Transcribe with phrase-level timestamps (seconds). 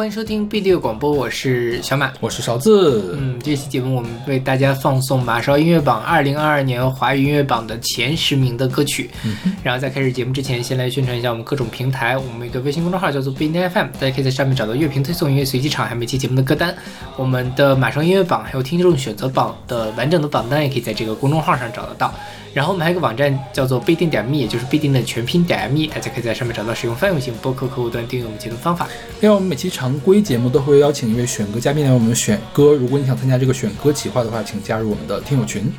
[0.00, 3.14] 欢迎收听 B 六广播，我是小马，我是勺子。
[3.18, 9.10] 嗯，这期节目我们为大家放送马勺音乐榜二零二二年华语音乐榜的前十名的歌曲。
[9.26, 12.16] 嗯，然后在开始节目之前，先来宣传一下我们各种平台。
[12.16, 16.74] 我们一个微信公众号叫做 B 音 FM，大家可以在上面找到乐评推送、音乐随机场，还有每期节目的歌单。
[17.18, 22.10] 我们的马勺音乐榜还有听众选择榜的完整的榜单，也可以在这个公众号上找得到。
[22.52, 28.88] 然后我们还有个网站叫做必定点 me，也就是必定的全拼点 me，大家可以在上面找到使用泛用型播客客户端订阅我们节目方法。
[29.20, 32.72] 另外，我们每期常规节目都会邀请一位选歌嘉宾来我们选歌。
[32.72, 35.72] 如果你想参加这个选歌企划的话，请加入我们的听友群。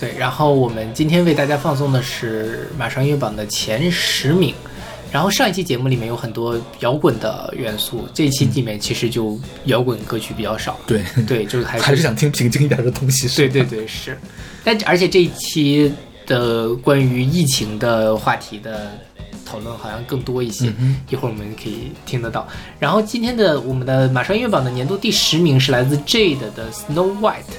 [0.00, 4.54] 对，然后我们今天为大家放送的是马上音乐榜的前十名。
[5.12, 10.78] 然后上一期节目里面有很多摇滚的元素，这一期里面其实就摇滚歌曲比较少。
[10.86, 13.28] 对对，就是还 还是想听平静一点的东西。
[13.36, 14.18] 对对对，是。
[14.64, 15.90] 但而且这一期
[16.26, 18.92] 的关于疫情的话题的
[19.46, 20.70] 讨论好像更多一些，
[21.08, 22.46] 一会儿我们可以听得到。
[22.78, 27.54] 然后今天的我们的马上音乐榜的年度第十名是来自 Jade 的 Snow White，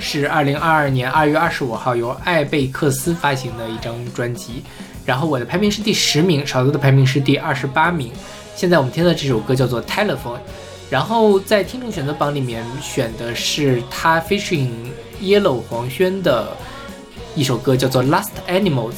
[0.00, 4.64] 是二零二二年二月二十五号由艾贝克斯发行的一张专辑。
[5.08, 8.12] 然后我的排名是第十名，勺子的排名是第二十八名。
[8.54, 10.36] 现在我们听的这首歌叫做 Telephone，
[10.90, 14.68] 然后在听众选择榜里面选的是他 featuring
[15.18, 16.54] Yellow 黄轩的
[17.34, 18.96] 一首歌叫做 Last Animals，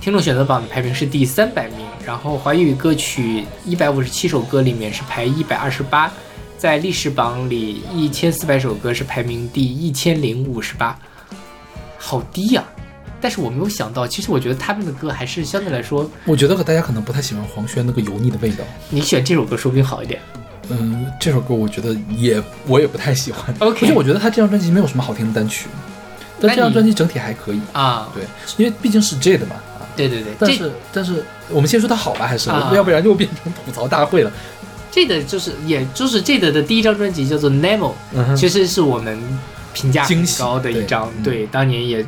[0.00, 1.86] 听众选择榜的排名是第三百名。
[2.04, 6.12] 然后华语歌曲一百五十七首歌里面是排一百二十八，
[6.58, 10.98] 在历史榜里一千四百首歌是排名第一千零五十八，
[11.96, 12.64] 好低呀。
[13.24, 18.62] 但是我没有想到，其实我觉得他们的歌还是相对来说，我觉得大家可能不太喜欢黄轩那个油腻的味道。
[18.90, 20.20] 你选这首歌说不定好一点。
[20.68, 23.42] 嗯，这首歌我觉得也我也不太喜欢。
[23.60, 25.68] OK，而且我觉得他这张专辑没有什么好听的单曲，
[26.38, 28.10] 但这张专辑整体还可以啊。
[28.12, 28.24] 对，
[28.58, 29.56] 因为毕竟是 J 的嘛。
[29.56, 30.34] 啊对对对。
[30.38, 34.30] 但是但是我们先说它好吧，还是要不然就变成吐槽大会了。
[34.92, 37.92] 这个就是也就是 J 的的第一张专辑叫做 Nemo，
[38.36, 39.18] 其实是我们
[39.72, 42.04] 评价很高的一张，对，当年也。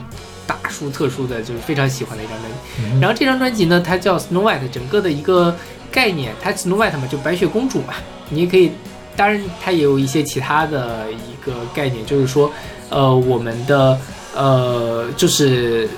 [0.46, 3.00] 大叔特殊的，就是非常喜欢的一张专辑。
[3.00, 5.56] 然后这张专辑呢，它叫 Snow White，整个的一个
[5.90, 7.94] 概念，它 Snow White 嘛，就白雪公主嘛。
[8.28, 8.72] 你也可以，
[9.16, 12.50] 当然它也有一些其他的一个概念，就是说，
[12.90, 13.98] 呃，我们的
[14.34, 15.88] 呃，就是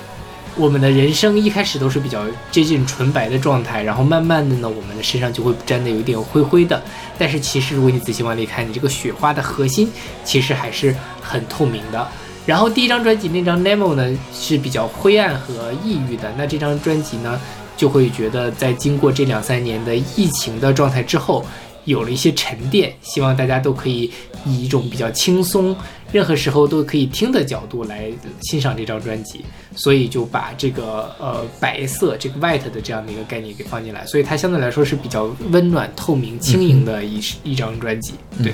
[0.55, 6.81] 我们的人生一开始都是比较接近纯白的状态，然后慢慢的呢，我们的身上就会沾的有点灰灰的。
[7.17, 9.91] 但是其实如果你仔细往里看，你这个雪花的核心
[10.23, 12.07] 其实还是很透明的。
[12.49, 17.39] 然后第一张专辑那张 Nemo 呢是比较灰暗和抑郁的，那这张专辑呢
[17.77, 21.45] 就会觉得在经过这两三年的疫情的状态之后，
[21.85, 24.11] 有了一些沉淀，希望大家都可以
[24.47, 25.75] 以一种比较轻松，
[26.11, 28.09] 任何时候都可以听的角度来
[28.41, 29.45] 欣赏这张专辑，
[29.75, 38.51] 所以就把这个呃白色这个 white 的这样的一个概念给放进来，所以它相对来说是比较温暖、透明、轻盈的一一张专辑，对。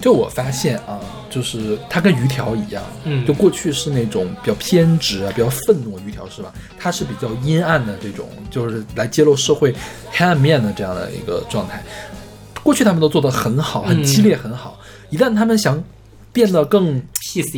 [0.00, 6.52] 就我发现啊，就是他跟鱼条一样，嗯，就过去是那种比较偏执啊、比较愤怒的鱼条是吧？
[6.78, 9.74] 他是比较阴暗的这种，就是来揭露社会
[10.10, 11.82] 黑暗面的这样的一个状态。
[12.62, 14.78] 过去他们都做得很好，很激烈，很好。
[15.08, 15.82] 一旦他们想
[16.36, 17.02] 变得更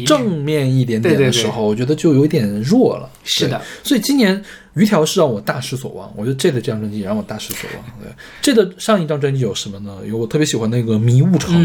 [0.06, 3.10] 正面一点点的时候，我觉得就有点弱了。
[3.24, 4.40] 是的，所以今年。
[4.74, 7.84] 鱼条是让我大失所望，我觉得这的这张专辑也让我大失所望。
[8.00, 8.08] 对，
[8.40, 9.96] 这的上一张专辑有什么呢？
[10.06, 11.56] 有我特别喜欢那个《迷雾城》，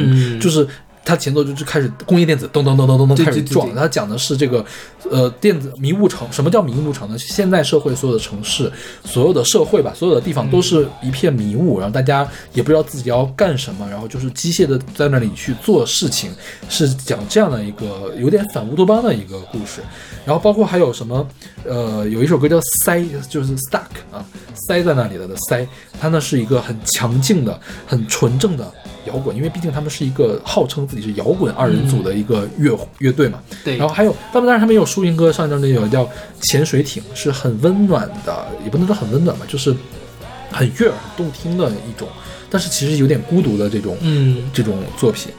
[0.42, 0.68] 就是。
[1.06, 4.66] 它前奏就就开始工业电子咚咚咚咚咚咚开始撞，它讲的是这个，
[5.10, 6.26] 呃，电子迷雾城。
[6.32, 7.18] 什么叫迷雾城呢？
[7.18, 8.72] 现代社会所有的城市，
[9.04, 16.32] 所有的社会吧，所有的地方都是一片迷雾，然后大家也不知道自己要干什么，然后就是机械的在那里去做事情，
[16.70, 19.82] 是讲这样的一个有点反乌托邦的一个故事。
[20.26, 21.28] 然后包括还有什么，
[21.66, 24.26] 呃，有一首歌叫塞，就是 stuck 啊，
[24.68, 25.68] 塞在那里的的塞，
[26.00, 28.74] 它呢是一个很强劲的、很纯正的。
[29.06, 33.40] 摇滚，因为毕竟他们是一个号称自己是摇滚二人组的一个乐乐队嘛。
[33.64, 33.78] 对。
[33.78, 36.06] 然后还有，他们当然他们也有抒情歌，上一张专辑有叫
[36.42, 39.76] 《潜水艇》，是很温暖的，也不能说很温暖吧，就是
[40.52, 42.08] 很悦耳、很动听的一种，
[42.50, 45.32] 但是其实有点孤独的这种，嗯，这种作品。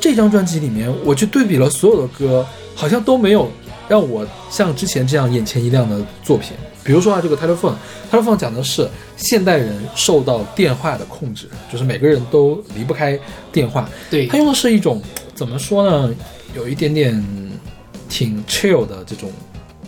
[0.00, 3.50] 这张专辑里面，我去对比了所有的歌，好像都没有
[3.88, 6.52] 让我像之前这样眼前一亮的作品。
[6.86, 13.18] 比如说啊，这个 telephone，telephone 讲的是现代人受到电话的控制，就是每个人都离不开
[13.50, 13.88] 电话。
[14.08, 15.02] 对，它用的是一种
[15.34, 16.14] 怎么说呢？
[16.54, 17.22] 有一点点
[18.08, 19.30] 挺 chill 的这种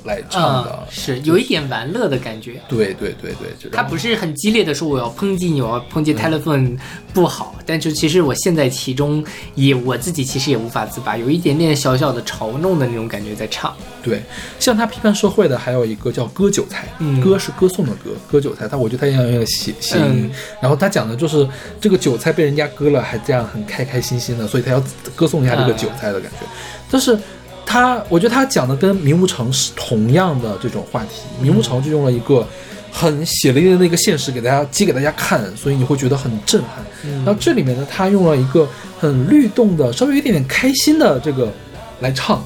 [0.08, 2.60] 来唱的，是有一点玩乐的感觉。
[2.68, 6.78] 对对对对，他不是很激烈的说我要抨击你，我要抨击 Telephone
[7.12, 9.22] 不好，但就其实我现在其中
[9.54, 13.76] 也我自己其实也无法自拔，有一点点小小的嘲弄的那种感觉在唱。
[14.02, 14.22] 对，
[14.58, 16.88] 像他批判社会的还有一个叫割韭菜，
[17.22, 20.30] 割是歌颂的割，割韭菜，他我觉得他也有点谐谐音。
[20.60, 21.46] 然后他讲的就是
[21.78, 24.82] 这个韭菜被人家割了，还这样很开开心心的，所以他要
[25.14, 26.46] 歌颂一下这个韭菜的感觉。
[26.90, 27.18] 但是。
[27.68, 32.46] 他，我觉得他讲的跟《明无城》是同样的这种话题，《明无城》就用了一个
[32.90, 36.82] 很血淋淋的一个现实给大家揭给大家看，所以你会觉得很震撼。
[37.24, 38.66] 然后这里面呢，他用了一个
[38.98, 41.52] 很律动的、稍微有一点点开心的这个
[42.00, 42.42] 来唱，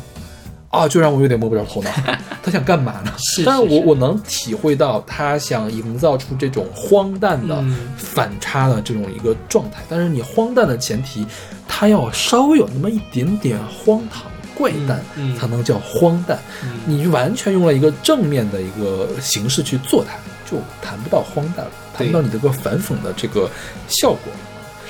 [0.71, 1.91] 啊，就让我有点摸不着头脑。
[2.43, 3.13] 他想干嘛呢？
[3.17, 7.65] 是，但是我我能体会到他想营造出这种荒诞的
[7.97, 9.83] 反差的这种一个状态。
[9.89, 11.25] 但是你荒诞的前提，
[11.69, 14.32] 他要稍微有那么一点点荒唐。
[14.55, 15.03] 怪诞
[15.39, 16.39] 才能叫荒诞，
[16.87, 20.15] 你完全用了一个正面的一个形式去做它，
[20.51, 23.51] 就谈不到荒诞了，谈不到你这个反讽的这个
[23.89, 24.33] 效果。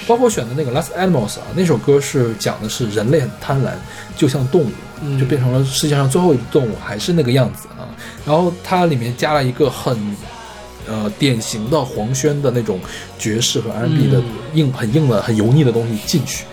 [0.06, 3.70] 包括选的那个《Last Animals》啊，那首歌是讲的是人类很贪婪，
[4.16, 7.86] 就像动物，就变成了世界上最后一只动物，还是那个样子啊。
[8.26, 9.96] 然后它里面加了一个很
[10.88, 12.80] 呃典型的黄轩的那种
[13.16, 14.20] 爵士和 R&B 的
[14.54, 16.44] 硬很硬的很油腻的东西进去，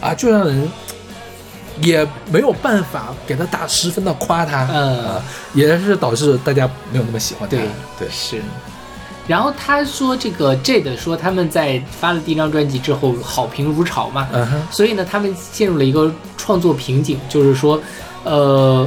[0.00, 0.66] 啊，就让人。
[1.82, 5.20] 也没有办法给他打十分的夸他，嗯，
[5.54, 7.56] 也是导致大家没有那么喜欢他。
[7.56, 7.66] 对
[7.98, 8.40] 对是。
[9.26, 14.28] 然后他说这个 Jade 说他们在发了第一张专辑之后好评如潮嘛，
[14.70, 17.80] 所以呢他们陷入了一个创作瓶颈，就是说，
[18.22, 18.86] 呃，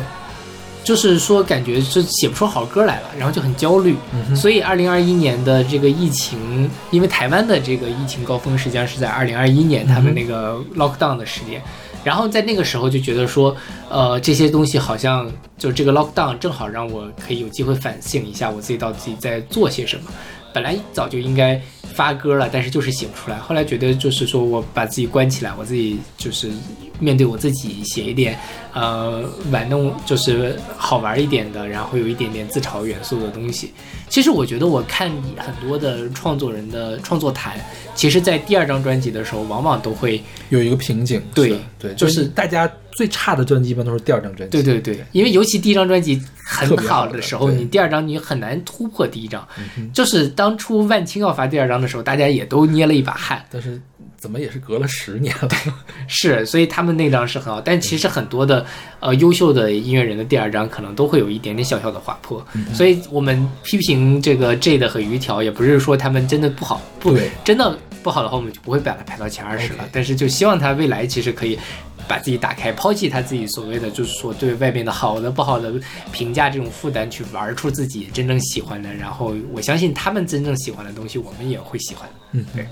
[0.84, 3.96] 就是说感觉是写不出好歌来了，然后就很焦虑。
[4.36, 11.60] 所以二零二一年的这个疫情，因为台湾的这个疫情高峰实际上是在二零二一年他们那个 lockdown 的时间。
[12.08, 13.54] 然后在那个时候就觉得说，
[13.90, 20.10] 呃，这些东西好像就这个 lockdown 正好让我可以有机会反省一下我自己到底在做些什么。
[20.54, 21.62] 本来早就应该
[21.94, 23.38] 发歌了，但是就是写不出来。
[23.38, 26.50] 后来觉得就是说我把自己关起来，我自己就是
[27.00, 28.38] 面对我自己写一点，
[28.74, 33.74] 呃，玩弄就是好玩一点的，然后有一点点自嘲元素的东西。
[34.10, 37.58] 其实我觉得我看很多的创作人的创作谈。
[37.94, 41.20] 其实，在第二张专辑的时候，往往都会有一个瓶颈。
[41.34, 44.62] 对对，就是大家最差的专辑一般都是第二张专辑。
[44.62, 49.46] 对对对，因为尤其第一张专辑很好的时候，你第二张你很难突破第一张。
[49.92, 53.44] 就是当初万青要发第二张的时候，大家也都捏了一把汗。
[53.52, 53.82] 但是。
[54.20, 55.50] 怎么也是隔了十年了，
[56.08, 58.66] 是，所以他们那张是很好，但其实很多的
[59.00, 62.44] 呃优秀的音乐人的第二张可能都会有一点点小小的滑坡，
[62.74, 69.88] 所以我们批评这个 J 的和鱼条，也不是说他们真的不好，不真的不好的话，我们就不会把它排到前二十了。
[69.92, 71.58] 但是就希望他未来其实可以
[72.08, 75.74] 把自己打开，抛弃他自己所谓的就是说对外面的好的不好的
[76.12, 78.94] 评价这种负担，去玩出自己真正喜欢的。
[78.94, 82.10] 然后我相信他们真正喜欢的东西，我们也会喜欢。
[82.32, 82.68] 嗯，对。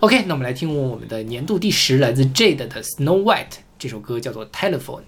[0.00, 3.44] OK，那我们来听我们的年度第十，来自 Jade 的《Snow White》
[3.78, 5.00] 这首歌叫做《Telephone》。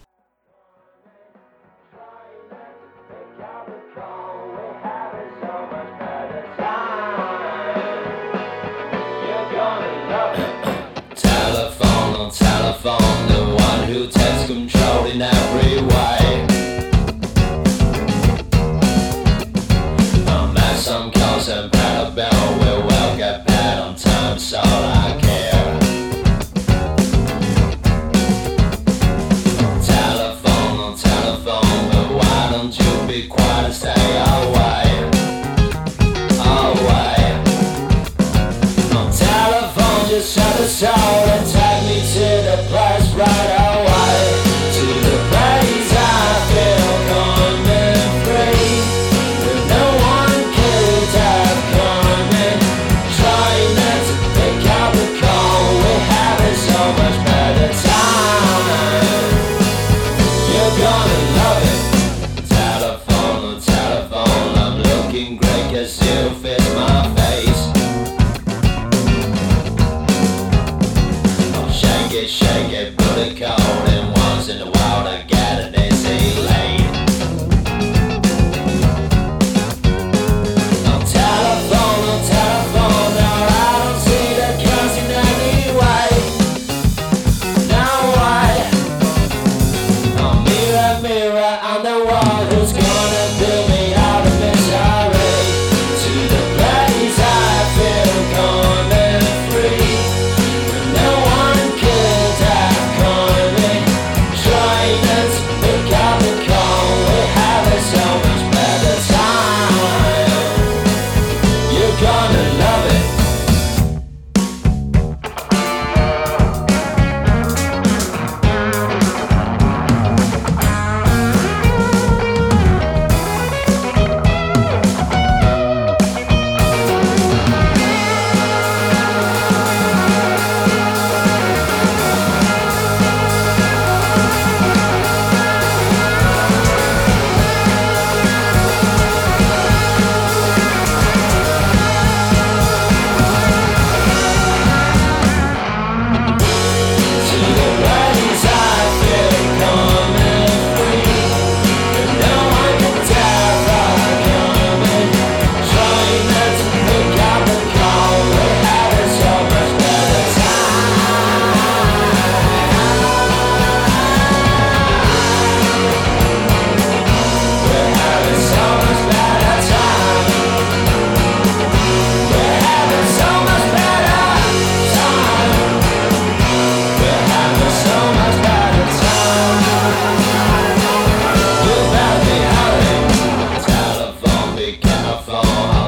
[185.38, 185.85] Oh.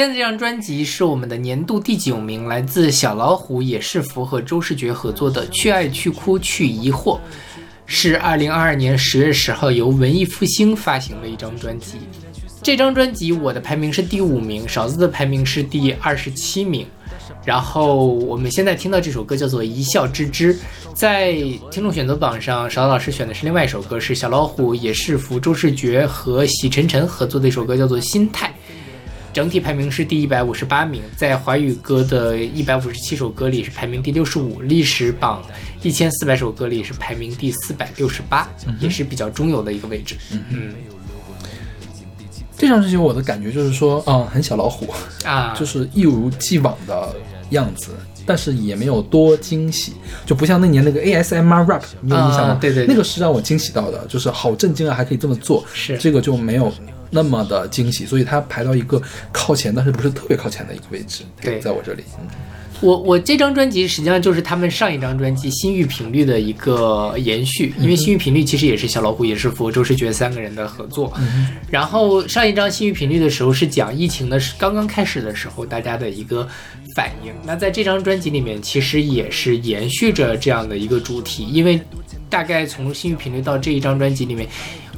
[0.00, 7.16] 现在这张专辑是我们的年度第九名，来自小老虎、也是符和周世觉合作的《去爱去哭去疑惑》，
[7.84, 11.98] 是二零二二年十月十号由文艺复兴发行的一张专辑。
[12.62, 16.86] 这张专辑我的排名是第五名，勺子的排名是第二十七名。
[17.44, 20.54] 然后我们现在听到这首歌叫做《一笑置之》，
[20.94, 21.34] 在
[21.70, 28.46] 听众选择榜上，勺子老师选的是另外一首歌，是小老虎、也是符、周世觉和喜晨晨合作的一首歌，叫做《心态》。
[29.32, 35.40] 整体排名是第一百五十八名，在华语歌的一百五十七首歌里是排名第六十五，历史榜
[35.82, 38.48] 一千四百首歌里是排名第四百六十八，
[38.80, 40.16] 也是比较中游的一个位置。
[40.32, 40.74] 嗯嗯，
[42.56, 44.92] 这张专辑我的感觉就是说，嗯，很小老虎
[45.24, 47.14] 啊，就是一如既往的
[47.50, 47.92] 样子，
[48.26, 49.92] 但是也没有多惊喜，
[50.26, 52.58] 就不像那年那个 ASMR rap，你有印象吗？
[52.60, 55.64] 对对，那个是让我惊喜到的，就是好震惊啊，还可以这么做。
[55.72, 56.72] 是这个就没有。
[57.10, 59.02] 那么的惊喜，所以它排到一个
[59.32, 61.24] 靠前，但是不是特别靠前的一个位置。
[61.42, 62.04] 对，在我这里，
[62.80, 71.12] 我我这张专辑实际上就是他们上一张专辑《心域频率》的一个延续，因为《心域频率》其实也是小老虎、也是福、周世觉三个人的合作。
[71.68, 76.48] 然后上一张《心域频率》的时候是讲疫情的刚刚开始的时候大家的一个
[76.96, 77.32] 反应。
[77.44, 81.78] 那在这张专辑里面，其实也是延续着这样的一个主题，因为
[82.30, 84.48] 大概从《心域频率》到这一张专辑里面。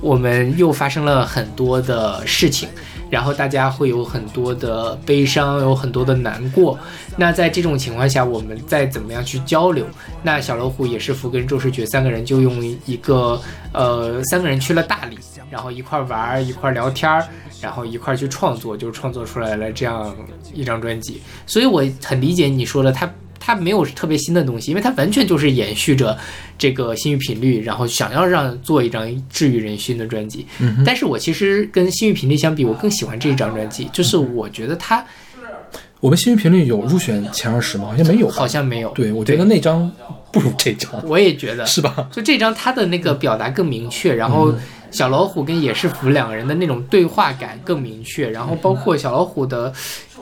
[0.03, 2.69] 我们又发生了很多的事情，
[3.09, 6.79] 然后大家会有很多的悲伤，有很多的难过。
[7.17, 9.87] 那在这种情况下，我们再怎么样去交流？
[10.23, 13.41] 那小老虎也是福跟周世觉三个人就用一个
[13.73, 15.17] 呃，三个人去了大理，
[15.49, 17.25] 然后一块玩儿，一块聊天儿，
[17.61, 20.15] 然后一块去创作，就创作出来了这样
[20.53, 21.23] 一张专辑。
[21.47, 23.09] 所以我很理解你说的他。
[23.45, 26.17] 它没有特别新的东西，因为它完全就是延续着
[26.57, 30.47] 这个心率频率，然后想要让做一张治愈人心的专辑。
[30.61, 35.05] 嗯，但是我其实跟心率频率相比，我更喜欢这一张专辑，就是我觉得它，
[35.99, 37.87] 我们心率频率有入选前二十吗？
[37.87, 38.91] 好像没有，好像没有。
[38.91, 39.91] 对，我觉得那张
[40.33, 42.09] 不如这张，我也觉得是吧？
[42.13, 44.55] 就这张，它的那个表达更明确，然后
[44.93, 49.73] 小老虎跟野市福两个人的那种对话感更明确，然后包括小老虎的。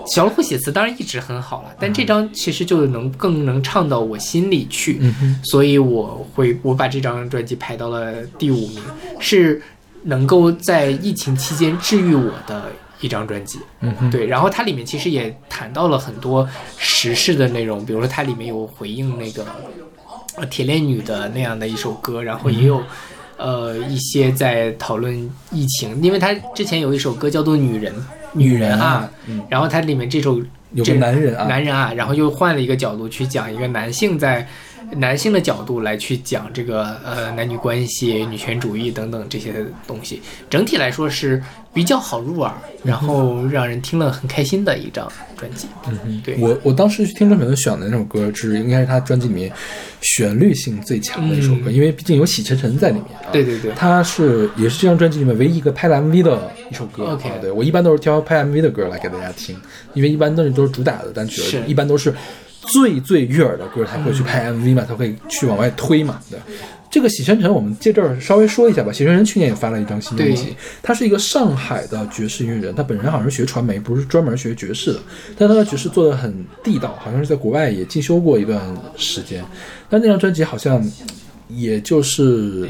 [0.06, 4.98] 小老虎写词当然一直很好了，但这张其实就能更能唱到我心里去，
[5.44, 8.82] 所以我会我把这张专辑排到了第五名，
[9.18, 9.60] 是
[10.04, 12.72] 能够在疫情期间治愈我的
[13.02, 13.58] 一张专辑。
[13.80, 14.26] 嗯，对。
[14.26, 16.48] 然后它里面其实也谈到了很多
[16.78, 19.44] 时事的内容，比如说它里面有回应那个
[20.36, 22.82] 呃铁链女的那样的一首歌，然后也有
[23.40, 25.12] 呃一些在讨论
[25.50, 27.92] 疫情，因为他之前有一首歌叫做《女人》。
[28.32, 29.10] 女人啊，
[29.48, 30.40] 然后它里面这首
[30.72, 34.46] 有个男人啊，男人啊，然后又换了一个角度去讲一个男性在
[34.96, 41.42] 男性的角度来去讲这个呃男女关系、女权主义等等这些东西，整体来说是。
[41.72, 45.68] 比较好入耳，然后让人听了很开心的一张专辑。
[45.86, 49.52] 嗯嗯，对我我当时听周杰伦选的那首歌，是应该是他专辑里面
[50.00, 53.04] 旋律性最强的一首歌，因为毕竟有喜沉沉在里面。
[53.30, 57.04] 对对对，他是也是这张专辑里面唯一一个拍了 MV 的一首歌。
[57.12, 59.56] OK，对我一般都是挑拍 MV 的歌来给大家听，
[59.94, 62.12] 因为一般都是都是主打的单曲，一般都是
[62.66, 66.38] 最最悦耳的歌他会去拍 MV 嘛，他会去往外推嘛，对。
[66.90, 68.92] 这个喜山城，我们借这儿稍微说一下吧。
[68.92, 75.00] 喜山城去年也发了一张新专辑，他是一个上海的爵士音乐人，他本人好像是学传媒，不是专门学爵士的，
[75.38, 78.60] 但他的爵士做的很地道，好像是在国外也进修过一段
[78.96, 79.44] 时间。
[79.88, 80.84] 但那张专辑好像，
[81.46, 82.68] 也就是，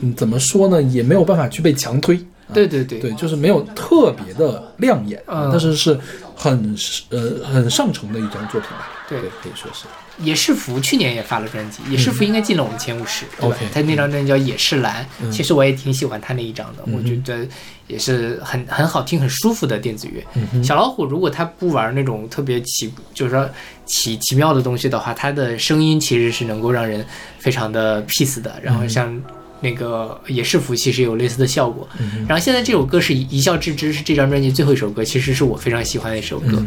[0.00, 2.18] 嗯，怎么说呢，也没有办法去被强推。
[2.54, 6.00] 对对对对，就是没有特别的亮眼，但是是
[6.38, 6.76] 很
[7.10, 8.88] 呃很上乘的一张作品吧。
[9.08, 9.84] 对，可以说是。
[10.18, 13.56] 野市福去年也发了专辑，野市福应该进了我们前五十，对吧？
[13.72, 17.46] 他那张专辑叫《野是蓝》，其实我也挺喜欢他那一张的，我觉得
[17.86, 20.62] 也是很很好听、很舒服的电子乐。
[20.62, 23.48] 小老虎如果他不玩那种特别奇，就是说
[23.86, 27.06] 奇奇妙的东西的话，他的声音其实是能够让人
[27.38, 28.60] 非常的 peace 的。
[28.60, 29.22] 然后像
[29.60, 31.88] 那个也是福其实有类似的效果。
[32.28, 36.64] 然后现在这首歌是一笑置之，是这张专辑最后一首歌，其实是我非常喜欢的一首歌。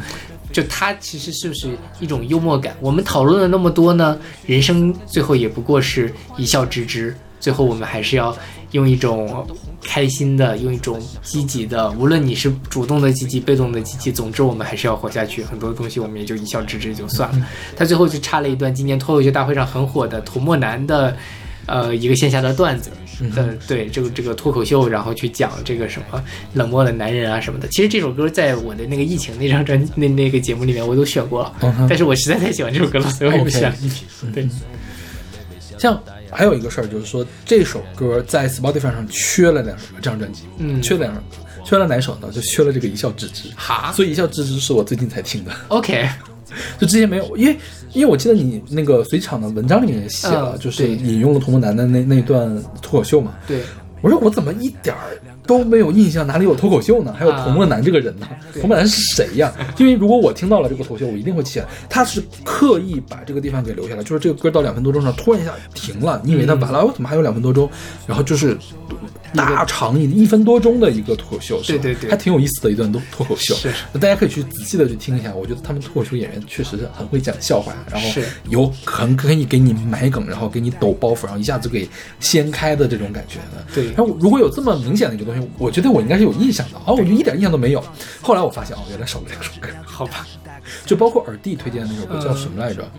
[0.52, 2.76] 就它其实就是一种幽默感？
[2.82, 7.16] 我们讨论了那么多呢，人生最后也不过是一笑置之。
[7.40, 8.38] 最后我们还是要
[8.70, 9.48] 用一种
[9.82, 15.44] 开心的，用一种积极的，无论你是主动的积极、被动的积极，总之我们还是要活下去。
[15.44, 17.48] 很多东西我们也就一笑置之就算了。
[17.76, 21.18] 他最后就插了一段今年脱口秀大会上很火的涂墨男的，
[21.66, 22.90] 呃，一个线下的段子。
[23.24, 23.32] 嗯
[23.68, 26.24] 对这个这个脱口秀，然后去讲这个什么
[26.56, 27.68] 冷漠的男人啊什么的。
[27.68, 31.54] 其实这首歌在我的那个疫情那张专那那个节目里面我都选过了，
[31.88, 34.34] 但是我实在太喜欢这首歌了，所以我又选了一遍。
[34.34, 34.50] 对，
[35.78, 36.02] 像
[36.32, 41.22] 还有一个事儿就是说，这首歌在 Spotify 上缺了两首，这张专辑，嗯，缺了两首，
[41.64, 42.32] 缺了哪首呢？
[42.32, 43.50] 就缺了这个一笑置之。
[43.56, 45.52] 哈，所以一笑置之是我最近才听的。
[45.68, 46.10] OK。
[46.80, 47.58] 就之前没有，因为
[47.94, 53.34] 因为我记得你那个随场的文章里面写了，就是引用了童梦楠的那那段脱口秀嘛。
[53.48, 53.62] 对，
[54.02, 57.14] 我说我怎么一点儿都没有印象，哪里有脱口秀呢？
[57.18, 58.28] 还有童梦楠这个人呢？
[58.60, 59.52] 童梦楠是谁呀？
[59.78, 67.70] 因为如果我听到了这个脱口秀，我一定会记起来，他是刻意把这个地方给留下来，就是这个歌到两分多钟上突然一下停了，你以为他完了，我怎么还有两分多钟？
[68.08, 68.58] 然后就是。
[69.34, 73.56] 大长一一分多钟的一个脱口秀，对对对，还挺有意思的一段脱脱口秀。
[73.56, 75.34] 是，那大家可以去仔细的去听一下。
[75.34, 81.88] 我觉得他们脱口秀演员确实是很会讲笑话，然后有很可以给你埋梗，然后给你抖包袱，然后一下子给
[82.20, 83.40] 掀开的这种感觉。
[83.74, 86.78] 对，然后如果有这么明显的一个东西，我觉得我应该是有印象的。
[86.86, 87.84] 哦，我就一点印象都没有。
[88.22, 89.68] 后来我发现，哦，原来少了两首歌。
[89.86, 90.26] 好吧。
[90.86, 92.90] 就包括耳弟推荐的那首歌叫什么来着？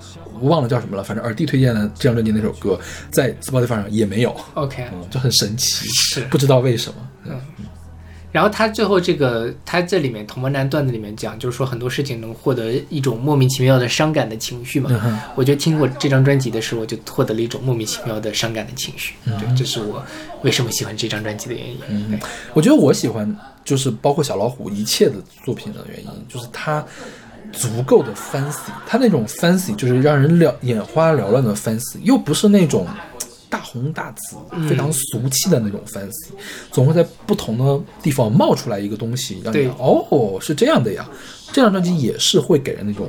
[0.41, 1.03] 我忘了叫什么了。
[1.03, 2.79] 反正耳弟推荐的这张专辑那首歌
[3.11, 4.35] 在 Spotify 上也没有。
[4.55, 6.97] OK，就很神奇，是不知道为什么。
[7.25, 7.41] 嗯。
[8.33, 14.91] 然后他最后这个，他这里面同门男段子里面讲，就是说很多事情能获得一种莫名其妙的伤感的情绪嘛。
[15.35, 19.13] 我觉得听过这张专辑的时候，就获得了一种莫名其妙的伤感的情绪。
[19.27, 20.03] 对，这是我
[20.43, 21.79] 为什么喜欢这张专辑的原因。
[21.91, 22.19] 嗯，
[22.55, 26.83] 我觉得我喜欢就是包括小老虎一切的作品的原因，就是他。
[27.53, 32.87] 足够的 fancy，他那种 fancy 就是让人了眼花缭乱的 fancy，又不是那种
[33.49, 34.37] 大红大紫、
[34.69, 36.31] 非常俗气的那种 fancy，
[36.71, 41.09] 总会在不同的地方冒出来一个东西，让你哦是这样的呀。
[41.53, 43.07] 这张专辑也是会给人那种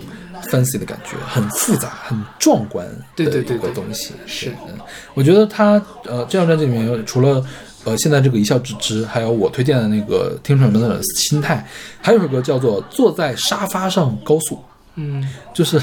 [0.52, 4.14] fancy 的感觉，很复杂、很壮观的一个东西。
[4.26, 4.78] 是，嗯，
[5.14, 7.46] 我觉得他呃这张专辑里面除了。
[7.86, 11.68] 呃，现在这个一笑置之，还有我推荐的那个听众们的心态，
[12.02, 14.56] 还有首歌叫做《坐在沙发上高速》，
[14.96, 15.82] 嗯，就是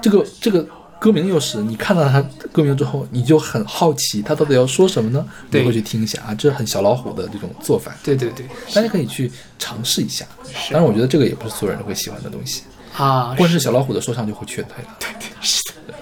[0.00, 0.64] 这个这个
[0.98, 5.26] 歌名又是你看到它歌名之后，你就很好奇它到底要说什么呢？
[5.50, 7.92] 对，会去听一下啊，这是很小老虎的这种做法。
[8.04, 10.24] 对对对，大家可以去尝试一下。
[10.70, 12.62] 当然，我觉得这个也不是所有人都会喜欢的东西
[12.96, 14.96] 啊，光是小老虎的说唱就会劝退了。
[15.00, 15.94] 对对是的。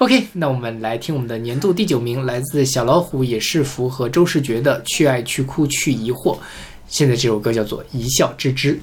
[0.00, 6.34] OK，那我们来听我们的年度第九名，来自小老虎、也是符合周世觉的《去爱去哭去疑惑》。
[6.88, 8.74] 现在这首歌叫做《一笑置之》。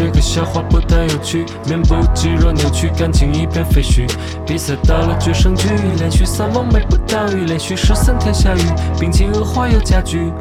[0.00, 4.10] 这个笑话不太有趣，面部肌肉扭曲，感情一片废墟。
[4.46, 8.60] 比赛到了决胜局，连续三望没不到雨，连续十三天下雨，
[8.98, 10.32] 病情恶化又加剧。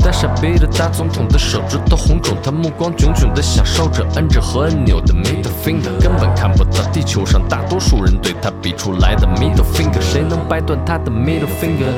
[0.00, 10.00] 大傻逼的大总统的手指头红肿，他目光炯炯的享受着按着和按钮的 middle finger，根本看不到地球上大多数人对他比出来的 middle finger。
[10.00, 11.90] 谁能掰断他的 middle finger？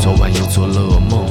[0.00, 1.26] 昨晚又做了噩梦，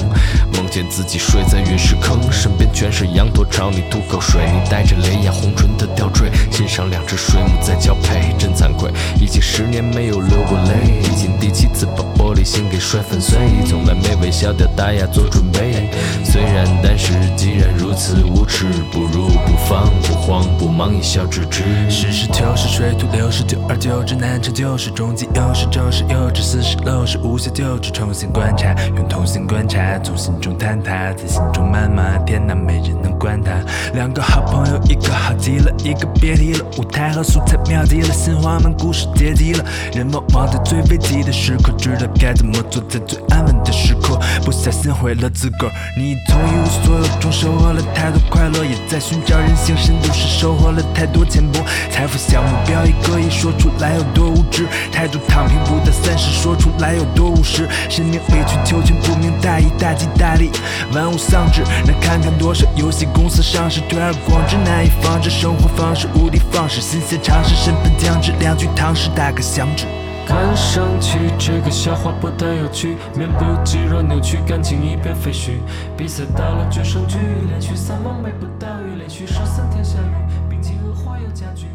[0.51, 15.89] 梦见自己睡在陨石坑，身边全是羊驼朝你吐口水，你带着泪眼红唇的吊坠，欣赏两只水母在交配，真惭愧，已经十年没有流过泪，已经第七次把玻璃心给摔粉碎，从来没为小掉大牙做准备。
[16.23, 21.63] 虽然，但是既然如此无耻，不如不慌不慌不忙一笑置之。
[21.89, 33.51] 实事求是水土流失九而九之难成就，是终极又是周是幼稚，四十六是无效就只重新观察，用同心观察，从心中坍塌，在心中谩骂，天哪，没人能管他。
[33.93, 45.71] 两个好朋友，一个好极了，一个别提了，舞台和素材妙极了，新花们故事接极了，人往往在最危急的时刻，知道该怎么做，在最安稳的时刻，不小心毁了自个儿。
[45.97, 46.04] 你。
[46.27, 51.59] 从一无所有中收获了太多快乐，也在寻找人性深度时收获了太多浅薄。
[51.89, 57.67] 财富小目标一个一说出来有多无知，态度躺平不到三十说出来有多务实。
[57.89, 60.51] 生命委曲求全不明大义大吉大利，
[60.93, 61.63] 万物丧志。
[61.85, 69.85] 那看看多少游戏公司上市推而广之，难以防止生活方式无的放矢，新鲜尝试身份降智，两句唐诗打个响指。
[70.25, 75.51] 看上去这个笑话不太有趣，面部肌肉扭曲，感情一片废墟。
[75.95, 81.67] 比赛到了决胜局，连续三望没不到雨，连续十三天下雨，病情恶化又加剧。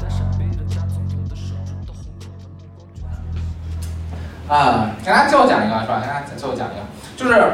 [0.00, 2.02] 大傻逼的大总统的手指都红。
[4.48, 6.00] 啊，给大家最后讲一个是吧？
[6.00, 6.82] 给大家最后讲一个，
[7.16, 7.52] 就是，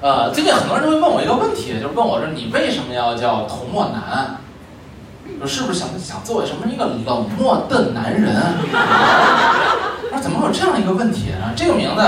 [0.00, 4.36] 呃，最近很多人都会问我一个问题，就是问我说你为什么要叫童墨男？
[5.38, 8.34] 说是不是想想作为什么一个冷漠的男人？
[10.10, 11.52] 我说怎么会有这样一个问题呢？
[11.54, 12.02] 这个名字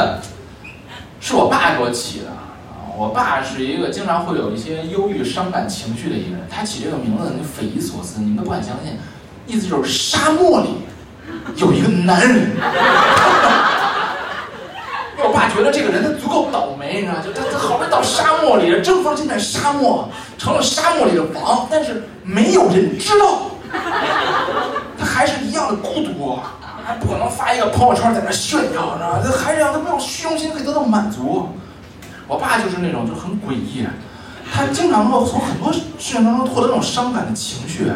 [1.21, 2.27] 是我爸给我起的，
[2.97, 8.99] 我爸是一个经常会有一些忧郁伤感情绪的一个人，他起这个名字你匪夷所思，你们都不敢相信，
[9.47, 10.69] 意思就是沙漠里。
[11.57, 12.57] 有一个男人，
[15.22, 23.42] 我爸觉得这个人他足够倒霉，你知道就他他好不容易到沙漠里了，征服了这片沙漠，成了沙漠里的王，但是没有人知道，
[24.98, 26.38] 他还是一样的孤独，
[26.85, 29.20] 还不可能发一个朋友圈在那炫耀，你知道吗？
[29.22, 31.48] 他还是让他没有虚荣心可以得到满足。
[32.26, 33.87] 我爸就是那种就很诡异，
[34.52, 37.90] 他经常能够从很多事情当中获得那种伤感的情绪。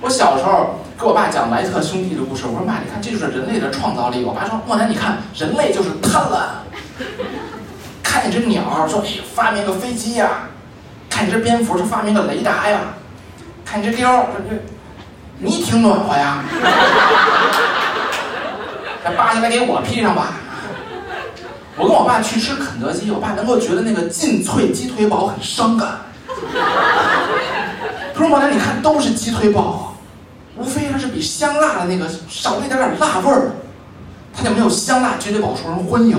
[0.00, 0.78] 我小时候。
[0.98, 4.24] 给我爸讲莱特兄弟的故事，我说妈，你看这就是人类的创造力。
[4.24, 6.58] 我爸说莫南，你看人类就是贪婪。
[8.02, 10.26] 看见只鸟，说哎发明个飞机呀；
[11.08, 12.78] 看一只蝙蝠，说发明个雷达呀；
[13.64, 14.56] 看一只貂，说这
[15.38, 16.42] 你挺暖和呀。
[19.04, 20.32] 把扒下来给我披上吧。
[21.76, 25.98] 我跟我爸去吃肯德基，我爸能够觉得那个劲脆鸡腿堡很伤感。
[28.12, 29.94] 他说莫南，你看都是鸡腿堡。
[30.56, 33.52] 无非它是比香辣的那个少了一点点辣味儿，
[34.34, 36.18] 它就没有香辣绝对饱受人欢迎。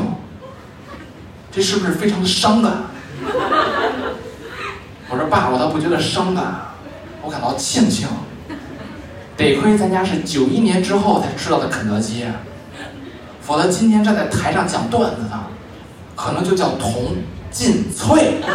[1.51, 2.71] 这是不是非常的伤感？
[5.09, 6.43] 我说爸，我倒不觉得伤感，
[7.21, 8.07] 我感到庆幸。
[9.35, 12.25] 得亏咱家是九一年之后才吃到的肯德基，
[13.41, 15.39] 否则今天站在台上讲段子的，
[16.15, 17.15] 可能就叫童
[17.49, 18.41] 进翠。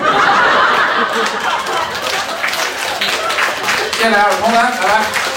[3.98, 5.33] 谢谢大家，同来，拜拜。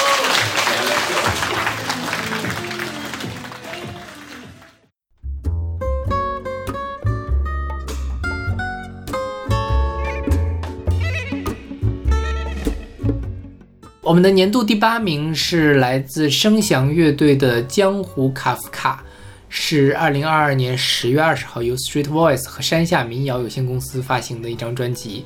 [14.07, 19.03] 我们的年度第八名是来自声翔乐队的《江湖卡夫卡》，
[19.49, 25.25] 是二零二二年十月二十号由 Street Voice 和山下民谣有限公司发行的一张专辑。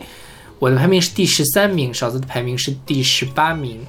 [0.58, 3.86] 我的排名是第十三名，勺子的排名是第十八名。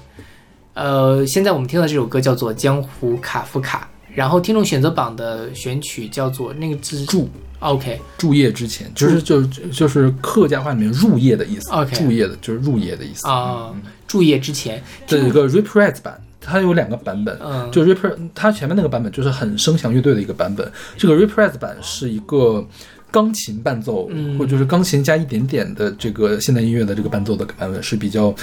[0.74, 7.30] 呃，现在我们听到这首歌叫做《江湖卡夫卡》，然后听众选择榜的选曲叫做那个字住。
[7.60, 11.70] OK，入夜之前，就是就就是客家话里面入夜的意思。
[11.70, 13.72] OK，入夜的就是入夜的意思啊。
[14.12, 17.38] 入夜之前，这一个 reprise 版，它有两个版本。
[17.42, 20.70] 嗯，就 reprise，它前面那个版本就是很声响乐队的一个版本。
[20.96, 22.66] 这个 reprise 版是一个
[23.10, 28.34] 钢琴伴奏，或者就是钢琴加一点点的这个现代音乐的这个伴奏的版本，是比较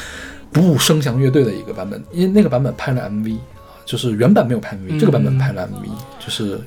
[0.51, 2.03] 不声响乐队的一个版本。
[2.11, 3.37] 因为那个版本拍了 MV
[3.85, 6.59] 就是原版没有拍 MV，这个版本拍了 MV，就是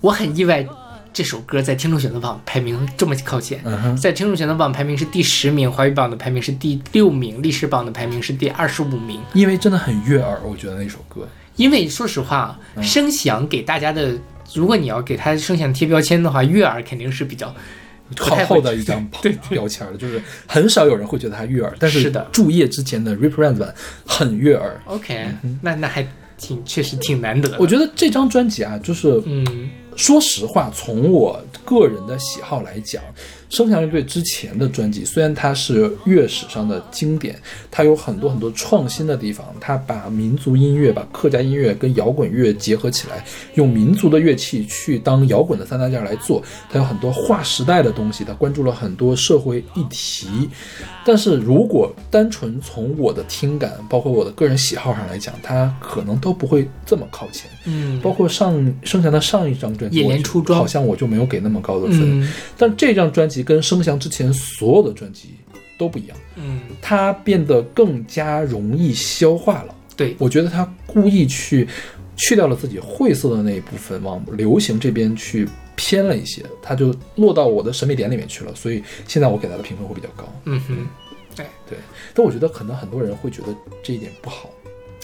[0.00, 0.66] 我很意外。
[1.12, 3.60] 这首歌在听众选择榜排名这么靠前，
[4.00, 9.20] 在听众选择榜排名是第十名，华语榜的排名是第六名，历史榜的排名是第二十五名。
[9.32, 11.26] 因为真的很悦耳，我觉得那首歌。
[11.56, 14.16] 因为说实话，声响给大家的，
[14.54, 17.52] 如果你要给它声响贴标签的话，悦耳肯定是比较
[18.14, 19.04] 靠后的一张
[19.50, 21.74] 标签了，就是很少有人会觉得它悦耳。
[21.80, 23.74] 但是的，注夜之前的 Reprint 版
[24.06, 24.80] 很悦耳。
[24.84, 25.26] OK，
[25.60, 27.56] 那那还挺确实挺难得。
[27.58, 29.68] 我觉得这张专辑啊，就是嗯。
[29.98, 33.02] 说实话，从我个人的喜好来讲。
[33.50, 37.34] 声响乐队之前的专辑，虽然它是乐史上的经典，
[37.70, 50.28] 它有很多很多创新的地方，它把民族音乐、把客家音乐跟摇滚乐结合起来，用民族的乐器去当摇滚的三大件来做，它有很多划时代的东西，它关注了很多社会议题。
[51.08, 57.50] 但是如果单纯从我的听感，包括我的个人喜好上来讲，它可能都不会这么靠前。
[57.64, 60.06] 嗯，包括上生祥的上一张专辑，
[60.48, 62.32] 好像我就没有给那么高的分。
[62.58, 63.38] 但这张专辑。
[63.48, 65.30] 跟声翔之前所有的专辑
[65.78, 69.74] 都不一样，嗯，它变得更加容易消化了。
[69.96, 71.66] 对我觉得他故意去
[72.16, 78.52] 去掉了自己晦涩的那一部分，往流行这边去偏了一些，它就落到我的审美点里面去了。
[78.56, 80.24] 所以现在我给他的评分会比较高。
[80.44, 80.76] 嗯哼，
[81.36, 81.78] 对对，
[82.12, 84.50] 但我觉得可能很多人会觉得这一点不好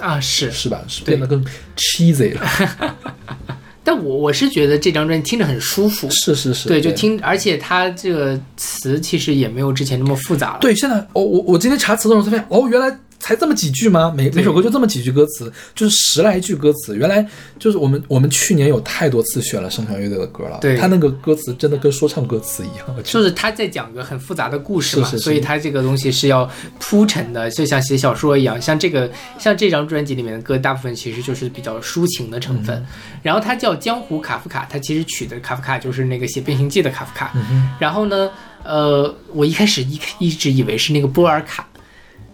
[0.01, 0.85] 啊，是是吧？
[0.89, 2.97] 是变得更 cheesy 了。
[3.87, 10.59] 但我我是觉得这张专辑听着很舒服，是是是，对，就听，而且它这个词其实也没有之前那么复杂了。
[10.61, 14.13] 对，现在哦，我我今天查词的时候才发现，哦，原来才这么几句吗？
[14.15, 16.95] 每每首歌就这么几句歌词，就是十来句歌词。
[16.95, 17.27] 原来
[17.59, 26.47] 就是我们我们去年有太多次选了声响乐队的歌了，对他那个歌词真的跟说唱歌词一样，就是他在讲个很复杂的故事嘛，所以他这个东西是要
[26.79, 28.61] 铺陈的，就像写小说一样。
[28.61, 32.85] 像这个像这张专辑里面的歌，大部分其实就是比较抒情的成分。
[33.23, 37.33] 然后他叫江湖卡夫卡，他其实取的卡夫卡就是那个写变形记的卡夫卡。
[37.79, 38.31] 然后呢，
[38.63, 41.67] 呃，我一开始一一直以为是那个波尔卡。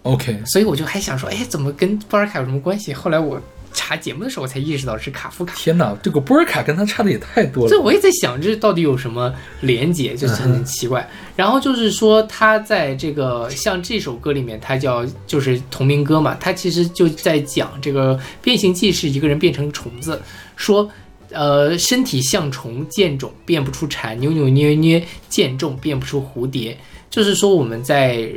[0.03, 2.93] OK，所以我就还想说，哎，怎么跟波尔卡有什么关系？
[2.93, 3.39] 后来我
[3.71, 5.53] 查节目的时候，我才意识到是卡夫卡。
[5.55, 7.69] 天哪，这个波尔卡跟他差的也太多了。
[7.69, 11.07] 这我也在想，这到底有什么连结，就是很奇怪。
[11.35, 20.19] 然后就是说，他在这个像这首歌里面，他叫就是同名歌嘛，他其实就在讲这个变形记是一个人变成虫子，
[20.55, 20.89] 说，
[21.29, 26.75] 呃，身体像虫，见种变不出蝉，扭扭捏捏见种变不出蝴蝶。
[27.11, 28.27] 就是说我们在。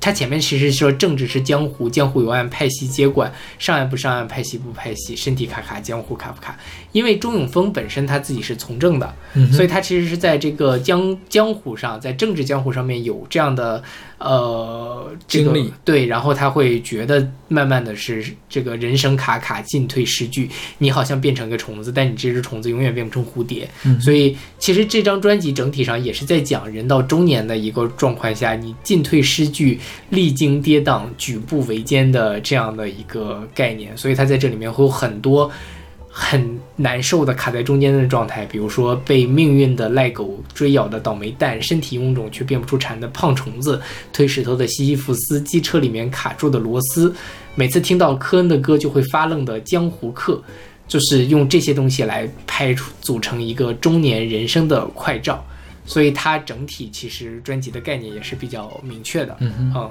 [0.00, 6.58] 他前面其实说政治是江湖，江湖有案派系接管，上岸不上岸，派系不派系，身体卡卡，江湖卡不卡。
[6.92, 9.14] 因为钟永峰本身他自己是从政的，
[9.52, 13.82] 所以他其实是在这个江江湖上，在政治江湖上面有这样的
[14.18, 15.72] 呃经历。
[15.84, 23.68] 对，然后他会觉得慢慢的是这个人生卡卡，进退失据，你好像变成一个虫子，但你这只虫子永远变不成蝴蝶。
[24.00, 29.80] 所以其实这张专辑整体上也是在讲人到中年的一个状况下，你进退失据。
[30.10, 35.50] 历经跌宕、举步维艰的这样的一个概念，所以他在这里面会有很多
[36.14, 43.80] 很难受的卡在中间的状态，比如说被命运的赖狗追咬的倒霉蛋，身体臃肿却变不出蝉的胖虫子，
[44.12, 47.14] 推石头的西西弗斯，机车里面卡住的螺丝，
[47.54, 50.42] 每次听到科恩的歌就会发愣的江湖客，
[50.86, 55.42] 就是用这些东西来拍出组成一个中年人生的快照。
[55.84, 59.90] 所以它整体其实专辑的概念也是比较明确的，嗯嗯，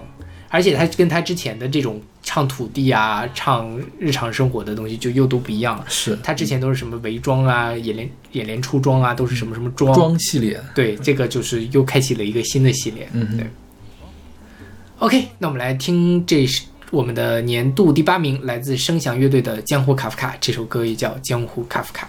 [0.52, 5.86] 而且他跟他之前的这种唱土地啊、唱日常生活的东西就又都不一样了。
[5.88, 10.62] 是，他之前都是什么伪装啊、演练演练出装啊，都是什么什么装装系列。
[10.76, 13.10] 对，这个就是又开启了一个新的系列。
[13.14, 13.48] 嗯，对。
[15.00, 22.08] OK，那我们来听这是我们的年度第八名，来自声响乐队的《江湖卡夫卡》这首歌也叫《江湖卡夫卡》。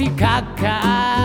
[0.00, 1.19] Titicaca.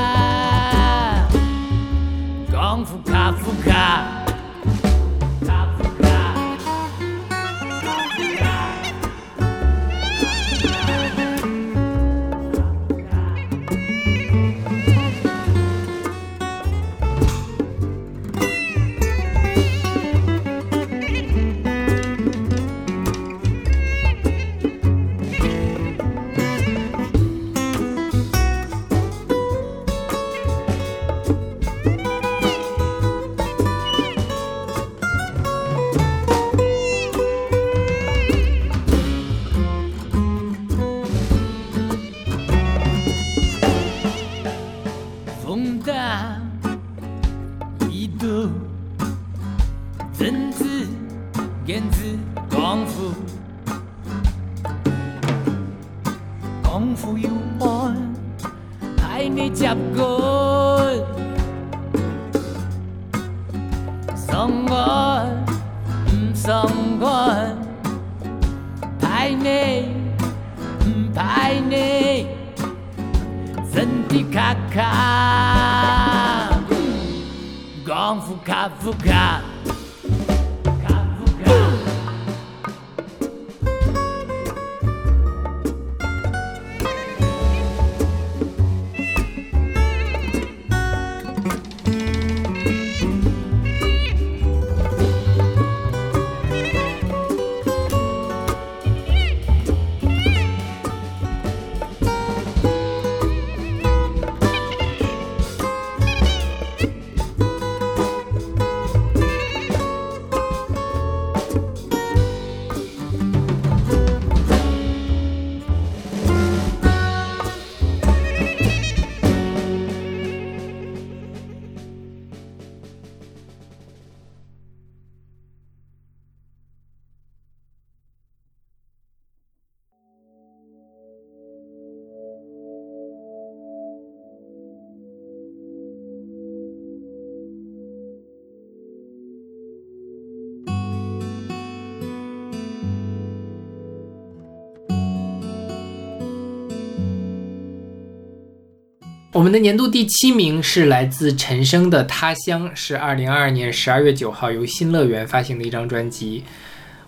[149.45, 156.43] 们的年度第七名是来自陈升的《他乡》，是二零二二年十二月九号由新乐园发行的一张专辑。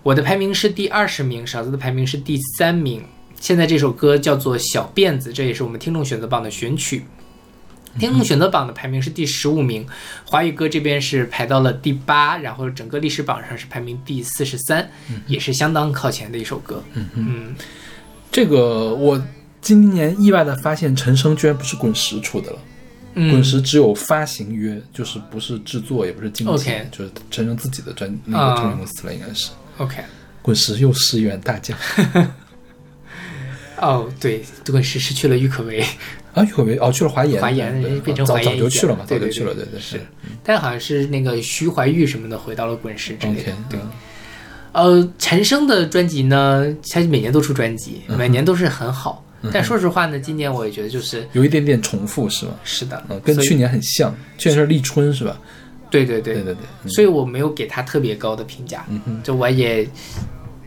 [0.04, 3.04] 我的排名是第二十名，勺子的排名是第三名。
[3.39, 7.06] 现在这首歌叫做《小辫子》，这也是我们听众选择榜的选曲。
[7.97, 9.88] 听众选择榜的排名是第十五名，
[10.23, 14.88] 华语歌这边是排到了第八，然后整个历史榜上是排名第四十三，
[15.26, 16.84] 也是相当靠前的一首歌。
[16.93, 17.56] 嗯嗯，
[18.32, 19.19] 这个我。
[19.61, 22.59] 今年意外的发现，陈升居然不是滚石出的了。
[23.13, 29.49] 滚石只有发行约，就是不是制作，也不是经纪，就是陈升自己的专那个唱片公司了，应该是。
[29.77, 30.03] OK，
[30.43, 31.75] 滚石又失员大将。
[33.81, 35.83] 哦，对，滚石失去了郁可唯
[36.35, 39.99] 啊，郁可唯哦去了华研，华研变成早早就去了嘛，早就去了，对对是。
[40.43, 43.51] 但好像是那个徐怀钰什么的回到了滚石之类的。
[43.67, 43.79] 对。
[44.73, 49.23] 呃，陈升的专辑呢，他每年都出专辑，每年都是很好。
[49.54, 52.54] 但说实话呢，今年我也觉得就是有一点点重复，是吗？
[52.63, 54.15] 是的，嗯，跟去年很像。
[54.38, 55.39] 去年是立春，是吧？
[55.89, 56.91] 对对对对对对。
[56.91, 58.86] 所以我没有给他特别高的评价。
[58.89, 59.88] 嗯，就我也，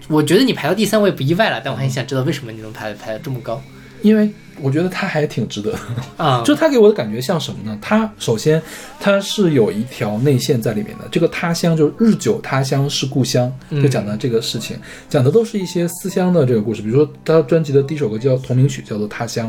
[0.08, 3.60] 我觉得你排到第三我也不意外了，但我很想知道为什么你能排排的这么高？
[4.02, 4.30] 因为。
[4.62, 5.74] 我觉得他还挺值得
[6.18, 7.78] 啊， 就他给我的感觉像什么呢？
[7.80, 8.60] 他首先
[9.00, 14.76] 他是有一条内线在里面的，这个他乡就是日久他乡是故乡，就讲的这个事情，
[15.08, 16.82] 讲的都是一些思乡的这个故事。
[16.82, 19.48] 比如说他专辑的第一首歌叫同名曲，叫做《他乡》，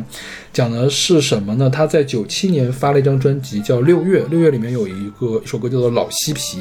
[0.54, 1.70] 讲的是什么呢？
[1.70, 6.60] 他在九七年发了一张专辑叫《六月》，六月里面有一个一首歌叫做《老西皮》，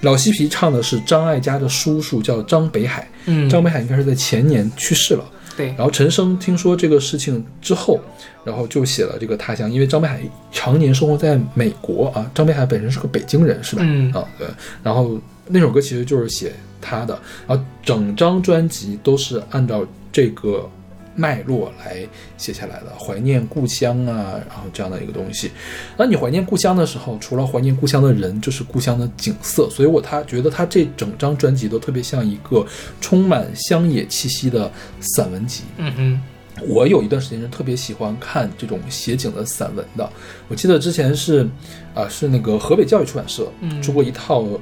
[0.00, 5.24] 老西皮唱的是张艾嘉的叔叔叫张北海，嗯，张北海应该是在前年去世了。
[5.56, 8.00] 对，然后陈升听说这个事情之后，
[8.44, 13.82] 然后就写了这个他乡，因为张北海常年生活在美国啊，张北海本身是个北京人，是吧？
[13.84, 14.46] 嗯啊，对。
[14.82, 20.68] 然后那首歌其实就是写他的，然后整张专辑都是按照这个。
[21.16, 22.06] 脉络来
[22.36, 25.50] 写下来的，怀念故乡啊，然后这样的一个东西。
[25.96, 29.68] 那你怀念故乡的时候，除了怀念故乡的人，就是故乡的景色。
[29.70, 32.66] 所以我他觉得他这整张专辑都特别像一个
[33.00, 35.62] 充满乡野气息的散文集。
[35.76, 36.20] 嗯哼，
[36.68, 40.10] 我有一段时间是特别喜欢看这种写景的散文的。
[40.48, 41.48] 我记得之前是
[41.94, 43.46] 啊，是那个河北教育出版社
[43.80, 44.42] 出过一套《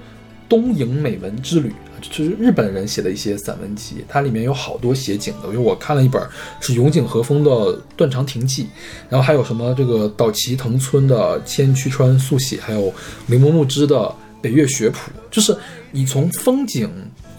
[0.48, 1.70] 东瀛美文之旅》。
[2.10, 5.48] 就是日本人写的一些散文集，它里面有好多写景的。
[5.48, 6.22] 因为我看了一本
[6.60, 7.50] 是永井和风的
[7.96, 8.64] 《断肠亭记》，
[9.08, 12.92] 然后还有什么这个岛崎藤村的《千曲川速写》，还有
[13.28, 13.96] 铃木木之的
[14.40, 14.98] 《北岳学谱》，
[15.34, 15.56] 就是
[15.90, 16.90] 你从风景。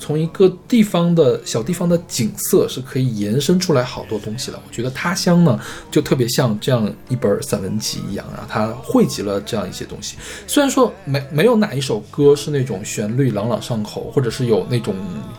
[0.03, 4.59] 从一个地方的小地方的景色是可以延伸出来好多东西的。
[4.67, 5.57] 我觉得他乡呢，
[5.89, 10.17] 就特别像这样一本散文集一样，然后它汇集了这样一些东西。
[10.45, 14.93] 虽然说没没有哪一首歌是那种旋律朗朗上口，或者是有那种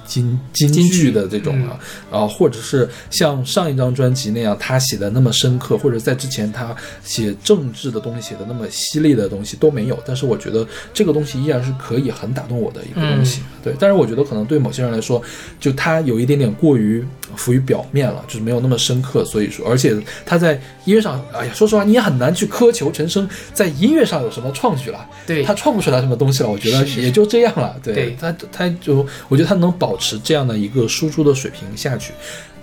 [0.07, 1.79] 金金句的这种啊，
[2.11, 9.99] 然后或者是像上一张专辑那样他写的那么深刻，或者在之前他写政治的东西写的那么犀利的东西都没有。
[10.07, 13.43] 但是我觉得这个东西依然是可以很打动我的一个东西。
[13.62, 14.54] 对，但是我觉得可能对。
[14.55, 15.21] 对某些人来说，
[15.59, 19.25] 就他有一点点过于浮于表面了，就是没有那么深刻。
[19.25, 25.05] 所以说，而且他在音乐上，哎呀，说实话，你也很难去苛求陈升在音乐上有什么创举了。
[25.27, 27.75] 对他创不出来什么东西了，我觉得也就这样了。
[27.83, 32.13] 对他，他就我觉得他能保持这样的一个输出的水平下去。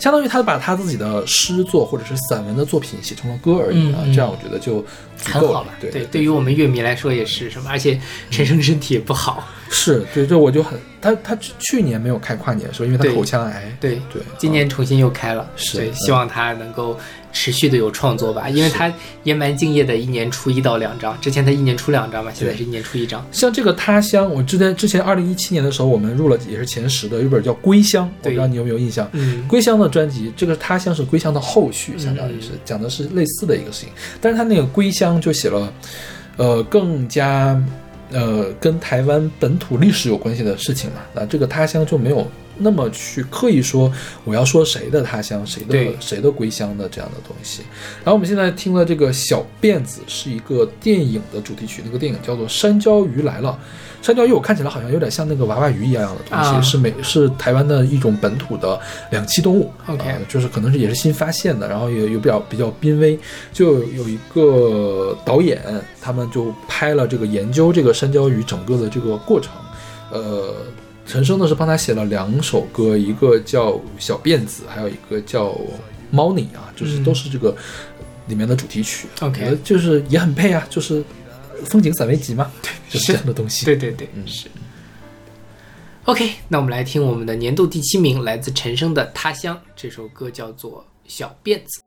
[0.02, 4.84] 相当于他把他自己的诗作或者是散文的作品写成了歌而已啊，这样我觉得就
[5.24, 5.68] 很好了。
[5.80, 9.48] 对，对于我们乐迷来说也是什么，而且陈升身体也不好。
[9.70, 13.78] 是对，这我就很他他去年没有开跨年的时候，因为他口腔癌。
[13.80, 16.98] 对对，今年重新又开了，是希望他能够
[17.32, 18.92] 持续的有创作吧，因为他
[19.24, 21.20] 也蛮敬业的，一年出一到两张。
[21.22, 23.26] 之前他一年出两张嘛，现在是一年出一张。
[23.32, 29.10] 像这个他乡，我之前之前二零一七年的时候，我们入了也是前十的，有本叫《归乡》，我不知道你有没有印象？
[29.14, 35.74] 嗯，《归乡》的专辑，这个他乡是《归乡》的后续，相当于是讲的是类似的一个事情，但是他那个《归乡》就写了，
[36.38, 37.62] 呃，更加。
[38.14, 42.30] 呃，跟台湾本土历史有关系的事情嘛，那这个他乡就没有
[42.62, 43.92] 那么去刻意说
[44.24, 47.64] 我要说谁的他乡，谁的谁的归乡的这样的东西。
[48.04, 53.58] 然后我们现在听了这个小辫子，是一个电影的主题曲，那个电影叫做《山椒鱼来了》。
[54.06, 58.80] 山椒鱼我看起来好像有点像那个娃娃鱼一样的东西，是美是台湾的一种本土的
[59.12, 59.72] 两栖动物。
[59.86, 63.20] OK，就是可能是也是新发现的，然后也有比较比较濒危。
[63.54, 65.62] 就有一个导演，
[66.02, 69.52] 他们就拍了这个研究这个山椒鱼整个的这个过程。
[70.12, 70.56] 呃，
[71.12, 75.60] 陈升呢是帮他写了两首歌，一个叫小辫子，还有一个叫
[76.10, 77.54] 猫你啊，就是都是这个
[78.28, 79.10] 里面的主题曲。
[79.20, 81.04] OK，就是也很配啊，就是。
[81.64, 82.72] 风景散文集嘛，对？
[82.90, 83.66] 就是这样的东西。
[83.66, 84.48] 对对对，嗯是。
[86.06, 91.82] OK，那我们来听我们的年度第七名，来自陈升的《他乡》这首歌，叫做《小辫子》。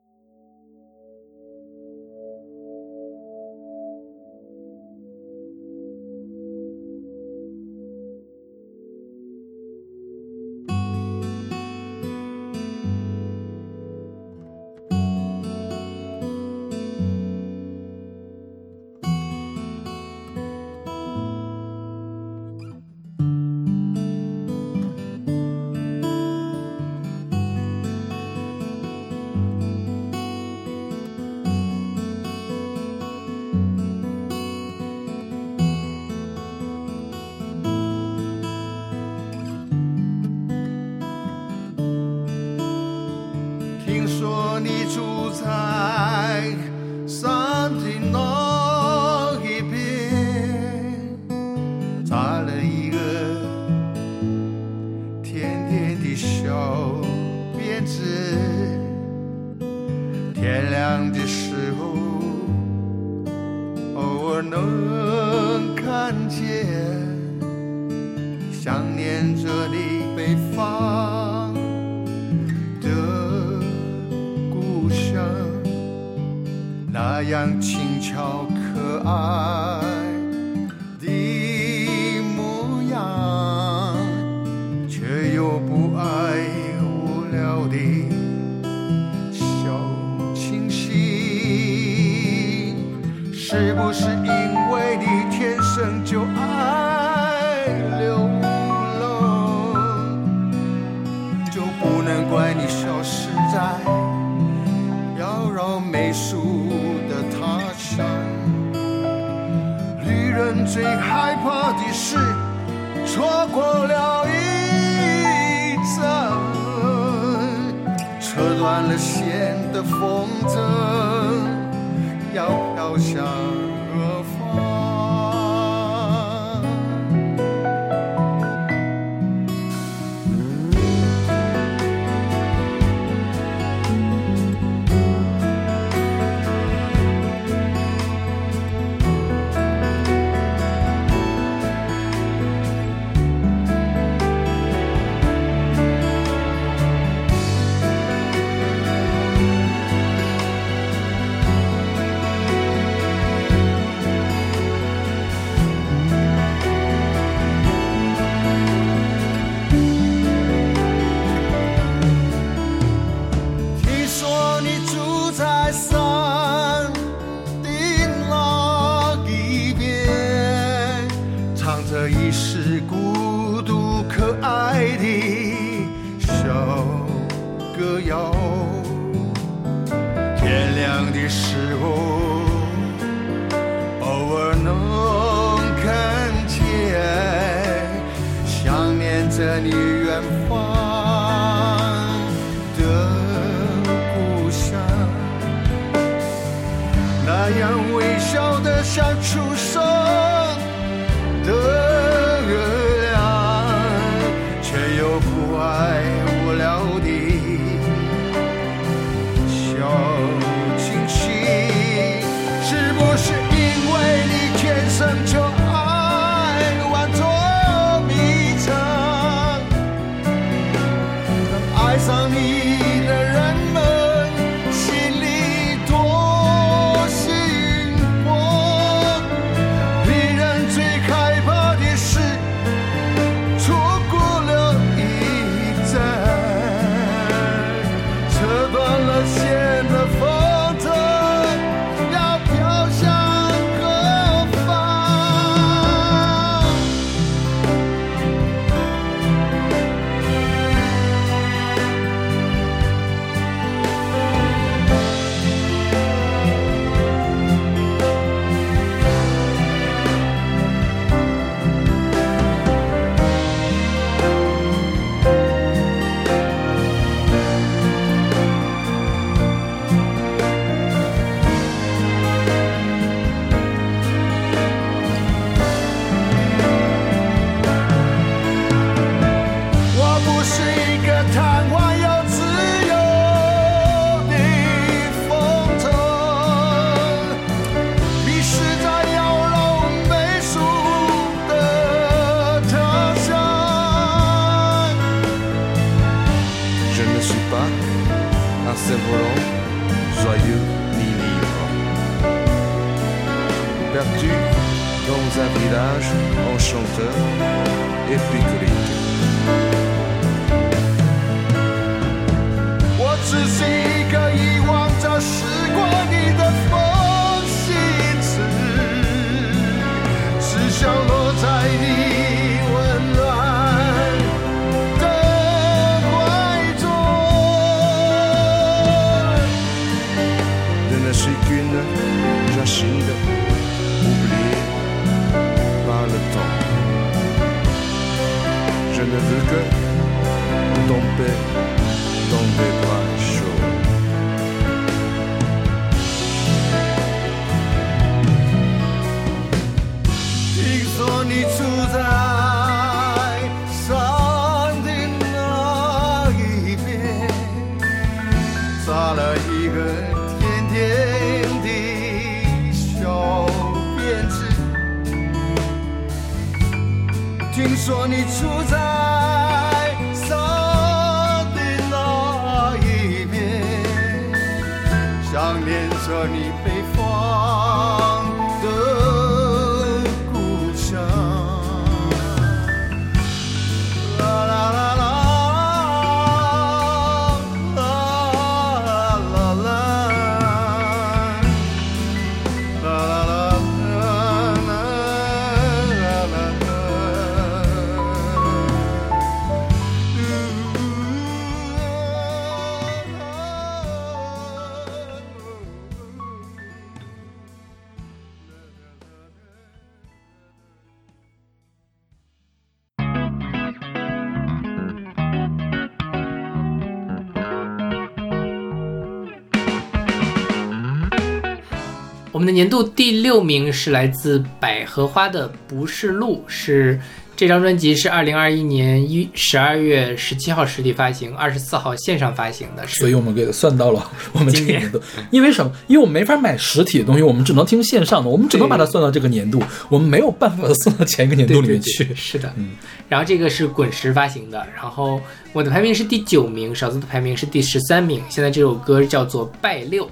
[422.45, 427.01] 们的年度第六名是来自百合花的《不是路》，是
[427.35, 435.01] 这张专辑是二零二一年一十二月十七号实体发行，二十四号线上发行的，所以我们给它算到了 我们这个今年年度。
[435.31, 435.73] 因为什么？
[435.87, 442.05] 因为我们没法买实体的东西，我们只能听线上的，我们只能把它算到这个年度，我们没有办法算到前一个年度里面去。
[442.05, 442.73] 对对对是的，嗯。
[443.09, 445.19] 然后这个是滚石发行的，然后
[445.55, 448.23] 我的排名是第九名，勺子的排名是第十三名。
[448.29, 450.05] 现在这首歌叫做《拜六》，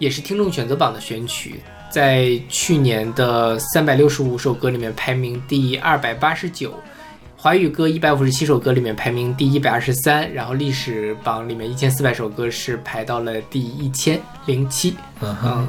[0.00, 6.74] 也是听众选择榜的选曲，在去年的三百六十五首歌里面排名第二百八十九。
[7.36, 14.96] 华语歌一百五十七首歌里面排名第一百二十三，然后历史榜里面一千四百首歌是排到了第一千零七。
[15.20, 15.68] 嗯哼，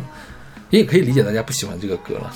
[0.70, 2.34] 你，也可以理解大家不喜欢这个歌了。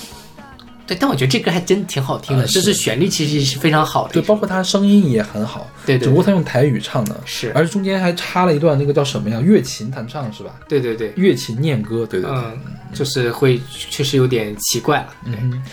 [0.87, 9.39] 对，但我觉得这歌还真挺好听的，啊就是是旋律其实是非常好的一对，包括他声音也很好，对对只不过他用台语唱的，是而且中间还插了一段那个叫什么呀？
[9.41, 10.55] 乐琴弹唱是吧？
[10.67, 12.39] 对对对，乐琴念歌，对对对。
[12.39, 12.59] 嗯，
[12.93, 15.07] 就是会确实有点奇怪了。
[15.25, 15.63] 嗯哼，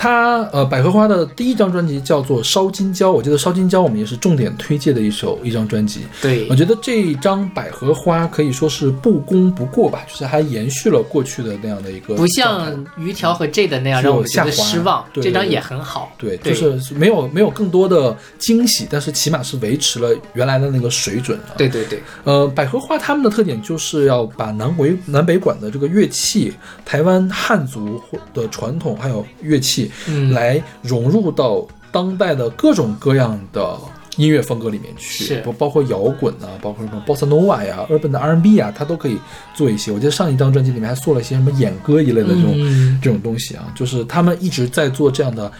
[0.00, 6.06] 他呃，百合花的第一张专辑叫做《烧金胶》，我记得《烧金胶》我们也是重点推荐的一首一张专辑。
[6.22, 16.10] 对我，觉得这张百合花可以说是不攻不过吧，就是还延续了过去的那样的一个不像鱼条和 J 的那样让我们觉得失望，对这张也很好。
[16.16, 21.52] 对，对就是没有没有更多的惊喜，但是起码是维持了原来的那个水准啊。
[21.58, 26.54] 对对对，呃，百合花他们的特点就是要把南回南北管的这个乐器，
[26.86, 28.00] 台湾汉族
[28.32, 33.76] 的传统还有乐器，嗯来融入到当代的各种各样的
[34.16, 39.18] 音乐风格里面去，不包括摇滚啊，包括什么 bossa nova 呀、urban 的 R&B 啊，它都可以
[39.54, 39.90] 做一些。
[39.90, 45.50] 我记得上一张专辑里面还做了一些什么演歌一类的这种、嗯这种东西啊，就是他们一直在做这样的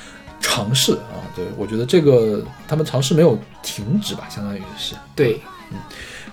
[0.40, 1.16] 尝试啊。
[1.34, 4.94] 对我觉得这个他们尝试没有停止吧，相当于是。
[5.14, 5.78] 对，嗯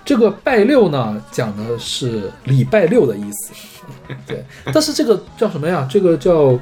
[0.04, 3.52] 这个拜六呢，讲的是礼拜六的意思，
[4.26, 4.44] 对。
[4.72, 5.86] 但是这个叫什么呀？
[5.90, 6.58] 这个叫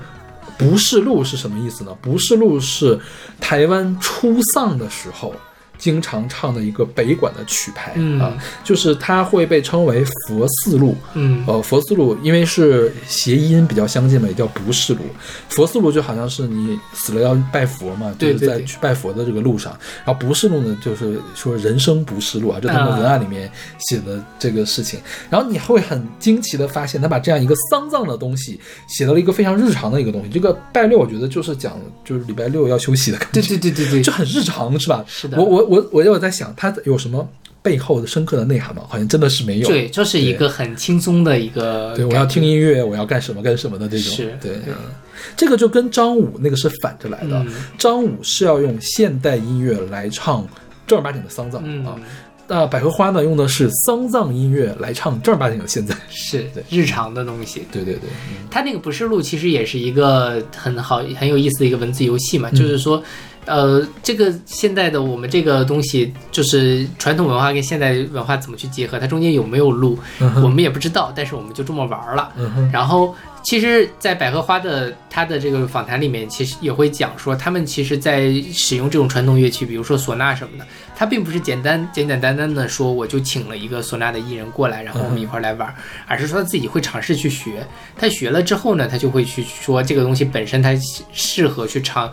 [0.59, 1.97] 不是路是什么意思呢？
[2.01, 2.99] 不是路是
[3.41, 5.35] 台湾出丧的时候。
[5.79, 15.01] 经常唱的一个北管的曲牌、嗯啊，就是它会被称为佛四路，嗯呃，佛四路因为是谐音比较相近嘛，也叫不是路。
[15.49, 19.77] 佛四路就好像是你死了要拜佛嘛，就是在去拜佛的这个路上。
[20.05, 25.01] 然后不是路呢，就是说人生不是路啊，这他们啊文案里面写的这个事情。
[25.31, 28.59] 然后你会很惊奇的发现，他把这样一个丧葬的东西
[28.89, 30.31] 写到了一个非常日常的一个东西。
[30.31, 35.05] 这个拜六，我觉得就是讲就是礼拜六要休息的感觉，对对对对对，就很日常，是吧？
[35.07, 37.29] 是的我我我我有在想，它有什么
[37.63, 38.83] 背后的深刻的内涵吗？
[38.89, 39.69] 好像真的是没有。
[39.69, 41.93] 对，就是一个很轻松的一个。
[41.97, 42.43] 对，我要听。
[42.43, 44.13] 音乐，我要干什么干什么的这种。
[44.13, 44.75] 是对对，
[45.37, 47.37] 这个就跟张武那个是反着来的。
[47.41, 50.47] 嗯张武是要用现代音乐来唱
[50.87, 51.97] 正儿八经的丧葬、嗯啊，
[52.47, 57.65] 那，百合花呢用的是丧葬音乐来唱正儿八经的现在， 是日常的东西。
[57.73, 58.09] 对对对，
[58.49, 63.03] 它那个不是录，其实也是一个很好很有意思的一个文字游戏嘛，就是说。
[63.47, 68.99] 呃，这个现在的我们这个东西，就是传统文化跟现代文化怎么去结合？
[68.99, 69.99] 它中间有没有路，
[70.43, 71.13] 我们也不知道。
[71.15, 72.33] 但是我们就这么玩了。
[72.73, 80.67] 然后，其实，在百合花的他的这个访谈里面，其实也会讲说，他们其实在使用这种传统乐器，比如说唢呐什么的，
[80.97, 85.73] 他并不是简单简简单单的说我就请了一个唢呐的艺人过来，然后我们一块来玩，
[86.09, 87.65] 而是说他自己会尝试去学。
[87.97, 90.75] 他学了之后呢，他就会去说这个东西本身它
[91.13, 92.11] 适合去唱。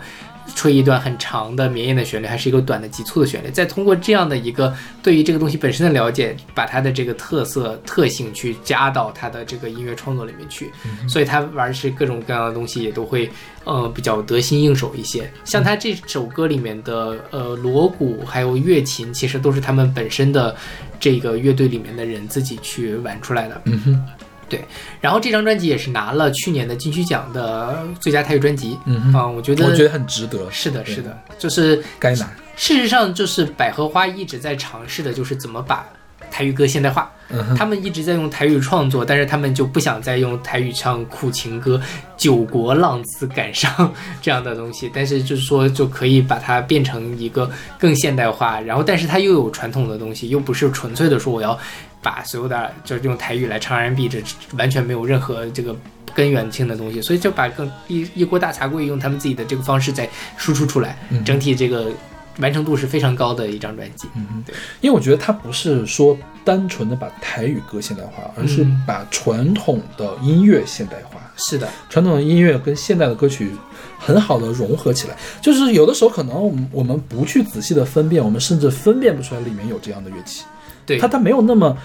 [0.54, 3.50] 吹一段很长的绵延的旋律，还是一个短的急促的旋律？
[3.50, 10.70] 再通过这样的一个对于这个东西本身的了解，把它的这个特色特性去加到它的这个音乐创作里面去，
[11.08, 13.28] 所以他玩是各种各样的东西也都会，
[13.64, 15.30] 呃，比较得心应手一些。
[15.44, 20.54] 像他这首歌里面的呃锣鼓还有乐琴，其实都是他们本身的
[21.00, 23.60] 这个乐队里面的人自己去玩出来的。
[23.64, 24.02] 嗯哼。
[24.48, 24.64] 对，
[25.00, 30.50] 然后这张专辑也是拿了去年的金曲奖的最佳台语专辑，嗯我觉得我觉得很值得。
[30.50, 32.30] 是的，是的，就是该拿。
[32.56, 35.84] 事实上，就是百合花一直在尝试的，就是怎么把
[36.30, 37.10] 台语歌现代化。
[37.56, 41.80] 他们一直在用台语创作，但是他们就不想再用台语唱苦情歌、
[42.16, 43.92] 九国浪子感伤
[44.22, 44.90] 这样的东西。
[44.94, 51.58] 但是就是说，就可以把它变成一个更现代化，然后但是它又有传统的东西，又不是纯粹的说我要。
[52.04, 54.22] 把所有的就是用台语来唱 R&B，这
[54.58, 55.74] 完全没有任何这个
[56.14, 61.90] 根源性的东西，所以就把更一一锅大茶柜用他们自己的这个方式再输出出来，整体这个
[62.38, 64.06] 完成度是非常高的一张专辑。
[64.14, 71.20] 嗯，对，因为我觉得它不是说单纯的把台语歌现代化，而是把传统的音乐现代化。
[71.36, 73.50] 是的，传统的音乐跟现代的歌曲
[73.98, 80.44] 很好的融合起来，就是有的时候可能我们我们不去仔细的分辨，我们甚至分辨不出来里面有这样的乐器。
[80.86, 81.76] 对他，他没有那么，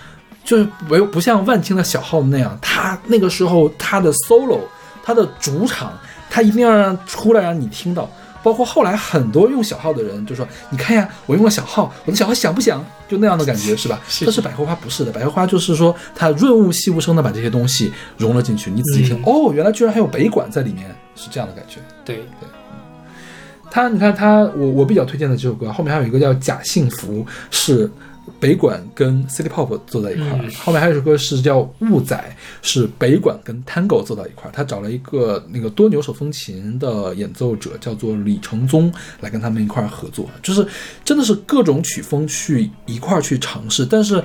[0.44, 4.60] 就是没有不像万青的小号那样，他那个时候他的 solo，
[5.04, 5.94] 他的主场，
[6.30, 8.10] 他一定要让出来让你听到。
[8.42, 12.82] 包括后来很多用小号的人就说：“你看呀，我用了小号，我的小号响不响？
[13.06, 21.82] 就那样的感觉，是吧？”但是百合花不是的，百合花就是说它润物细无声的把这些东西融了进去，你仔细听，哦，原来居然还有北管在里面，是这样的感觉。
[22.06, 22.48] 对对。
[23.70, 27.92] 他，你看他，我我比较推荐的这首歌后面还有一个叫《假幸福》，是。
[28.40, 32.16] 北管跟 City Pop 坐在一块儿，后面还有一首歌是叫《雾仔》，
[32.62, 34.52] 是北管跟 Tango 坐到一块儿。
[34.54, 40.68] 他找了一个那个多牛手风琴的演奏者，叫做李承宗，来跟他们一块儿合作，就是
[41.04, 44.24] 真的是各种曲风去一块儿去尝试，但是。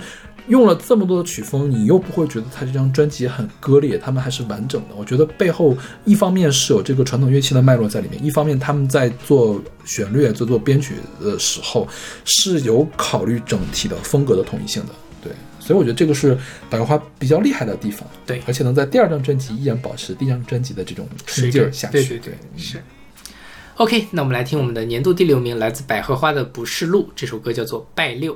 [0.49, 4.95] 用了这么多的曲风，你又不会觉得他这张专辑很割裂，他们还是完整的。
[4.95, 11.89] 我觉得背后一方面是有这个传统乐器的脉络在里面，一方面他们在做旋律、做做编曲的时候
[12.25, 14.93] 是有考虑整体的风格的统一性的。
[15.23, 16.37] 对，所以我觉得这个是
[16.69, 18.07] 百合花比较厉害的地方。
[18.27, 21.95] 对，而且能在第二张专辑依然保持第一张专辑的这种冲劲儿下去。
[21.95, 22.83] 对对对，是。
[23.77, 28.35] OK，那我们来听我们的年度第六名，来自百合花的《不是路》这首歌，叫做《拜六》。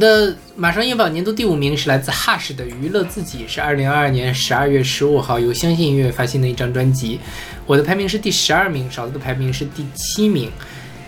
[0.00, 7.20] 的马上音乐榜年度第五名是来自 Hush 的《娱乐自己》，是二零二二年十二月十五号由相信音乐发行的一张专辑。
[7.66, 10.50] 我的排名是第十二名，勺子的排名是第七名。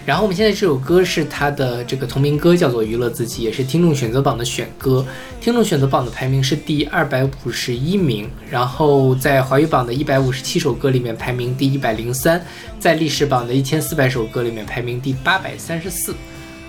[0.05, 5.07] 然后我们现在这首歌是他的这个同名歌，叫做《娱乐自己》，也是听众选择榜的选歌。
[5.40, 12.45] 听众选择榜的排名是第二百五十一名，然后在华语榜的一百五十七首歌里面排名第一百零三，
[12.78, 16.14] 在历史榜的一千四百首歌里面排名第八百三十四。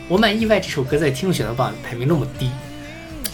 [0.10, 2.50] 我蛮意外这首歌在听众选择榜排名那么低。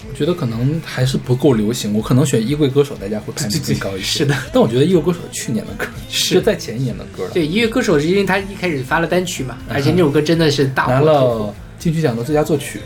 [0.07, 4.19] 我觉得可能还是不够流行，我可能选衣柜歌手，大家会排名更高一些。
[4.19, 7.31] 是的，但我觉得衣柜歌手是去年的歌，是在前一年的歌了。
[7.31, 12.81] 对，衣柜歌手是因为他一开始发了单曲嘛，而且那首歌真的是大拿了金曲奖的最佳作曲。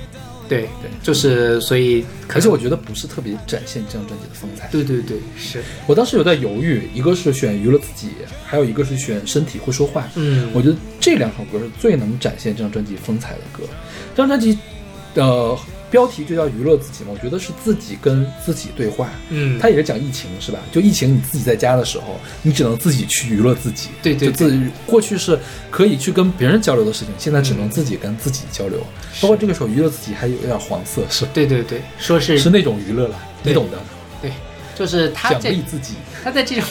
[0.54, 4.70] 对对，就是所以，而且我觉得不是特别展现这张专辑的风采。
[4.72, 8.10] 对对对，是我当时有在犹豫，一个是选娱乐自己，
[8.46, 10.08] 还有一个是选身体会说话。
[10.16, 13.64] 嗯，我觉得这两首歌是最能展现这张专辑风采的歌。
[14.16, 14.58] 这张专辑，
[15.16, 15.58] 呃。
[15.94, 19.12] 标题就叫娱乐自己嘛，我觉得是自己跟自己对话。
[19.30, 20.58] 嗯，他也是讲疫情是吧？
[20.72, 23.90] 就疫情你自己在家的时候，你只能自己去娱乐自己。
[24.02, 25.38] 对对，自己过去是
[25.70, 28.80] 可以去跟别人交流的事情，现在只能自己跟自己交流。
[29.22, 33.78] 包括这个时候娱乐自己还有点黄色，是对对对，说是是那种娱乐了，你懂的。
[34.20, 34.32] 对，
[34.74, 36.64] 就是他奖励自己，他在这种。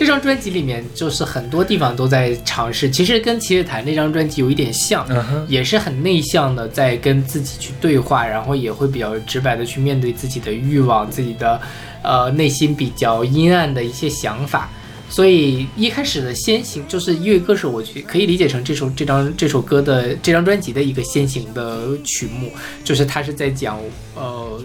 [0.00, 5.06] 这张专辑里面就是很多地方都在尝试，其实跟《七月谈》那张专辑有一点像，
[5.46, 11.60] 也是很内向的，在跟自己去对话，然后也会比较直白的去面对自己的欲望，自己的
[12.02, 14.70] 呃内心比较阴暗的一些想法。
[15.10, 22.50] 所以一开始的先行就是音乐歌手，我觉可以理解成这首这张这首歌的这张专辑的一个先行的曲目，
[22.82, 23.78] 就是他是在讲
[24.14, 24.58] 呃。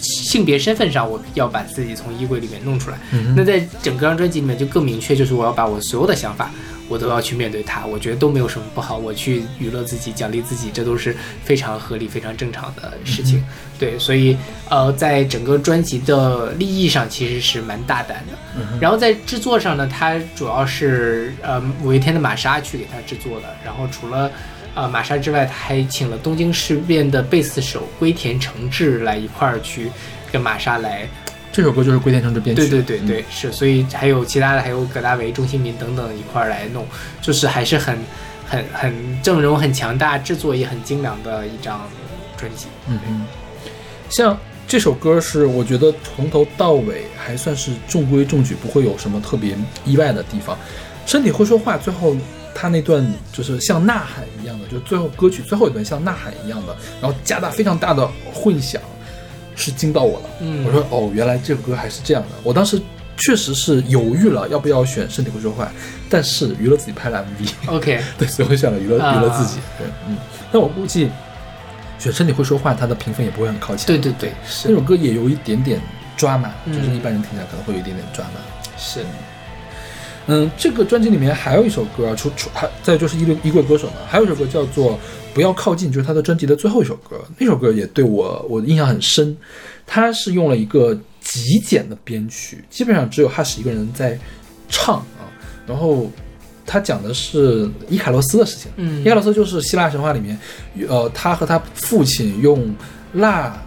[0.00, 2.98] 性别身份上，我要把自己从衣柜里面弄出来。
[3.36, 6.50] 那在整个张专辑里面就更明确，就是我要把我所有的想法，
[6.88, 7.84] 我都要去面对它。
[7.84, 13.42] 我觉得都没有什么不好，我去娱乐自己、奖励自己，这都是非常合理、非常正常的事情。
[13.78, 14.36] 对，所以
[14.68, 18.62] 呃，在整个专辑的立意上其实是蛮大胆的。
[18.80, 23.46] 然后在制作上呢，它主要是呃五月天的玛莎去给他制作的。
[23.64, 24.30] 然后除了
[24.78, 29.90] 啊，玛莎之外，他还请了东京事变的贝斯手龟田诚志来一块儿去
[30.30, 31.04] 跟玛莎来。
[31.50, 32.62] 这首歌就是龟田诚志编曲。
[32.62, 33.50] 对对对对，是。
[33.50, 36.86] 所以还有其他的，还有葛大为、钟兴民等等一块儿来弄，
[37.20, 37.98] 就是还是很
[38.46, 41.84] 很很阵容很强大，制作也很精良的一张
[42.36, 42.66] 专辑。
[42.86, 43.26] 嗯嗯。
[44.10, 50.56] 像这首歌是，我觉得从头到尾还算是中规中矩，不会有什么特别意外的地方。
[51.04, 52.16] 身体会说话，最后。
[52.60, 58.04] 他那段就是像呐喊一样的，就最后歌曲最后一段像呐喊一样的，然后加大非常大的
[58.34, 58.82] 混响，
[59.54, 60.28] 是惊到我了。
[60.40, 62.28] 嗯，我说哦，原来这个歌还是这样的。
[62.42, 62.80] 我当时
[63.16, 65.66] 确实是犹豫了要不要选《身体会说话》，
[66.10, 67.76] 但是娱乐自己拍了 MV。
[67.76, 69.60] OK， 对，所以我选了娱乐娱乐自己。
[69.78, 70.16] 对，嗯，
[70.50, 71.08] 但我估计
[71.98, 73.86] 选《身体会说话》，它的评分也不会很靠前。
[73.86, 74.32] 对对对，
[74.64, 75.80] 那首歌也有一点点
[76.16, 78.40] 抓马，就是一般人听起来可能会有一点点抓马。
[78.76, 79.04] 是。
[80.30, 84.92] 嗯，这个专辑里面还有一首歌，除除还再就是衣柜衣柜歌手嘛，还有一首歌叫做
[85.32, 87.18] 《不要靠近》，就是他的专辑的最后一首歌。
[87.38, 89.34] 那首歌也对我我印象很深，
[89.86, 94.18] 他是用了一个极简的编曲，基本上只有哈什一个人在
[94.68, 95.24] 唱啊。
[95.66, 96.10] 然后
[96.66, 98.70] 他讲的是伊卡洛斯的事情。
[98.76, 100.38] 嗯，伊卡洛斯就是希腊神话里面，
[100.88, 102.70] 呃，他和他父亲用
[103.14, 103.58] 蜡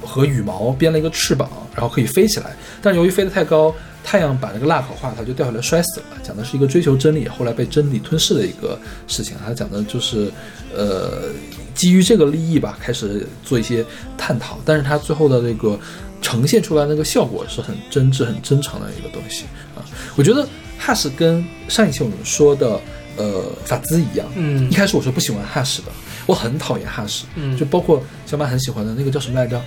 [0.00, 3.74] 和羽毛编了一个翅膀，然后可以飞起来，但由于飞得太高。
[4.02, 6.06] 太阳把那个蜡烤化，它就掉下来摔死了。
[6.22, 9.36] 讲的是一个追求真理，后来被真理吞噬的一个事情。
[9.44, 10.30] 他讲的就是，
[10.74, 11.30] 呃，
[11.74, 13.84] 基于这个利益吧，开始做一些
[14.18, 14.58] 探讨。
[14.64, 15.78] 但是他最后的那个
[16.20, 19.44] 呈现出来那个效果是很真挚、很真诚的一个东西
[19.76, 19.84] 啊。
[20.16, 20.46] 我觉得
[20.78, 22.80] 哈士跟上一期我们说的
[23.16, 25.88] 呃法兹一样，嗯，一开始我是不喜欢哈士的，
[26.26, 29.60] 我很讨厌哈士，嗯，就包括小马很喜欢的那个叫什么来着？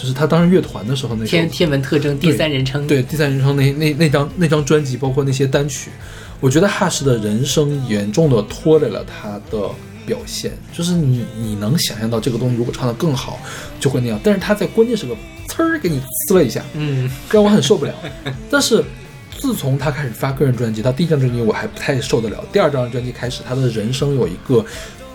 [0.00, 5.90] 就是他当时乐团的时候，那天天文特征第三人称，对第三人称那那那张那张专辑，包括那些单曲，
[6.38, 9.68] 我觉得 Hush 的人生严重的拖累了他的
[10.06, 10.52] 表现。
[10.72, 13.40] 就是你你能想象到这个东西如果唱得更好，
[13.80, 14.20] 就会那样。
[14.22, 15.16] 但是他在关键时刻，
[15.48, 17.92] 呲儿给你呲了一下，嗯，让我很受不了。
[18.48, 18.84] 但是
[19.40, 24.64] 自从他开始发个人专辑，他第一张专辑我还不太受得了，第二张专辑开始，他的人生有一个。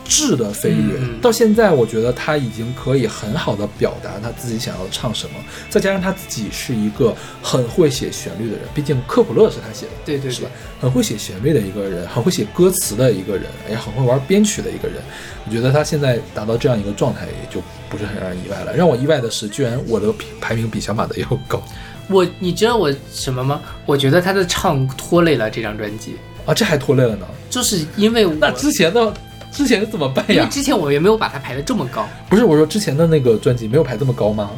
[0.06, 5.36] 质的飞跃，到现在我觉得他已经可以很好的表达他自己想要唱什么，
[5.70, 10.50] 再加上他自己是一个很会写旋律的人，毕竟科普勒是他写的，对对，是吧？
[10.80, 14.98] 很会写旋律的一个人，很会写歌词的一个人，也很会玩编曲的一个人。
[15.46, 18.76] 我觉得他现在达到这样一个状态，也就不是很让人意外了。
[18.76, 21.62] 让我意外的是，居然我的排名比小马的要高。
[22.10, 23.62] 我，你知道我什么吗？
[23.86, 27.26] 我觉得他的唱拖累了这张专辑啊，这还拖累了呢？
[27.50, 29.14] 就是因为那之前的。
[29.54, 30.34] 之前怎么办呀？
[30.34, 32.06] 因为之前我也没有把它排的这么高。
[32.28, 34.50] 不是我说之前的那个专辑没有排这么高吗？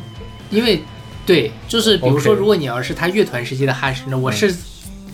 [0.50, 0.82] 因为，
[1.26, 4.56] 对，就是比如说，如果你要是他乐团时期的哈士，呢我是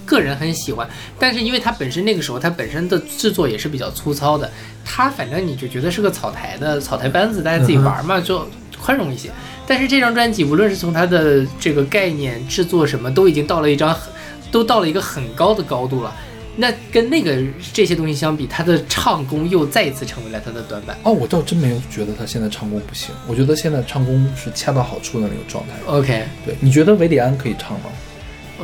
[0.06, 4.50] 个人很喜欢，但是因为他本身那个时候他本身的制作也是比较粗糙的，
[4.86, 8.48] 他反正你就觉得是个草台的草台班子，大家自己玩嘛，就
[8.80, 9.32] 宽容一些。
[9.66, 14.12] 但是这张专辑，无论是从它的这个概念、制作什么，都已经到了一张很，
[14.52, 16.14] 都到了一个很高的高度了。
[16.56, 17.42] 那跟那个
[17.74, 20.98] 这些东西相比，他的唱功又再一次成为了他的短板。
[21.04, 25.74] 哦，我倒真没有觉得他现在唱功不行，我觉得现在唱功是恰到好处的那个状态。
[25.86, 27.86] OK，对，你觉得维里安可以唱吗？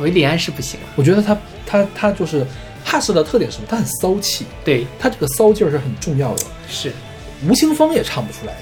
[0.00, 0.78] 维里安是不行。
[0.94, 1.36] 我觉得他
[1.66, 2.46] 他他就是
[2.84, 3.68] 哈士的特点是什么？
[3.68, 6.44] 他很骚气，对他这个骚劲儿是很重要的。
[6.68, 6.92] 是，
[7.48, 8.54] 吴青峰也唱不出来。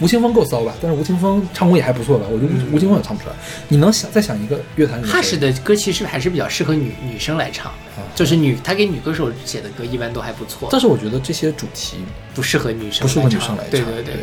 [0.00, 0.74] 吴青峰够骚吧？
[0.80, 2.26] 但是吴青峰唱功也还不错吧？
[2.30, 3.34] 我觉得吴青峰也唱不出来。
[3.68, 7.72] 你能想再想一个乐坛里哈士的歌，其实还是比较适合女女生来唱，
[8.14, 10.68] 就是女他给女歌手写的歌一般都还不错。
[10.70, 11.98] 但是我觉得这些主题
[12.34, 13.70] 不适合女生，不适合女生来唱。
[13.70, 14.14] 对对对，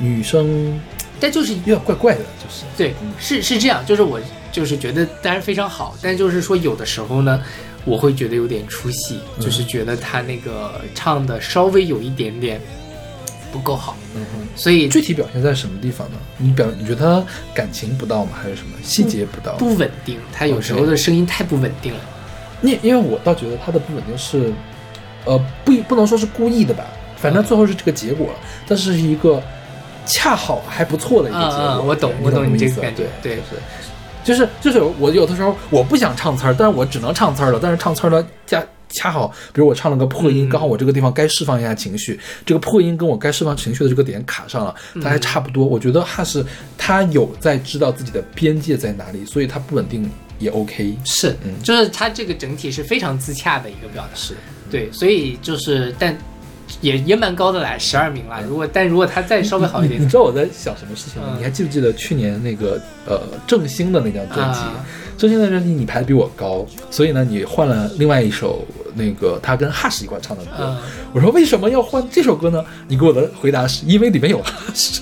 [0.00, 0.80] 女生，
[1.18, 4.20] 但就是有点怪怪的，就是对，是是这样，就是我
[4.50, 7.42] 就是觉得当然非常好，但就是说有的时候呢，
[7.84, 12.60] 我会觉得有点出戏，就是觉得他那个唱的稍微有一点点。
[13.52, 16.16] 不够好，嗯哼，所以具体表现在什么地方呢？
[16.38, 17.24] 你表你觉得他
[17.54, 18.30] 感情不到吗？
[18.42, 19.52] 还是什么细节不到？
[19.56, 22.00] 不稳定，他有时候的声音太不稳定了。
[22.62, 24.52] 你因为我倒觉得他的不稳定是，
[25.26, 26.84] 呃，不不能说是故意的吧，
[27.16, 28.30] 反正最后是这个结果，
[28.66, 29.42] 但是是一个
[30.06, 31.82] 恰好还不错的一个结果。
[31.86, 33.42] 我懂，我懂你这个感觉，对，对，
[34.24, 38.64] 就是就是我有的时候我不想唱词儿，但是我只能唱词儿了，但是唱词儿呢加。
[38.92, 45.66] 恰好，比如我唱了个破音，刚好我这个地方该释放一下情绪，这个破音跟我该释放情绪的这个点卡上了，它还差不多。
[45.66, 46.44] 我觉得哈是
[46.78, 50.94] 他有在知道自己的边界在哪里，所以他不稳定也 OK。
[51.04, 54.10] 是，嗯就是他这个整体是非常自洽的一个表达。
[54.14, 54.34] 是，
[54.70, 56.16] 对，所以就是，但
[56.80, 58.42] 也也蛮高的了，十二名了。
[58.42, 61.34] 如果但如果他再稍微好一点， 你知道我在想什么事情吗？
[61.38, 64.60] 你还记不记得去年那个呃郑兴的那张专辑？
[65.18, 68.64] 郑兴的专辑你排的比我高，所以呢，你换了另外一首。
[68.94, 70.76] 那个他跟哈士一块唱的歌，
[71.12, 72.64] 我说为什么要换这首歌呢？
[72.88, 75.00] 你给我的回答是因为里面有哈士，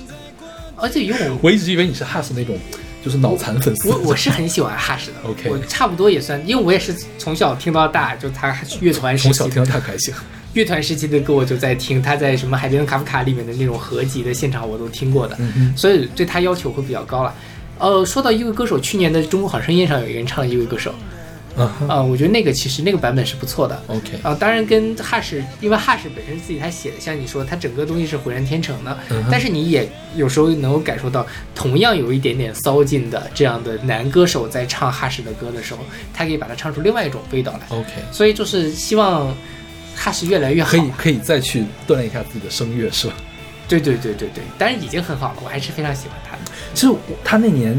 [0.76, 2.56] 而且因为我我一直以为你是哈士那种
[3.04, 3.88] 就是脑残粉丝。
[3.88, 10.12] 我我是很喜欢哈士的，OK，我差不多也算，因为我也是从小听到大，就他乐团时期，从小听到大开心。
[10.52, 15.38] 乐团时期的歌我就在听，他在什么《海边的卡夫卡》里面的那种合集的现场我都听过的，
[15.76, 17.32] 所以对他要求会比较高了。
[17.78, 20.92] 呃，说到一位歌手，去年的《中国好声音》上有一个人唱了一位歌手。
[21.56, 23.82] 啊，我觉得那个其实那个版本是不错的。
[23.88, 28.96] OK，啊，当然跟哈士，因为哈士本身自己他写的，像你说他整个东西是浑然天成的，
[29.30, 29.86] 但是你也
[30.16, 35.80] 有时候能够感受到，同样有一点点骚劲的这样的男歌手在唱哈士的歌的时候，
[36.14, 37.76] 他可以把它唱出另外一种味道来。
[37.76, 39.34] OK，所以就是希望
[39.94, 43.14] 哈士越来越好，可以可以再去锻炼一下自己的声乐，是吧？
[43.68, 46.42] 对对对对对，当然已经很好了，我还是非常喜欢他的。
[46.72, 46.94] 其实
[47.24, 47.76] 他那年。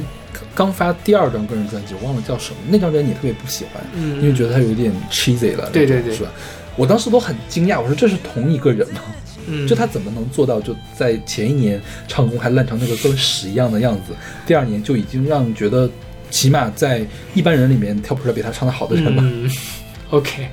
[0.53, 2.57] 刚发第二张个人专辑，我忘了叫什么。
[2.67, 6.29] 那张专辑你特别不喜欢，因为觉得他有点 cheesy 了，对对对，是吧？
[6.75, 9.01] 我当时都很惊讶，我说这是同一个人吗？
[9.47, 14.13] 嗯，就他怎么能做到就在前一年唱功还烂成那个跟屎一样的样子，
[14.45, 15.89] 第二年就已经让觉得
[16.29, 19.23] 起码在一般人里面跳不出来比他唱的好的人吧
[20.11, 20.47] ？OK，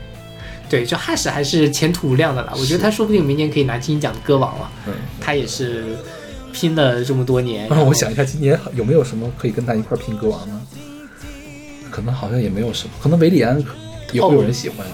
[0.68, 2.52] 对，就哈士还是前途无量的啦。
[2.56, 4.70] 我觉得他说不定明年可以拿金鹰奖的歌王了。
[4.86, 5.84] 嗯，他也是。
[6.52, 10.60] 拼了这么多年，让 我想一下，今年有没有什么可以跟他一块拼歌王呢？
[11.90, 13.62] 可能好像也没有什么，可能维里安
[14.12, 14.86] 也会有人喜欢。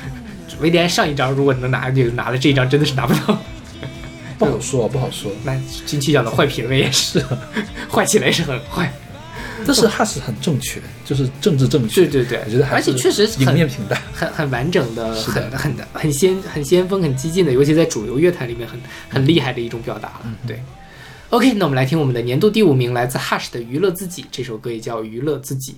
[0.60, 3.38] 维里安上一张如果能拿就拿了，这一张真的是拿不到。
[4.38, 5.30] 不好说，不好说。
[5.44, 5.56] 那
[5.86, 7.24] 金曲奖的坏品味也是，
[7.90, 8.92] 坏起来是很坏。
[9.64, 12.04] 但是哈是很正确，就是政治正确。
[12.06, 20.22] 对对对，我觉得而且确实迎面平淡，很很完整的，很很很先很先锋、很激进的，尤其在主流乐坛里面很很厉害的一种表达了。
[20.46, 20.60] 对。
[21.32, 25.72] OK，那我们来听我们的年度第五名，来自 Hush 的《娱乐自己》这首歌，也叫《娱乐自己》。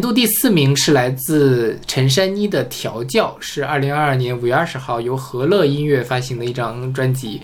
[0.00, 7.38] 年度第四名是来自陈珊妮的《调教》，是二零二二年五月二十号由和乐音乐发行的一张专辑。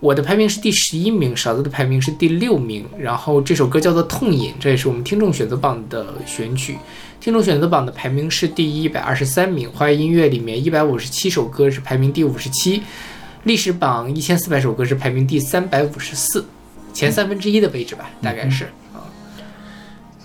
[0.00, 2.86] 我的排名是第十一名，勺子的排名是第六名。
[2.98, 6.78] 然后这首歌叫做《痛饮》，这也是我们听众选择榜的选曲。
[7.20, 12.82] 听众选择榜的排名是第一百二十三名，华语音乐里面一百五十七首歌是排名第五十七，
[13.42, 16.46] 历史榜一千四百首歌是排名第三百五十四，
[16.94, 18.64] 前三分之一的位置吧，大概是
[18.94, 19.04] 啊。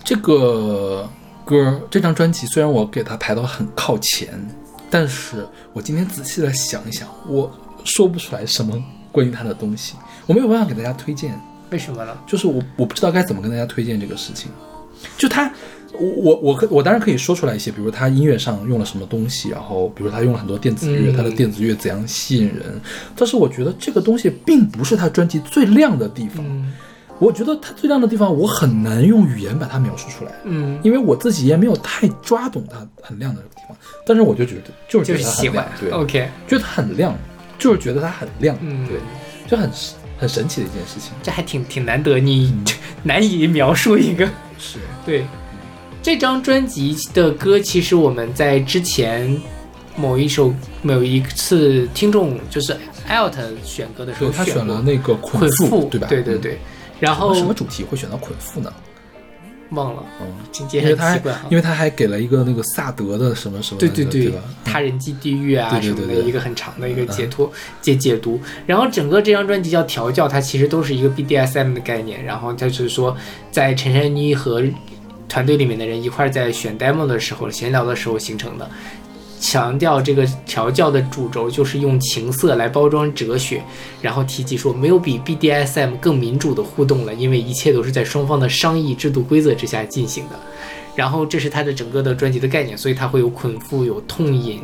[0.05, 1.09] 这个
[1.49, 4.39] 歌这张专辑虽然我给它排到很靠前，
[4.87, 5.43] 但是
[5.73, 7.51] 我今天仔细的想一想，我
[7.83, 8.79] 说不出来什么
[9.11, 9.95] 关于它的东西，
[10.27, 11.33] 我没有办法给大家推荐，
[11.71, 12.15] 为什么呢？
[12.27, 14.51] 就是我我不知道该怎么跟大家推荐这个事情。
[15.17, 15.51] 就它，
[15.93, 22.79] 我我我可我当然可以说出来一些，比如它音乐上用了什么东西，然后比如它用了很多电子乐，嗯它的电子乐怎样吸引人。
[23.15, 26.45] 但是我觉得这个东西并不是它专辑最亮的地方。
[26.47, 26.71] 嗯
[27.19, 30.31] 我觉得它最亮的地方，我很难用语言把它描述出来。
[30.45, 37.13] 嗯，因为我自己也没有太抓懂它很亮的这个地方，但是我就觉得就是喜欢，对，OK，觉得它很亮，
[37.57, 38.97] 就是觉得它很亮，嗯对，
[39.47, 39.69] 就很
[40.17, 41.11] 很神奇的一件事情。
[41.21, 42.53] 这还挺挺难得，你
[43.03, 44.25] 难以描述一个。
[44.57, 45.25] 是， 对，
[46.01, 49.39] 这张专辑的歌，其实我们在之前
[49.97, 52.73] 某一首某一次听众就是
[53.09, 56.07] Elton 选歌的时候他选了那个捆捆缚，对吧？
[56.07, 56.09] 嗯。
[56.09, 56.59] 对对对，
[56.99, 58.73] 然后什么主题会选到捆缚呢？
[59.71, 60.27] 忘了，嗯，
[60.71, 61.41] 因为他还很奇怪哈。
[61.51, 64.33] 因为他还给了一个那个萨德的什么什么对对对
[64.65, 73.15] 他人即地狱啊什么的一个很长的一个解脱解解读，然后整个这张专辑叫调教，它其实都是一个 BDSM 的概念，然后它就是说
[73.51, 74.63] 在陈珊妮和
[75.27, 78.67] 团队里面的人一块儿在选 demo 的时候闲聊的时候形成的。
[79.39, 83.63] 强调这个调教的主轴就是用情色来包装哲学，
[84.01, 90.39] 然后提及说没有比 BDSM 更民主的互动了，因为一切都是在双方的商议制度规则之下进行的。
[90.99, 94.59] 然后这是他的整个的专辑的概念，所以他会有捆缚，有痛饮。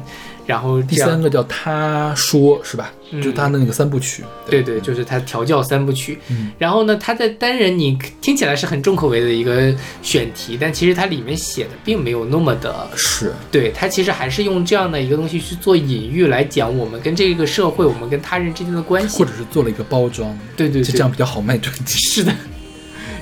[0.45, 2.91] 然后第三个叫他说是吧？
[3.13, 4.21] 就是他的那个三部曲。
[4.49, 6.19] 对对，就是他调教三部曲。
[6.57, 12.85] 然后呢，他在单人你听起来是很重口味的一个选题，但其实它里面写的并没有那么的。
[12.97, 13.31] 是。
[13.49, 20.37] 对他其实还是用这样的一个东西去做隐喻来讲我们跟这个社会，我们跟他人之间的关系，或者是做了一个包装。
[20.57, 21.97] 对对，这样比较好卖专辑。
[22.09, 22.35] 是的，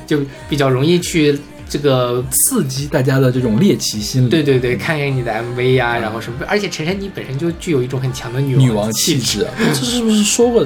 [0.07, 0.19] 就
[0.49, 1.39] 比较容易去。
[1.69, 10.65] 这个刺激大家的这种猎奇心理，对对对，看看你的 MV 呀，然后什么，而且陈珊妮本身就具有一种很强的女女王气质，这是不是说过？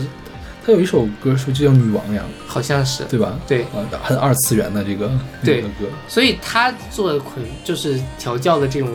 [0.65, 2.21] 他有一首歌是不是就叫《女王》呀？
[2.45, 3.39] 好像是，对吧？
[3.47, 3.65] 对，
[4.03, 5.09] 很二次元的这个
[5.41, 5.61] 对。
[5.61, 8.89] 歌，所以他做的捆就是调教的这种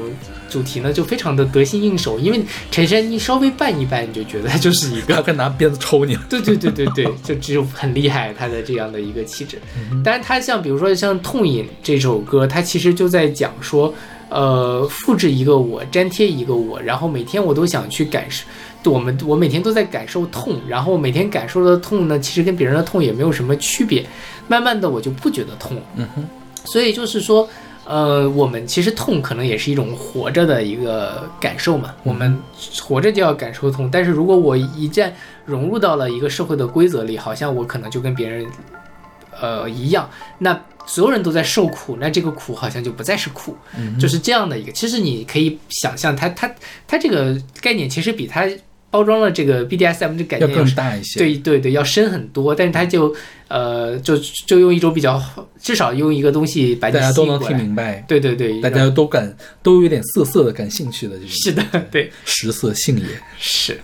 [0.52, 2.18] 主题呢，就非常的得心应手。
[2.18, 6.14] 因为陈珊妮稍微扮一扮，你就觉得他就是一个，他会拿鞭子抽你。
[6.28, 9.58] 对对对对对，就只有很厉害他的这样的一个气质。
[10.04, 13.92] 但是他像比如说像《痛饮》这首歌，他其实就在讲说，
[14.28, 18.44] 呃，复制一个我，粘贴一个我，然后每天我都想去感受。
[18.84, 24.04] 我们我每天都在感受痛，然后每天感受的痛呢，其实跟别人的痛也没有什么区别。
[24.48, 25.80] 慢慢的，我就不觉得痛。
[25.94, 26.24] 嗯哼。
[26.64, 27.48] 所以就是说，
[27.84, 31.94] 呃，我们其实痛可能也是一种活着的一个感受嘛。
[32.04, 32.38] 我们
[32.80, 35.10] 活着就要感受痛，但是如果我一旦
[35.44, 38.46] 融入到了一个社会的规则里，好像我可能就跟别人，
[39.40, 40.08] 呃，一样。
[40.38, 43.56] 那所有人都在受苦，那这个苦好像就不再是苦，
[43.98, 44.72] 就是这样的一个。
[44.72, 46.52] 其实你可以想象，它它
[46.86, 48.48] 它这个概念其实比它。
[48.92, 52.54] 包装了这个 BDSM 这概念要更大一些，对对对，要深很多。
[52.54, 53.12] 但是他就
[53.48, 55.18] 呃，就就用一种比较，
[55.58, 58.04] 至少用一个东西把大家都能听明白。
[58.06, 61.30] 对对对，大家都感都有点色色的感兴趣的这种。
[61.30, 63.06] 是的，对，食色性也。
[63.38, 63.80] 是。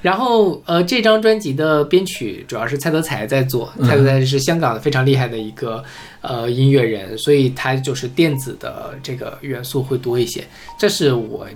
[0.00, 5.82] 然后呃，这张专辑的编曲主要是蔡德才在做，蔡德才是香港的非常厉害的一个
[6.20, 10.44] 呃音乐人，所以他就是电子的这个元素会多一些。
[10.78, 11.48] 这是我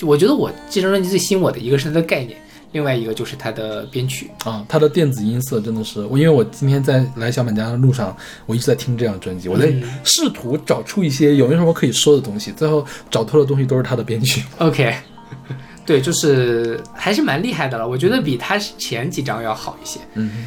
[0.00, 2.38] 我觉得我这张专辑最吸引我的一个是它的概念。
[2.74, 8.14] 另外一个就是它的编曲啊，它的电子音色真的是我，因为我今天在来小满家的路上，
[8.46, 9.72] 我一直在听这张专辑，我在
[10.02, 14.42] 试图找出一些有没有什么可以说的东西，最后找到的东西都是他的编曲。
[14.58, 14.92] OK，
[15.86, 20.00] 对，就是还是蛮厉害的了，我觉得比他前几张要好一些。
[20.14, 20.46] 嗯，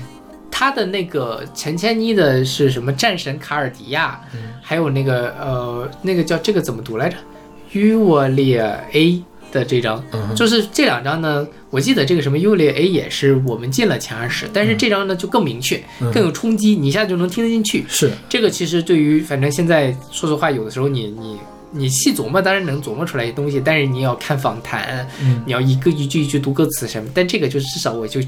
[0.51, 4.19] 他的那个陈千妮的是什么战神卡尔迪亚，
[4.61, 7.15] 还有那个呃那个叫这个怎么读来着？
[7.71, 9.23] 与我列 A。
[9.51, 10.03] 的这张，
[10.35, 15.83] 就是这两张呢，我记得这个什么 U 列 A 也是我们进了前二十，但是这张呢就更明确，
[16.13, 17.85] 更有冲击，你一下就能听得进去。
[17.87, 21.37] 是这个，其实对于反正现在说实话，有的时候你你。
[21.77, 25.07] 你细琢磨，当然能琢磨出来一些东西，但是你要看访谈，
[25.45, 27.09] 你要一个一句一句读歌词什么。
[27.13, 28.19] 但这个就至少我就，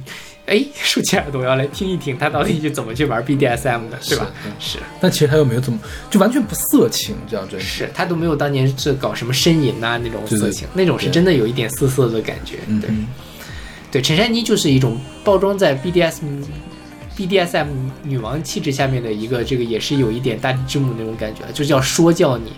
[0.45, 4.31] 哎，竖起耳朵要来听一听，他到底是怎么去玩 BDSM 的，对吧？
[4.59, 4.77] 是。
[5.01, 7.89] 但其实他又没有怎么，就完全不色情，这样真是。
[7.93, 12.57] 他都没有当年是搞什么呻吟呐那种色情，那种是真的有一点涩涩的感觉。
[12.81, 12.89] 对，
[13.91, 16.43] 对，陈珊妮就是一种包装在 BDSM
[17.17, 17.67] BDSM
[18.03, 22.53] 女王气质下面的一个，这个也是有一点大地之母那种感觉，就是要说教你。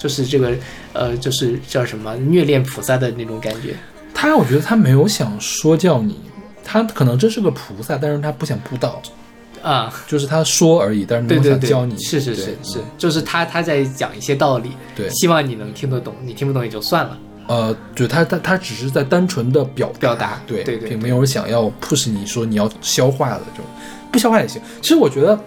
[0.00, 0.50] 就是这个，
[0.94, 3.76] 呃，就是叫什么虐恋菩萨的那种感觉。
[4.14, 6.18] 他，我觉得他没有想说教你，
[6.64, 9.02] 他可能真是个菩萨，但是他不想布道，
[9.62, 11.98] 啊，就是他说而已，但是没有想教你。
[11.98, 17.18] 是是是是，就是他他在讲一些道理，对，希望你能听得懂，你听不懂也就算了。
[17.46, 23.66] 呃，就他他他只是在单纯的表表达，对对对，并没有想要 push 你说你要消化的这种，
[24.10, 24.62] 不消化也行。
[24.80, 25.38] 其实我觉得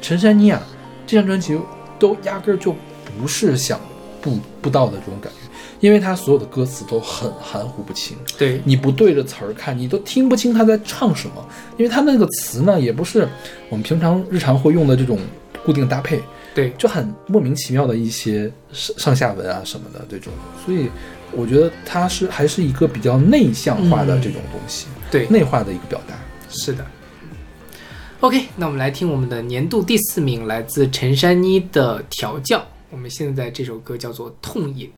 [0.00, 0.62] 陈珊妮啊，
[1.04, 1.58] 这张专辑
[1.98, 2.72] 都压根儿就。
[3.20, 3.80] 不是想
[4.20, 5.38] 布布道的这种感觉，
[5.80, 8.16] 因为他所有的歌词都很含糊不清。
[8.36, 11.44] 对，你不对着词儿看，你都听不清他在唱什么。
[11.76, 13.28] 因为他那个词呢，也不是
[13.68, 15.18] 我们平常日常会用的这种
[15.64, 16.20] 固定搭配。
[16.54, 20.32] 对，就很莫名其妙的一些上上下文啊什么的这种。
[20.64, 20.88] 所以
[21.32, 24.86] 我觉得他是还是一个比较内向化的这种东西。
[25.10, 26.14] 对，内化的一个表达。
[26.50, 26.84] 是的。
[28.20, 32.66] OK，那我们来听我们的年度第四名，来自陈珊妮的调教。
[32.90, 34.90] 我们现在这首歌叫做《痛饮》。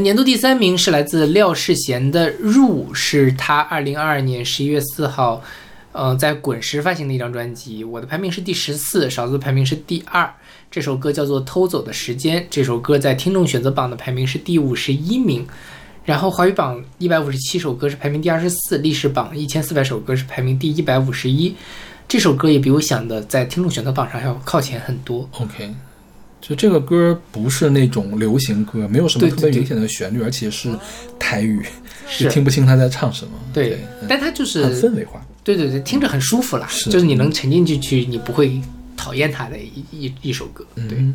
[0.00, 5.42] 年度第三名是来自廖世贤的《入》，是他二零二二年十一月四号，
[5.92, 7.82] 呃，在滚石发行的一张专辑。
[7.82, 10.32] 我的排名是第十四，勺子排名是第二。
[10.70, 15.46] 这首歌叫做《偷走的时间》，这首歌在听众选择榜的排名是第五十一名。
[16.04, 21.54] 然后华语榜一百五十七首歌是排名第二十四，历史榜一千四百首歌是排名第一百五十一。
[22.06, 25.28] 这首歌也比我想的在听众选择榜上要靠前很多。
[25.32, 25.74] OK。
[26.40, 30.70] 就这个歌不是那种流行歌，没有什么特别明显的旋律，而且是
[31.18, 31.62] 台语，
[32.08, 33.32] 是听不清他在唱什么。
[33.52, 33.78] 对，
[34.08, 35.24] 但他就是很氛围化。
[35.44, 38.60] 对对对，听着很舒服啦，就是你能沉浸进去，你不会。
[38.98, 41.14] 讨厌他的一一一首歌，对，因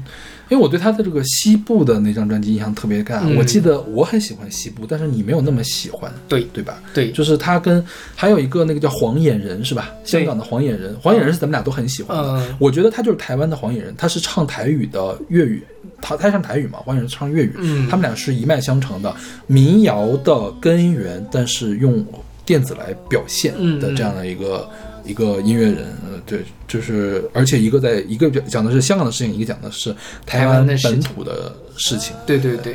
[0.52, 3.36] 为我对他的这个西部的那张专辑印象特别干。
[3.36, 6.82] 我记得我很喜欢西部，但是你没有那么喜欢，对对吧？
[6.94, 7.86] 对，就是他跟
[8.16, 9.92] 还有一个那个叫黄眼人是吧？
[10.06, 12.56] 香港的黄眼人，黄眼人是咱们俩都很喜欢的。
[12.58, 15.62] 我觉得他就是台湾的黄眼人，他是唱台语的粤语，
[16.02, 17.54] 他他唱台语嘛，黄眼人唱粤语，
[17.90, 19.14] 他们俩是一脉相承的
[19.46, 22.04] 民谣的根源，但是用
[22.46, 24.70] 电子来表现的这样的一个。
[25.06, 29.94] 一个音乐人，呃，对，就是，而且一个在一个讲的是香港的事情，一个讲的是
[30.26, 32.16] 台湾本土的事情。
[32.26, 32.74] 对对对，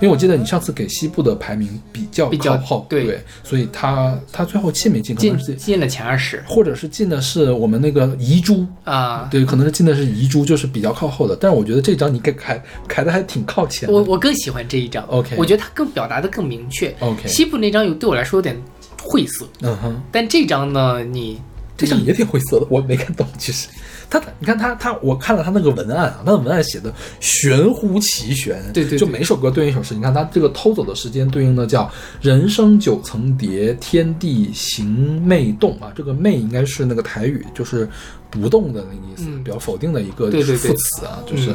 [0.00, 5.14] 因为我记得你上次给西部的排名比较靠后，对，所以他他最后进没进？
[5.16, 9.28] 进进了前二十，或者是进的是我们那个遗珠啊？
[9.30, 11.36] 对，可能是进的是遗珠，就是比较靠后的。
[11.36, 13.90] 但是我觉得这张你给开开的还挺靠前。
[13.90, 16.94] 我我更喜欢这一张，OK，我觉得他更表达的更明确。
[17.00, 18.56] OK，西部那张有对我来说有点
[19.02, 21.38] 晦涩，嗯哼，但这张呢，你。
[21.76, 23.26] 这张也挺晦涩的，我没看懂。
[23.36, 23.68] 其实，
[24.08, 28.62] 他，你看他他，我看了他那个文案啊，他的文案写的玄乎其玄。
[28.72, 29.94] 对对，就每首歌对应一首诗。
[29.94, 31.90] 你看他这个偷走的时间对应的叫
[32.22, 35.92] 人生九层叠，天地行昧动啊。
[35.94, 37.86] 这个昧应该是那个台语，就是
[38.30, 41.54] 不动的那个意思，比较否定的一个副词啊，就是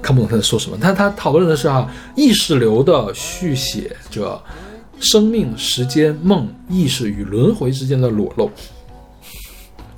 [0.00, 0.78] 看不懂他在说什么。
[0.80, 4.40] 但他讨论的是啊，意识流的续写着
[5.00, 8.48] 生命、时间、梦、意识与轮回之间的裸露。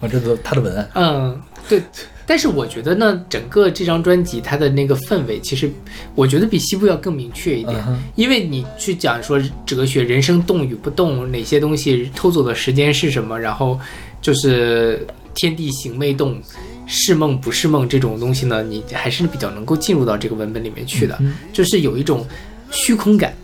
[0.03, 0.91] 啊，这都他的文案。
[0.95, 1.81] 嗯，对。
[2.25, 5.71] 但是我觉得呢，整个这张专辑它的那个氛围，其实
[6.15, 7.85] 我觉得比西部要更明确一点。
[8.15, 13.79] 因为你去讲说哲学、人生动与不动，哪些东西偷走的时间是什么，然后
[14.23, 15.05] 就是
[15.35, 16.41] 天地行未动，
[16.87, 21.21] 是梦不是梦这种东西呢，你还是比较能够进入到这个文本里面去的，
[21.53, 22.25] 就是有一种
[22.71, 23.35] 虚空感。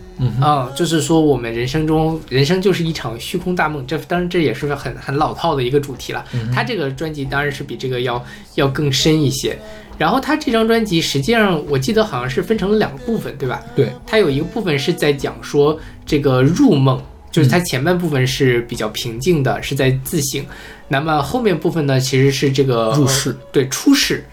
[0.41, 3.85] 啊，就是说我们人生中，人生就是一场虚空大梦。
[3.87, 6.23] 这当然这也是很很老套的一个主题了。
[6.53, 8.23] 他这个专辑当然是比这个要
[8.55, 9.57] 要更深一些。
[9.97, 13.61] 然后他这张专辑实际上我记得好像是分成了两个部分，对吧？
[13.75, 17.01] 对，他有一个部分是在讲说这个入梦，
[17.31, 20.45] 就是它前半部分是比较平静的，是在自省。
[20.87, 24.25] 那么后面部分呢，其实是这个入世，对，出世。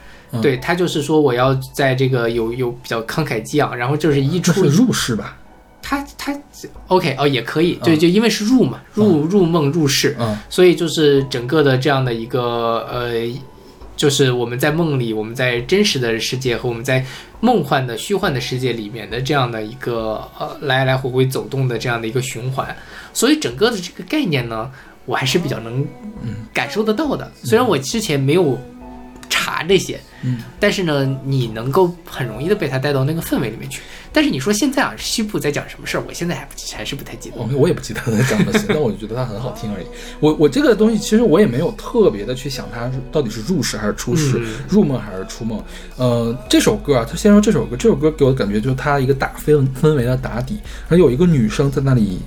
[0.43, 5.37] 对他就是说我要在这个有有比较慷慨激昂，然后就是一出入世吧。
[5.89, 6.37] 他他
[6.89, 13.13] ，OK 哦，也可以，对，就因为是入嘛，入入梦入世，嗯，所以就是整个的这样的一个呃，
[13.97, 17.07] 就是我们在梦里，我们在真实的世界和我们在
[17.39, 22.77] 梦幻的虚幻的世界里面的这样的一个呃来来回回走动的这样的一个循环，
[23.13, 24.69] 所以整个的这个概念呢，
[25.05, 25.87] 我还是比较能
[26.53, 28.59] 感受得到的，虽然我之前没有。
[29.29, 33.81] 查这些，嗯，但是呢，你能够很容易的被他带到那个氛围里面去。
[34.13, 36.03] 但是你说现在啊，西部在讲什么事儿？
[36.09, 37.37] 我现在还不还是不太记得。
[37.37, 39.87] 我我也不记得他在讲什么，但我就觉得他很好听而已。
[40.21, 45.63] 我我这个东西其实我也没有特别的去想，它到底是入世还是出世，入梦还是出梦。
[45.97, 50.59] 呃，这首歌啊，他先说这首歌，这首歌给我的感觉就是他一个大氛氛围的打底，
[50.89, 52.21] 而有一个女生在那里。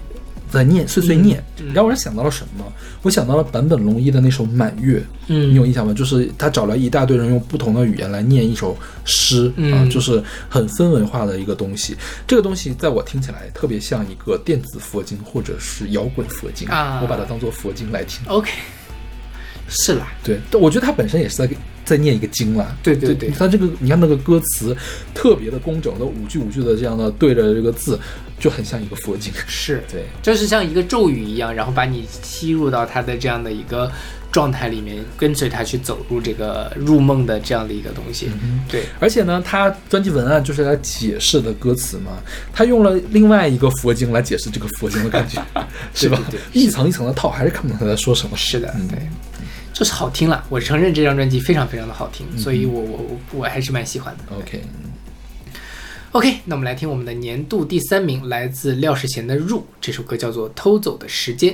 [0.51, 2.65] 在念碎碎念，你知道我是想到了什么？
[3.01, 5.93] 我想到了坂本龙一的那首《满月》，嗯，你有印象吗？
[5.93, 11.95] 就是他找来一大堆人用不同的语言来念一首诗啊，就是很氛围化的一个东西。
[12.27, 18.25] 这个东西在我听起来特别像一个电子佛经或者是摇滚佛经啊，我把它当做佛经来听。
[18.27, 18.51] OK，
[19.69, 21.49] 是啦，对，我觉得他本身也是在
[21.85, 22.75] 在念一个经啦。
[22.83, 24.75] 对对对，他这个你看那个歌词
[25.13, 27.99] 特别的工整，的五句五句的这样的对着这个字。
[28.39, 33.91] 就很像一个佛经，是 对，就是像一个咒语一样，然后把你吸入到他的这样的一个
[34.31, 38.31] 状态里面，跟随他去走入这个入梦的这样的一个东西。
[38.69, 42.13] 对，而且呢，他专辑文案就是来解释的歌词嘛，
[42.53, 45.43] 他用了另外一个佛经来解释这个佛经的感觉，
[45.93, 46.17] 是吧？
[46.53, 48.37] 一层一层的套，还是看不懂他在说什么。
[48.37, 48.99] 是的，对，
[49.79, 50.43] 就是好听了。
[50.49, 54.23] 我承认这张专辑非常非常的好听，所以我我我我还是蛮喜欢的。
[54.35, 54.61] OK。
[56.11, 61.53] OK，那我们来听我们的年度第三名，来自廖世贤的《入》这首歌，叫做《偷走的时间》。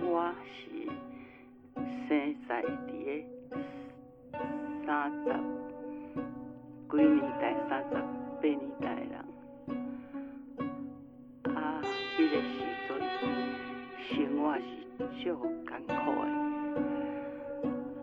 [0.00, 0.90] 我是
[2.08, 2.68] 生在的
[4.84, 5.22] 三十
[6.90, 8.00] 几年代、三十八
[8.42, 9.14] 年代的人，
[11.54, 11.80] 啊，
[12.18, 12.34] 迄个
[14.14, 14.60] 生活是
[15.24, 15.28] 足
[15.66, 16.26] 艰苦的，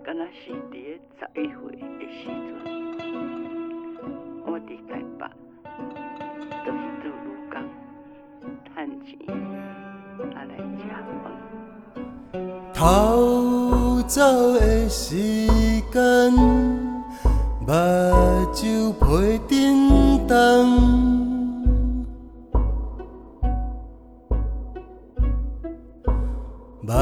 [0.03, 0.41] 敢若是
[0.72, 2.49] 伫咧十一岁的时阵，
[4.44, 5.22] 我伫台北，
[6.65, 7.53] 就是做女工，
[8.73, 8.76] 趁
[9.06, 9.10] 钱，
[10.34, 10.81] 啊来食
[11.22, 11.26] 饭。
[12.73, 14.18] 逃走
[14.53, 15.15] 的时
[15.91, 15.98] 间，
[16.34, 17.69] 目
[18.52, 18.64] 睭
[18.94, 19.06] 皮
[19.48, 19.48] 震
[20.27, 20.34] 动，
[26.90, 26.98] 万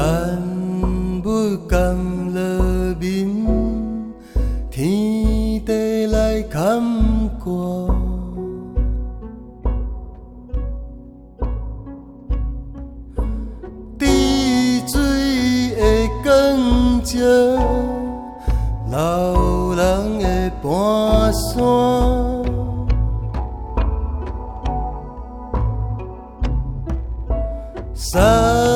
[1.24, 1.96] 物降
[2.34, 2.40] 落
[3.00, 3.26] 面，
[4.70, 6.78] 天地来坎
[7.42, 7.88] 坷。
[13.98, 15.00] 滴水
[15.74, 15.80] 的
[16.22, 17.16] 光照，
[18.90, 21.56] 老人的盘山。
[27.94, 28.67] 三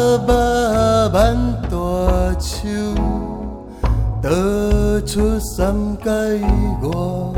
[5.06, 6.10] 出三界
[6.82, 7.31] 外。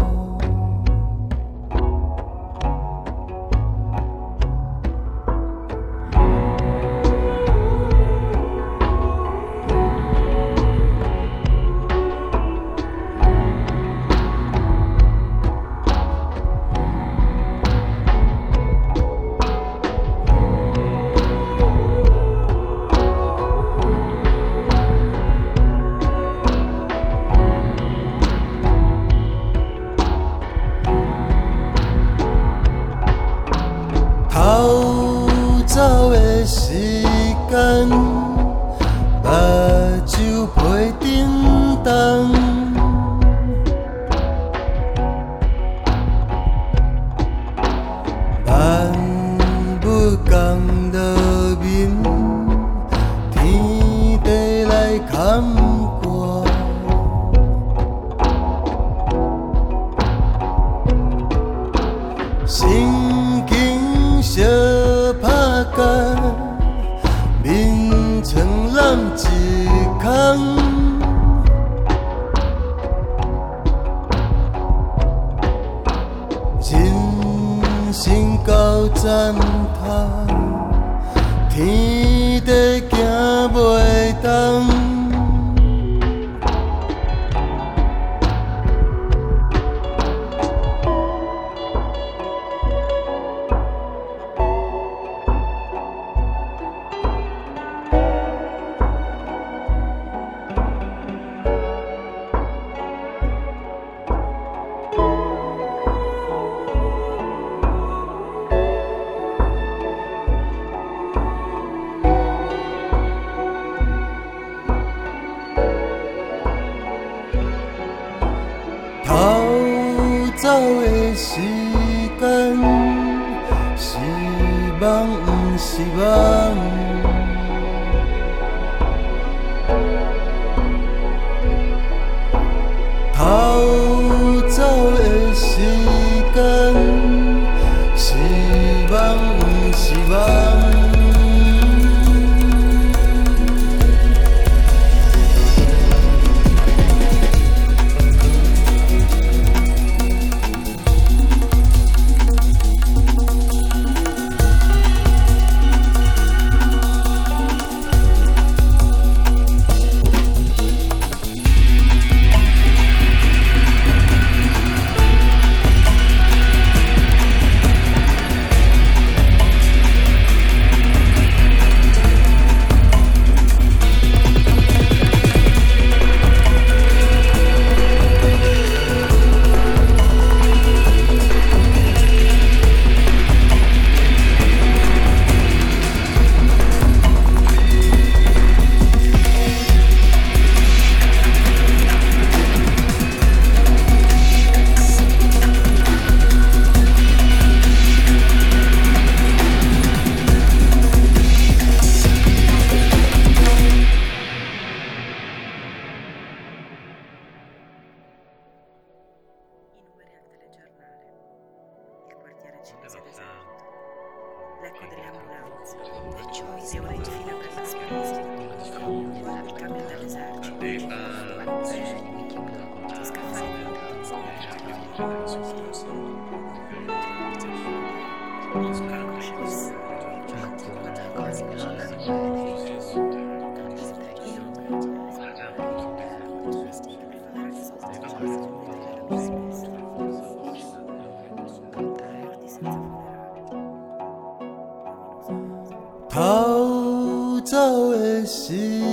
[246.09, 248.84] 逃走的时。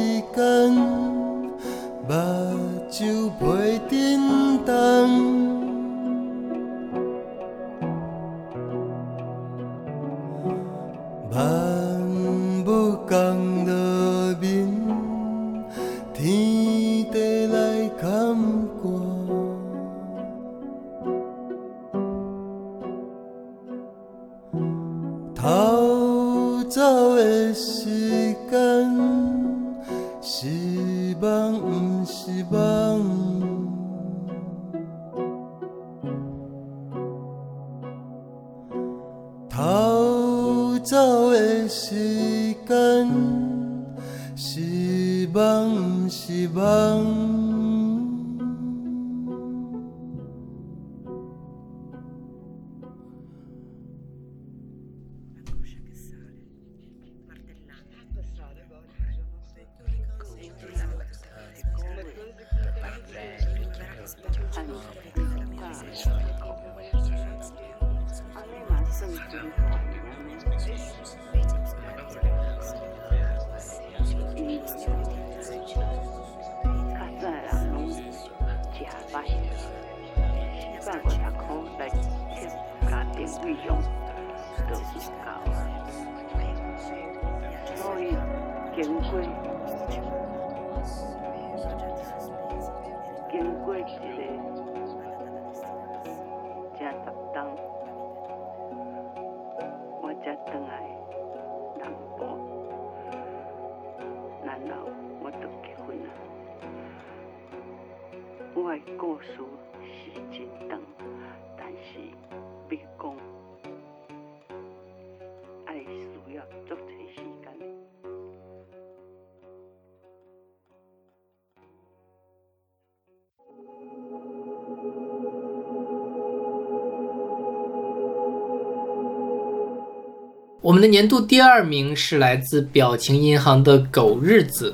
[130.61, 134.69] 我们的年度第二名是来自表情银行的《狗日子》，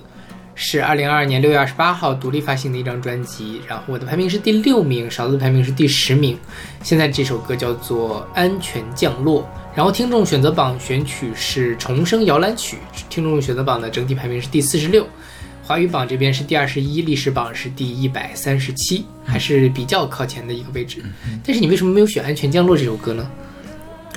[0.54, 3.62] 是二零二二年六月二十八号独立发行的一张专辑。
[3.66, 6.38] 然后我的排名是第六名，勺子排名是第十名。
[6.84, 9.44] 现在这首歌叫做《安全降落》。
[9.74, 12.76] 然后听众选择榜选曲是《重生摇篮曲》，
[13.10, 15.08] 听众选择榜的整体排名是第四十六，
[15.64, 21.02] 华语榜这边是第二十一，历史榜是第一百三十七，还是比较靠前的一个位置。
[21.46, 23.26] 但是你为什么没有选《安全降落》这首歌呢？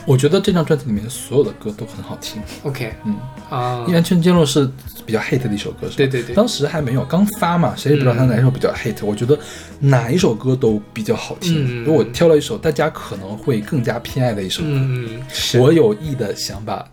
[0.07, 2.41] 我觉得这张专辑里面所有的歌都很好听。
[2.63, 3.17] OK，嗯
[3.51, 4.69] 啊，因为《安全降落》是
[5.05, 5.95] 比较 hate 的一首歌，是吧？
[5.97, 9.05] 对对对，当时还没有刚发嘛，谁也不知道他哪一首比较 hate。
[9.05, 9.39] 我觉得
[9.79, 11.85] 哪一首歌都比较好听。
[11.85, 16.85] 如果我挑了一首大家可能会更加偏爱的一首歌，嗯嗯，我有意的想把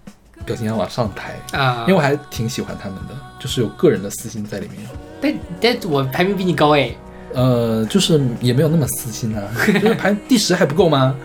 [0.45, 4.79] 表情要往上抬啊，因为我还挺喜欢他们的，就是有个人的私心在里面。
[5.21, 6.93] 但但我排名比你高哎，
[7.33, 11.15] 呃，就是也没有那么私心啊， 就是排第十还不够吗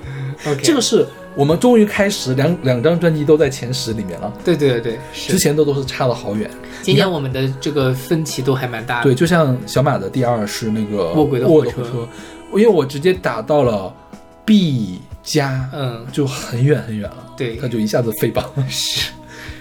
[0.46, 1.06] ？OK，这个是。
[1.34, 4.32] 我们终于开始两两张专辑都在前十里面了。
[4.44, 6.50] 对对对对，之前都都是差了好远。
[6.82, 9.04] 今年我们的这个分歧都还蛮大的。
[9.04, 12.06] 对，就像小马的第二是那个卧轨的火车，
[12.52, 13.94] 因为我直接打到了
[14.44, 17.32] B 加，嗯，就很远很远了。
[17.36, 19.10] 对，他就一下子飞榜，是。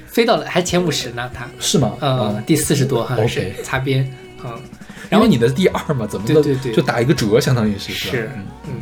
[0.07, 1.47] 飞到了还前五十呢，他。
[1.57, 1.93] 是吗？
[2.01, 4.11] 嗯，第四十多哈，OK，擦边，
[4.43, 4.59] 嗯，
[5.09, 8.29] 然后你的第二嘛，怎么对对对，就打一个折，相当于是是，
[8.65, 8.73] 嗯。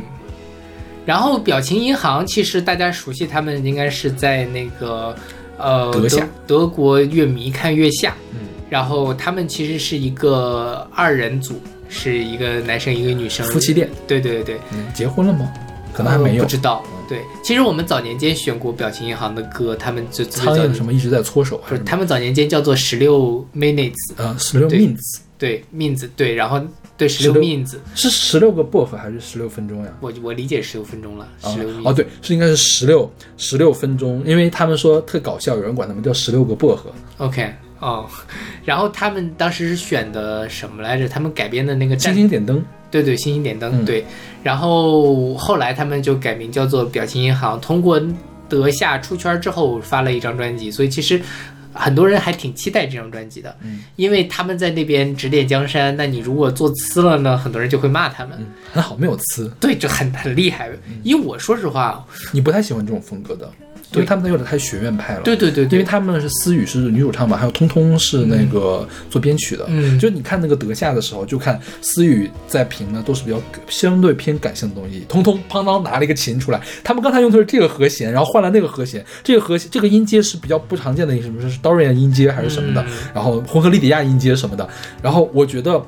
[1.10, 5.12] 然后表情银行其实大家熟悉他们应该是在那个
[5.58, 15.52] 呃德夏德国乐迷看月下，嗯，然后他们其实是一个二人组，是一个男生一个女生夫妻店，对对对，嗯，结婚了吗？
[15.92, 16.80] 可能还没有，不知道。
[17.08, 26.62] 对，其实我们早年间选过表情银行的歌，他们就苍蝇什么一直在搓手，不是他们早年间叫做十六 minutes，呃，十六 minutes，对 minutes，对，然后。
[27.00, 29.90] 对，十六 means 是十六个 buff 还是十六分钟呀？
[30.00, 36.92] 我我理解十六分钟了，十六哦，对，是应该是十六十六分钟，因为他们说特搞笑，有人管他们叫十六个薄荷。
[37.16, 38.06] OK，哦，
[38.66, 41.08] 然后他们当时是选的什么来着？
[41.08, 44.04] 他们改编的那个星星点灯，对对，星星点灯，对。
[44.42, 47.98] 然后后来他们就改名叫做表情银行，通过
[48.46, 51.18] 德夏出圈之后发了一张专辑，所以其实。
[51.72, 55.96] 很多人还挺期待这张专辑的，嗯，因为他们在那边指点江山。
[55.96, 58.38] 那你如果做呲了呢，很多人就会骂他们。
[58.72, 60.70] 很好，没有呲，对，就很很厉害。
[61.02, 63.50] 因为我说实话，你不太喜欢这种风格的，
[63.94, 65.22] 因为他们有点太学院派了。
[65.22, 69.64] 对对对，因为他们是思雨是女主唱嘛，还有通通是那个做编曲的。
[69.68, 75.04] 嗯，就你看那个德夏的时候，就看思雨在评的都是比较相对偏感性的东西。
[75.08, 82.84] 通通哐当拿了一个琴出来，他们刚才用的是这个和弦，然后换了那个和弦，这个和弦这个音阶是比较不常见的，什么是 Dorian 音阶还是什么的，
[83.14, 84.68] 然后混合利底亚音阶什么的。
[85.02, 85.84] 然后我觉得。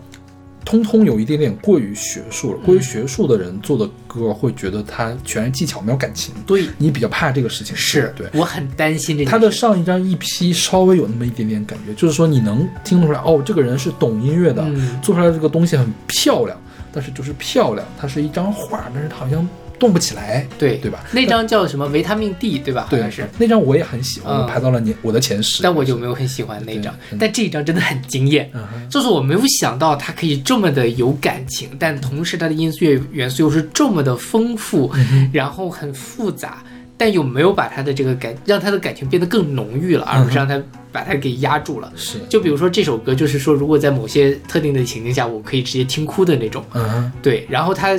[0.65, 7.75] 通通有一点点过于学术了，过于学术的人做的歌会觉得他全是技巧没有感情，对你比较怕这个事情。
[7.77, 9.25] 是对，我很担心这。
[9.25, 14.65] 他的上一张 EP 稍微有那么一点点感觉，就是说你能听出来，哦，这个人是懂音乐的，
[15.03, 16.57] 做出来的这个东西很漂亮，
[16.93, 19.47] 但是就是漂亮，它是一张画，但是它好像。
[19.83, 21.05] 动不起来，对对吧？
[21.11, 21.89] 那张叫什么？
[21.89, 22.87] 维他命 D，对吧？
[22.89, 25.61] 对，是那张我也很喜欢，排到了你我的前十。
[25.61, 28.49] 但我就没有很喜欢那张，但这一张真的很惊艳，
[28.89, 34.93] 就是我没有想到它可以这么的有感情，但同时它的音乐元素又是这么的丰富，
[35.33, 36.63] 然后很复杂，
[36.97, 41.93] 但又没有把它的这个感让它的感情变得更浓郁了，而不是让它把它给压住了。
[41.97, 46.65] 是，就比如说这首歌，就是说如果在某些特定的情境下，我可以直接听哭的那种。
[46.73, 47.99] 嗯，对，然后它。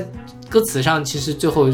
[0.53, 1.67] 歌词上其实最后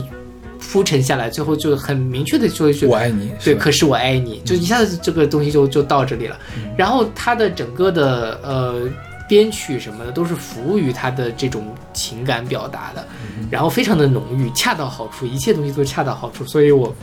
[0.57, 6.39] 铺陈下来，最后就很明确的说一句“我爱你”，对，可是我爱你，就一下子这个东西就就到这里了。
[6.77, 8.87] 然后他的整个的呃
[9.27, 13.05] 编曲什么的都是服务于他的这种情感表达的，
[13.51, 16.95] 然后非常的浓郁，恰到好处，一切东西都恰到好处，所以我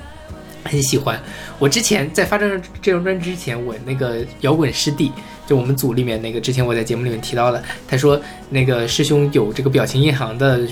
[0.64, 1.20] 很喜欢。
[1.58, 5.12] 我之前在发这张这张专辑之前，我那个摇滚师弟，
[5.46, 10.66] 就我们组里面那个，之前我在节目里面提到了，他说那个师兄有这个表情银行的。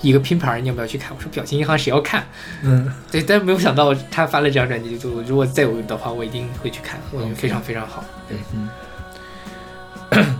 [0.00, 1.12] 一个拼盘，你要不要去看？
[1.16, 2.26] 我说表情银行谁要看？
[2.62, 8.04] 嗯，对，但是没有想到他发了这张专辑，就如果再有的话，我一定会去看，我觉得非常非常好。
[8.52, 8.68] 嗯。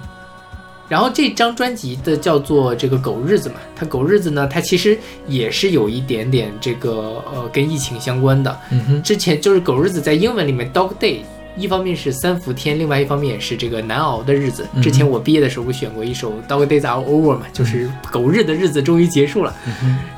[0.89, 8.59] 然后这张专辑的叫做这个狗日子嘛，它狗日子呢，它其实也是有一点点这个呃跟疫情相关的。
[8.71, 11.21] 嗯哼，之前就是狗日子在英文里面 dog day。
[11.57, 14.67] 一方面是三伏天，另外一方面也是这个难熬的日子。
[14.81, 19.55] 之前我毕业的时候，我选过一首《Dog Days Are Over》嘛，就是狗日的日子终于结束了。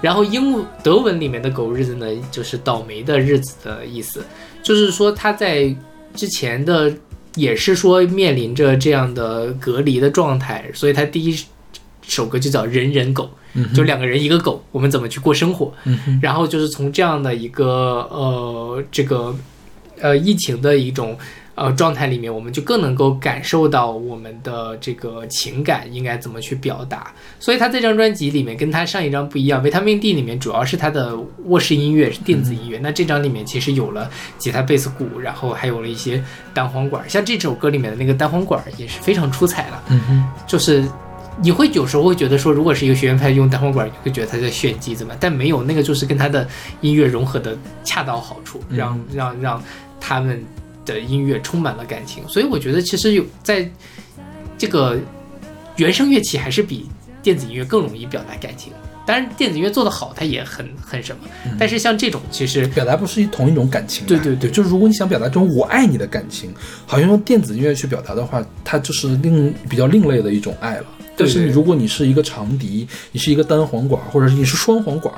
[0.00, 4.24] 然后英德文里面的狗日子呢，就是倒霉的日子的意思，
[4.62, 5.74] 就是说他在
[6.14, 6.92] 之前的
[7.34, 11.36] 也是说面临着这样的隔离的状态，所以他第一
[12.02, 13.30] 首歌就叫《人人狗》，
[13.74, 15.72] 就两个人一个狗，我们怎么去过生活？
[16.20, 19.34] 然后就是从这样的一个呃这个。
[20.02, 21.16] 呃，疫情的一种
[21.54, 27.12] 呃状态里面，我们就更能够感受到我们的这个情感应该怎么去表达。
[27.38, 32.78] 所以他这张专辑里面跟他上一张不一样，《维他命 D》里面主要是他的卧室音乐，是电子音乐。
[32.82, 36.22] 那这张里面其实有了吉他、贝斯、鼓，然后还有了一些
[36.52, 37.08] 单簧管。
[37.08, 39.82] 像这首歌里面的那个单簧管也是非常出彩了。
[39.88, 40.84] 嗯哼，就是
[41.40, 45.14] 你会有时候会觉得说，如果是一个学院派用单簧管，你会觉得他在炫技怎么？
[45.20, 46.48] 但没有，那个就是跟他的
[46.80, 49.62] 音乐融合的恰到好处，让让让。
[50.04, 50.44] 他们
[50.84, 53.70] 的音乐充满了感情，所以我觉得其实有在
[54.58, 54.98] 这个
[55.76, 56.88] 原声乐器还是比
[57.22, 58.72] 电子音乐更容易表达感情。
[59.04, 61.22] 当然，电子音乐做得好，它也很很什么。
[61.58, 64.06] 但是像这种，其实表达不是同一种感情。
[64.06, 66.52] 对对对，就是如果你想表达这种“我爱你”的感情，
[66.86, 70.86] 好像用电子音乐去表达的话，它就是另比较另类的一种爱了。
[71.16, 75.12] 但是如果你是一个长笛，你是一个单簧管，或者是你是双簧管。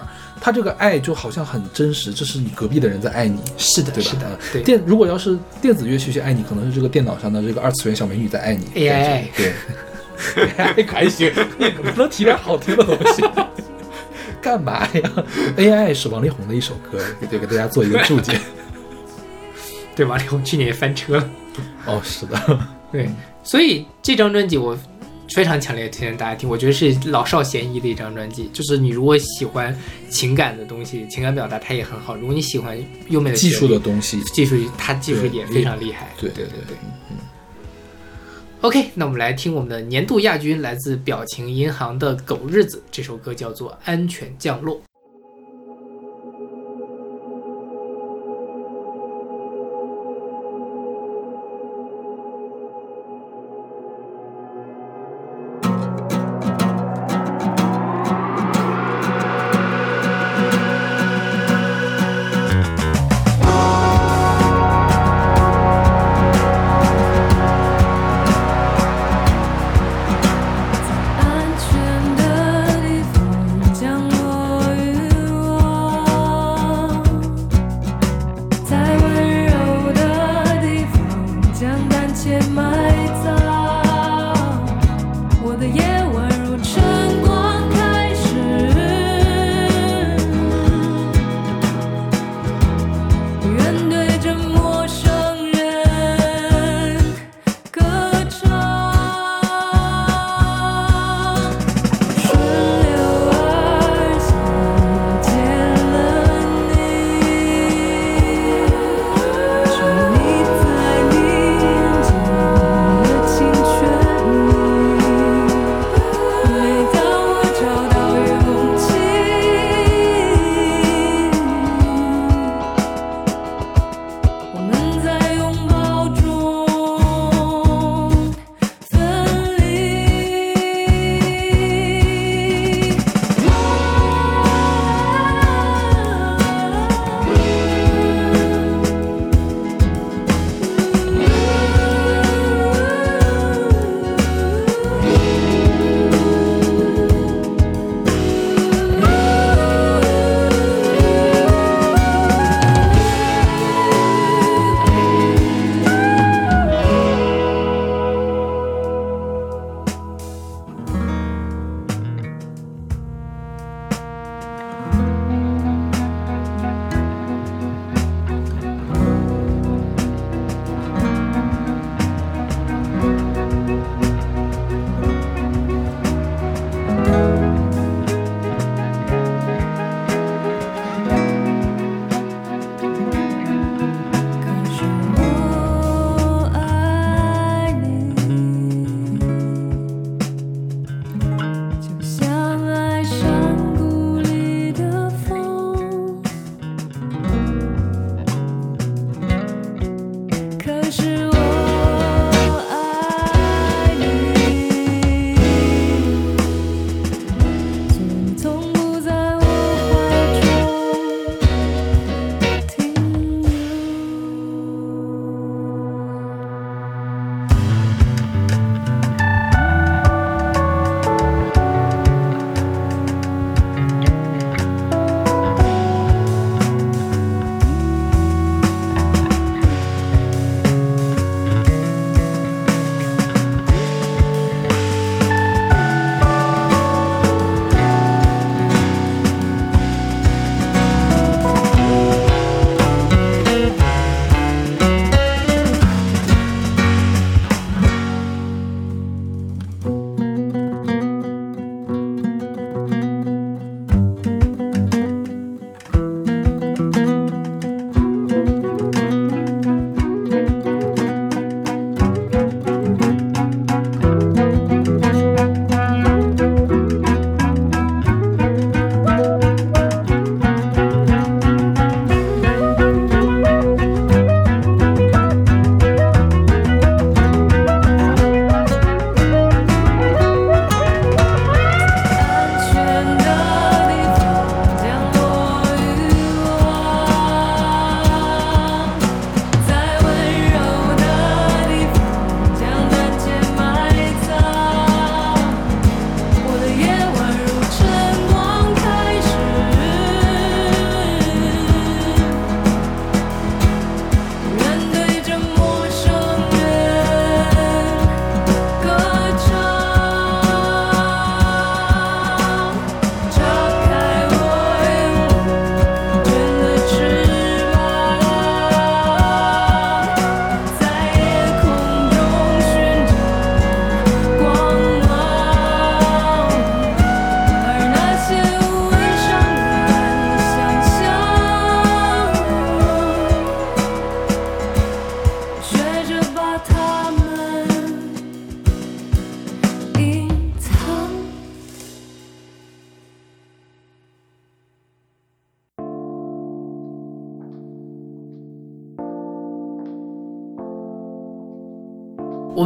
[0.45, 4.11] 他这个爱就好像很真实，这是你隔壁的人在爱你，是的，对吧？
[4.11, 4.39] 是的。
[4.53, 4.63] 对。
[4.63, 8.67] 电如果要是电子乐器去爱你，可能是这个电脑上的这个二次元小美女在爱你。
[8.75, 9.55] AI，对。
[10.37, 13.25] AI 还行，你能不能提点好听的东西？
[14.43, 15.11] 干嘛呀
[15.57, 18.39] ？AI 是王力宏的一首歌，对，给大家做一个注解。
[19.97, 21.31] 对，王力宏去年也翻车了。
[21.87, 22.61] 哦，是的。
[22.93, 23.09] 对，
[23.43, 24.77] 所以这张专辑我。
[25.35, 28.49] 非常强烈推荐大家听，我觉得是老少咸宜的一张专辑。
[28.53, 29.77] 就是你如果喜欢
[30.09, 32.15] 情感的东西，情感表达它也很好。
[32.15, 32.79] 如果你喜欢
[33.09, 36.13] 优美的技术的东西，技术它技术也非常厉害。
[36.21, 36.77] 对对对对，
[37.11, 37.17] 嗯。
[38.61, 44.77] OK，那我们来听我们的年度亚军，来自表情银行的《狗日子》这首歌，叫做《安全降落》。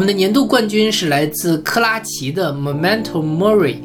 [0.08, 3.76] 的年度冠军是来自克拉奇的 Memento Mori，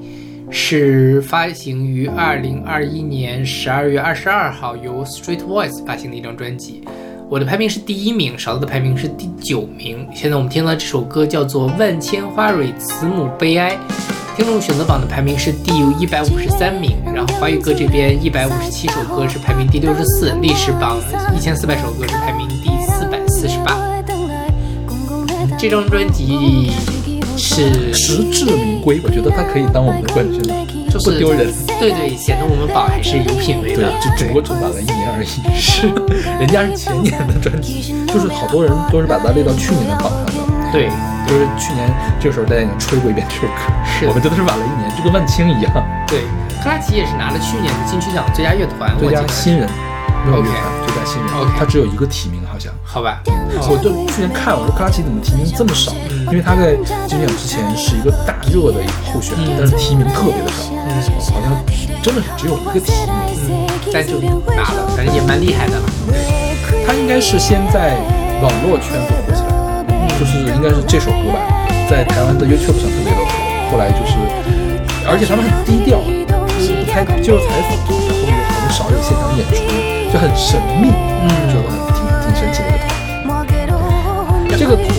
[0.50, 6.82] 是发行于二零二一年十二月二十二号由 Street Voice 发行的一张专辑。
[7.30, 10.08] 我的排名是第一名，勺子的排名是第九名。
[10.16, 13.76] 现在我们听到这首歌叫做《万千花蕊慈母悲哀》，
[14.38, 16.92] 听众选择榜的排名是第一百五十三名。
[17.14, 21.02] 然后华语歌这边一百五十七首歌是排名第六十四，历史榜
[21.36, 22.32] 一千四百首歌是排
[25.64, 26.74] 这张专辑
[27.38, 30.54] 是实至名归，我觉得它可以当我们的冠军了，
[30.92, 31.48] 就不丢人。
[31.80, 33.90] 对对，显得我们榜还是有品位的。
[34.02, 35.40] 就只不过只晚了一年而已。
[35.56, 35.88] 是，
[36.38, 40.68] 人家是前年的专辑，就是好多人都是把它列到去年的榜上的。
[40.74, 40.92] 对，
[41.32, 41.88] 就是去年
[42.20, 45.72] 这个时候大家已经吹过一遍这首歌，是我们真的是晚了一年，就跟万青一样。
[46.12, 46.28] 对，
[46.60, 49.64] 克拉奇也是拿了去年的金曲奖最佳乐团，最佳新人。
[50.32, 50.48] OK，
[50.86, 52.72] 最佳新人他只有一个提名，好像。
[52.84, 53.22] 好吧，
[53.70, 55.92] 我就去年看，我说克拉奇怎么提名这么少？
[56.32, 56.76] 因为他在
[57.06, 60.72] 金曲奖之前是一个大热的一个候选人，但是提名特别的少，
[61.34, 61.52] 好像
[62.02, 64.20] 真的是只有一个提名，但就
[64.56, 65.86] 拿了，反正也蛮厉害的了。
[66.88, 68.00] 他应该是先在
[68.42, 69.52] 网络圈子火起来，
[70.18, 71.40] 就是应该是这首歌吧，
[71.90, 73.28] 在台湾的 YouTube 上特别的火，
[73.72, 74.16] 后来就是，
[75.06, 77.93] 而且他们很低调，就是不开接受采访，
[78.74, 79.62] 少有现场演出。
[80.12, 82.82] 就很神秘，嗯，就很挺挺神奇的一个
[84.50, 84.58] 团。
[84.58, 84.90] 这个团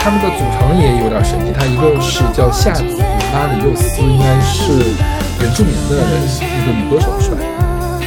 [0.00, 2.84] 他们的组成也有点神奇，他一个是叫夏子
[3.32, 4.96] 拉里幼斯，应该是
[5.40, 5.96] 原住民的
[6.40, 7.40] 一个女歌手是吧？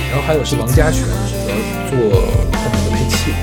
[0.09, 1.53] 然后还有是王家泉负责
[1.89, 2.21] 做
[2.51, 3.33] 他们的配器。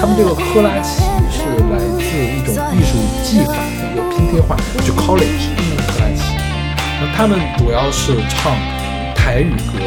[0.00, 1.38] 他们这个科拉奇是
[1.70, 5.54] 来自一种艺术技法的一个拼贴画，就 college
[5.86, 6.34] 科拉奇。
[7.00, 8.52] 那他们主要是唱
[9.32, 9.80] 台语歌。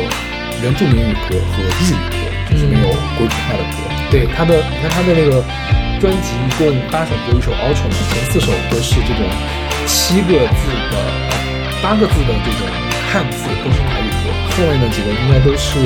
[0.64, 2.18] 原住民语歌和日语歌，
[2.50, 3.78] 就是没有国语化的歌。
[4.10, 5.38] 对他的，你看他的那个
[6.02, 9.22] 专辑一共八首歌，一首 outro，前四首都是这种
[9.86, 10.98] 七个字的、
[11.84, 12.66] 八个字的这种
[13.14, 14.34] 汉字，都是台语歌。
[14.58, 15.78] 后面的几个应该都是，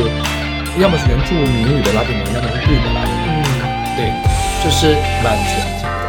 [0.79, 3.27] 要么是原住民语的拉丁文，要么是日语的拉丁文。
[3.27, 3.67] 嗯，
[3.99, 4.07] 对，
[4.63, 4.95] 就是
[5.25, 6.07] 完全听不懂。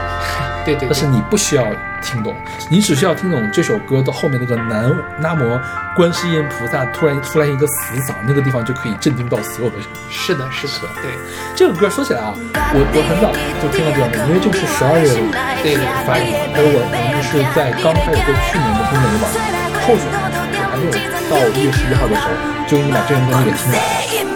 [0.65, 0.87] 对对。
[0.89, 1.67] 但是你不需要。
[2.11, 2.35] 听懂，
[2.69, 5.61] 你只需要听懂这首歌的后面那个南南无
[5.95, 9.87] 观世音菩萨突然出来一个死嗓，那个地方就可以震惊到所有的人。
[10.11, 11.13] 是的，是的，对。
[11.55, 12.35] 这个歌说起来啊，
[12.75, 13.31] 我我很早
[13.63, 15.07] 就听到这首歌，因为这个是十二月
[15.63, 16.27] 对对发的，
[16.59, 19.31] 而我我们是在刚开始做去年的中文榜
[19.87, 20.91] 候选的时候，还没有
[21.31, 22.35] 到一月十一号的时候，
[22.67, 23.87] 就已经把这张专辑给听完了。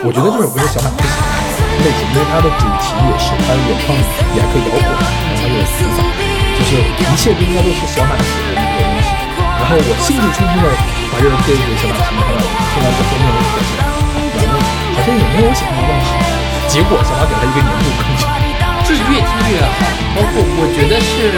[0.07, 3.99] 我觉得这首歌是小马最喜欢的类型，因为它的主题也是它的原创
[4.31, 6.24] 也还可以摇滚，然后又有死嗓。
[6.65, 9.13] 就是一切都应该都是小马喜欢的一个东西，
[9.61, 10.67] 然后我兴致冲冲的
[11.13, 12.33] 把这个歌给小马听了，
[12.73, 13.77] 听完之后面我就发现，
[14.35, 14.57] 完了，
[14.97, 16.17] 好像也没有我想象中那么好。
[16.67, 18.25] 结果小马给了一个年度冠军，
[18.83, 19.77] 就是越听越好。
[20.17, 21.37] 包括我觉得是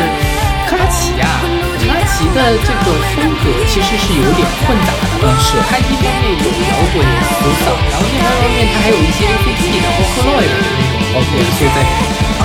[0.71, 1.27] 克拉奇啊，
[1.75, 5.27] 克拉奇的这个风格其实是有点混杂的。
[5.27, 5.59] 嗯，是。
[5.67, 11.79] 他一方面有摇滚有舞蹈，然后另外一方面他还有一些 A C T 的那种元素在。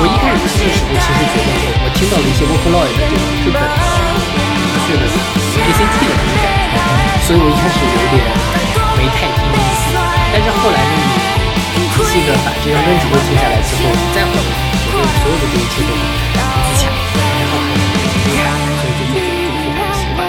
[0.02, 3.70] 我一开始听的时候，其实觉得我我听到了一些 Vocaloid 的这种日本的
[4.88, 6.74] 这个 ACT 的那种感觉，
[7.22, 8.18] 所以我一开始有点
[8.98, 9.94] 没太听进去。
[10.34, 10.94] 但是后来呢，
[11.78, 16.02] 你仔细的把这张专辑都听下来之后，你再回来，我觉得所有的这一切都很
[16.66, 17.70] 自洽，然后很
[18.26, 20.26] 厉害，所以就就就就很喜欢。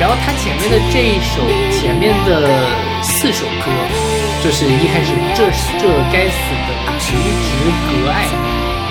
[0.00, 1.38] 然后他前面的这一首
[1.70, 2.50] 前面的
[2.98, 3.70] 四首歌，
[4.42, 5.46] 就是一开始这
[5.78, 8.24] 这该死的直直隔爱。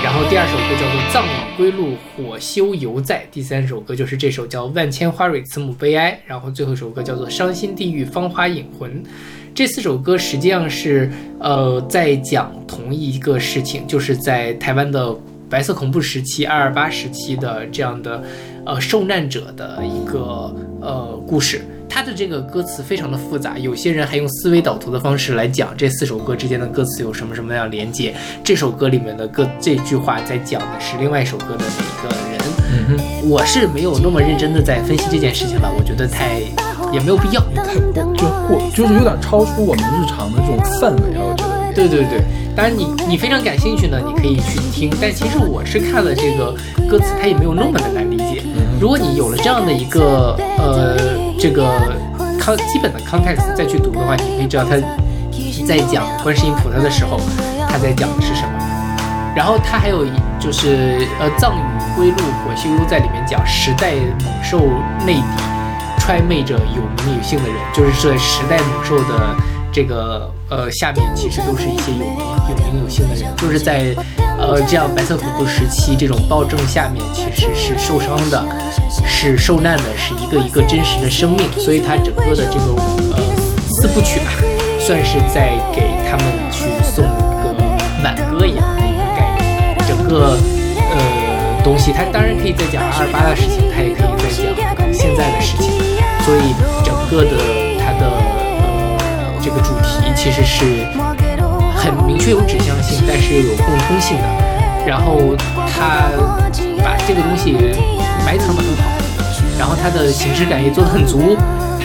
[0.03, 8.91] 然后第二首歌叫做《葬往归路，火修犹在》，第三首歌就是这首叫《万千花蕊慈母悲哀》，然后最后一首歌叫做《伤心地狱芳华引魂》。
[9.55, 11.09] 这四首歌实际上是
[11.39, 15.15] 呃在讲同一个事情，就是在台湾的
[15.49, 18.23] 白色恐怖时期、二二八时期的这样的
[18.65, 21.61] 呃受难者的一个呃故事。
[21.93, 28.15] 他的这个歌词非常的复杂，有些人还用思维导图的方式来讲这四首歌之间的歌词有什么什么样连接。
[28.43, 32.41] 这首歌里面的歌这句话在讲的是另外一首歌的哪个人？
[32.71, 36.39] 嗯哼，我是没有那么认真的在分析这件事情了，我觉得太
[36.91, 41.53] 也没有必要，太过就过就是有点超出我们日常的这种范围了，我觉得。
[41.75, 42.23] 对对对，
[42.55, 46.55] 当然你你非常感兴趣呢，你可以去听，但其实我是看了这个
[46.89, 48.12] 歌词，它也没有那么的难。
[48.79, 51.23] 如果你有了这样的一个呃。
[51.39, 51.65] 这个
[52.39, 54.77] 康基本的 context 再去读的话，你可以知道他
[55.67, 57.19] 在讲观世音菩萨的时候，
[57.67, 58.53] 他在讲的是什么。
[59.35, 61.61] 然后他还有一就是呃藏语
[61.97, 63.91] 归路火修幽在里面讲时代
[64.23, 64.59] 猛兽
[65.05, 65.43] 内底
[65.99, 69.35] 揣魅着有名有姓的人，就是这时代猛兽的
[69.69, 72.19] 这个呃下面其实都是一些有名
[72.49, 73.93] 有名有姓的人，就是在
[74.53, 78.45] 呃，这样白色恐怖时期这种暴政下面其实是受伤的，
[79.03, 82.65] 是受难的，是一个一个真实的生命，所以它整个的这个
[83.15, 83.19] 呃
[83.67, 84.29] 四部曲吧，
[84.79, 87.07] 算是在给他们去送一
[87.41, 87.55] 个
[88.03, 89.75] 挽歌一样的一个概念。
[89.87, 90.37] 整个
[90.77, 95.71] 呃东西，它当然可以再讲二二八的事情，它也可以再讲现在的事情，
[96.23, 96.53] 所以
[96.85, 97.31] 整个的
[97.79, 98.05] 它的
[98.61, 100.85] 呃这个主题其实是。
[101.83, 104.23] 很明确有指向性，但是又有共通性的。
[104.87, 105.35] 然后
[105.67, 106.07] 他
[106.81, 107.51] 把这个东西
[108.25, 108.83] 埋藏的很好，
[109.59, 111.37] 然后他的形式感也做得很足，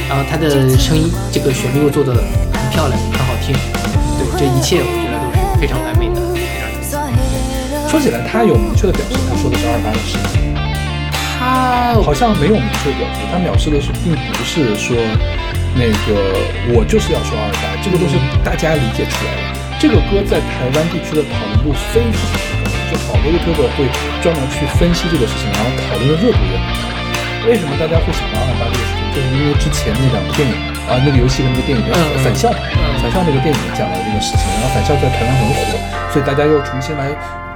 [0.08, 3.56] 然后他的声音这个旋律又做的很漂亮，很好听。
[4.18, 6.20] 对，这一切我觉得都是非常完美的。
[7.88, 10.54] 说起来，他有明确的表示，他说的是二八的事情。
[11.38, 14.96] 他好像没有明确表示，他表示的是，并不是说
[15.74, 16.38] 那个
[16.74, 19.57] 我就是要说二八，这个都是大家理解出来的。
[19.80, 23.86] 这个歌在台湾地区的讨论度非常高，就好多 YouTube 会
[24.20, 27.46] 专门去分析这个事情，然后讨论的热度也很高。
[27.46, 29.06] 为什么大家会想到二八这个事情？
[29.14, 30.54] 就是因为之前那两部电影
[30.90, 31.94] 啊，那个游戏和那个电影叫
[32.26, 32.58] 《返校》嘛，
[33.02, 35.78] 《返校》那个电影讲了这个事情，然后《返校》在台湾很火，
[36.10, 37.14] 所以大家又重新来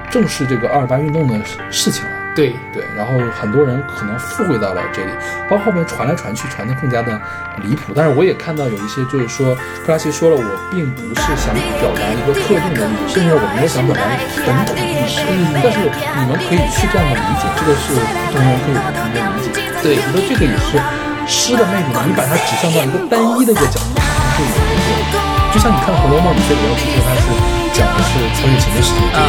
[0.09, 1.35] 正视这个二八运动的
[1.75, 2.12] 事情了。
[2.35, 5.11] 对对，然后很多人可能附会到了这里，
[5.51, 7.21] 包括后面传来传去，传的更加的
[7.63, 7.93] 离谱。
[7.95, 9.55] 但是我也看到有一些就是说，
[9.85, 14.01] 克拉奇说了，我并不是想表达一个特定的历史，甚至我没有想表达
[14.47, 15.21] 本土历史。
[15.61, 15.79] 但是
[16.17, 19.61] 你们可以去这样的理解，这个是不同人可以不同的理解。
[19.83, 20.81] 对，我觉得这个也是
[21.29, 21.93] 诗的魅力。
[22.07, 24.01] 你把它指向到一个单一的一个角度，
[24.39, 25.21] 就有一个，
[25.53, 27.29] 就像你看《红楼梦》，你觉得要其实它是。
[27.73, 29.25] 讲的是曹雪芹的事情啊，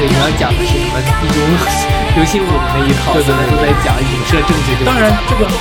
[0.00, 0.96] 对，你要讲的是什么？
[1.20, 1.36] 一种
[2.16, 4.72] 流星舞的那一套，对对对，都在讲影射政治。
[4.88, 5.52] 当然，这个很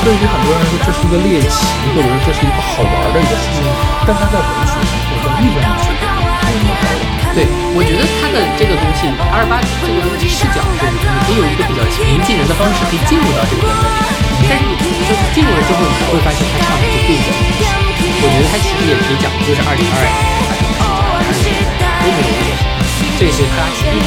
[0.00, 3.60] 对于很多人来说，这是一个猎奇，或者说这是一个好玩的一个事情。
[4.08, 7.04] 但他在文学上或者在艺术上是没有那么高的。
[7.36, 7.44] 对，
[7.76, 10.96] 我觉得他的这个东西，二八这个东西视角是，你
[11.28, 14.48] 可以有一个比较平易近人的方式，可以进入到这个文本里。
[14.48, 17.28] 但是你就是进入了之后，你会发现他唱的是对的。
[18.18, 20.04] 我觉得他其实也可以讲就是二零二二。
[22.02, 22.54] 都没有
[23.18, 24.04] 这是他奇的。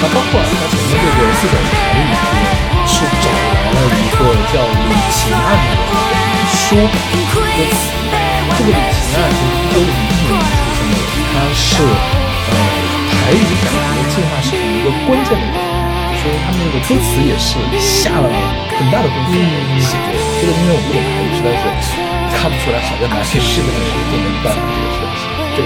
[0.00, 2.00] 那包括他前面这个四种台语
[2.86, 2.92] 是
[3.22, 4.20] 找来了一个
[4.50, 5.70] 叫李晴案的
[6.50, 6.98] 说改
[7.30, 7.38] 歌
[7.70, 7.94] 词。
[8.58, 10.94] 这个李晴案是一九五一年出生的，
[11.30, 12.52] 他是呃
[13.12, 15.54] 台语改革进化史上一个关键的人，
[16.18, 18.26] 所以他们那个歌词也是下了
[18.78, 19.30] 很大的功夫
[19.78, 20.16] 写的。
[20.40, 25.56] 这个因为我不懂台语，实在是看不出来好在哪里，是的是都没办法这个事情。
[25.56, 25.64] 对。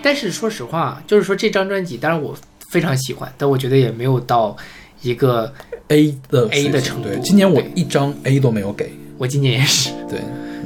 [0.00, 2.36] 但是说实话，就是说这张专辑，当然我
[2.70, 4.56] 非常喜欢，但我觉得也没有到
[5.02, 5.52] 一个
[5.88, 7.08] A 的 A 的程度。
[7.08, 8.92] 对，今年我一张 A 都没有给。
[9.18, 9.90] 我今年也是。
[10.08, 10.20] 对，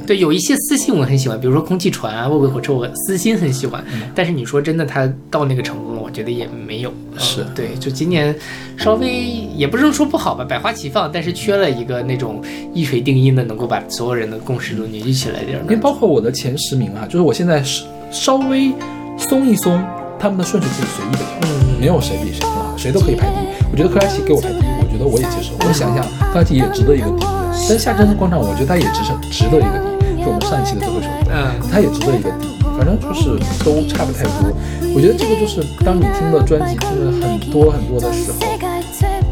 [0.05, 3.83] 对，有一些私信我很喜欢，比如说空气船啊、卧轨火车，我私心很喜欢。
[4.13, 6.91] 但是你说真的，他到那个程度了，我觉得也没有。
[7.17, 8.35] 是对，就今年
[8.77, 9.23] 稍微
[9.55, 12.41] 也不是说不好吧，百花齐放，但是缺了一个那种
[12.73, 15.59] 一锤定音的，能够把所有人的共识都凝聚起来点。
[15.63, 18.71] 因为包括我的前十名啊，就是我现在是稍微。
[19.15, 19.79] 松一松，
[20.19, 23.45] 他们的顺序可以随意的调，没有谁比谁更好，谁都可以排第一。
[23.71, 25.53] 我觉得克拉奇给我排第一，我觉得我也接受。
[25.59, 26.03] 我想想，
[26.33, 27.27] 克拉奇也值得一个第一。
[27.69, 29.92] 但夏真的广场，我觉得他也值值得一个第一，
[30.23, 32.53] 是我们上一期的脱口秀，嗯，它也值得一个第一。
[32.73, 34.49] 反正就是都差不太多。
[34.95, 38.39] 我觉得这个就是当你听的专辑听了很多很多的时候，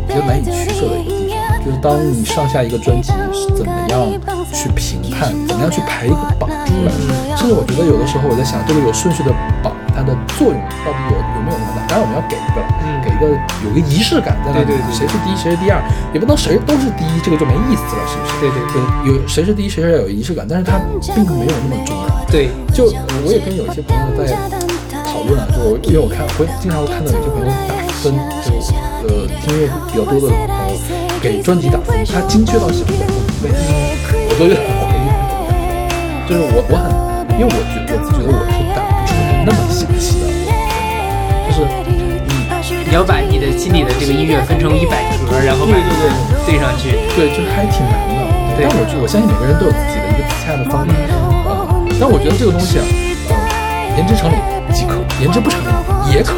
[0.05, 4.05] 比较难以取舍的一个地方，就是当你上下一个专辑是怎么样
[4.53, 6.91] 去评判，怎么样去排一个榜出来。
[7.35, 9.31] 甚至我觉得有的时候我在想，这个有顺序的
[9.63, 9.73] 榜。
[9.93, 11.18] 它的作用到底有？
[11.91, 12.63] 当然我们要给一个，
[13.03, 13.27] 给一个
[13.68, 14.72] 有个仪式感在那里。
[14.95, 18.39] 谁是第一，谁是第二，也不能谁都是第一，这个就没意思了，是不是？
[18.39, 18.80] 对对对，
[19.11, 20.80] 有谁是第一，谁是要有仪式感，但是它
[21.13, 22.07] 并没有那么重要。
[22.31, 22.85] 对，就
[23.27, 24.31] 我也跟有一些朋友在
[25.03, 28.55] 讨论啊，就因为我看会经常会看到有些朋友打分，就
[29.11, 30.80] 呃听乐比较多的朋友
[31.19, 32.95] 给专辑打分，他精确到小分，
[33.43, 35.11] 为我都觉得很怀疑，
[36.23, 36.88] 就是我我很，
[37.35, 38.80] 因为我觉我觉得我是打。
[42.91, 48.19] 你你要把你的心里的这个音乐分成一百格，然后对对对对上去，对，就还挺难的。
[48.59, 50.91] 但我我相信每个人都有自己的一个自洽的方法。
[51.95, 52.85] 但我觉得这个东西啊，
[53.31, 54.35] 呃，言之成理
[54.76, 55.72] 即可，言之不成理
[56.11, 56.35] 也可，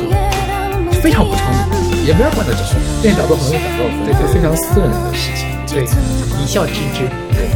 [1.02, 2.62] 非常不成理也没人管得着。
[3.02, 5.50] 电影角度很容易打到分，这是非常私人的事情。
[5.66, 5.90] 对，
[6.38, 7.10] 一笑置之。
[7.34, 7.50] 对，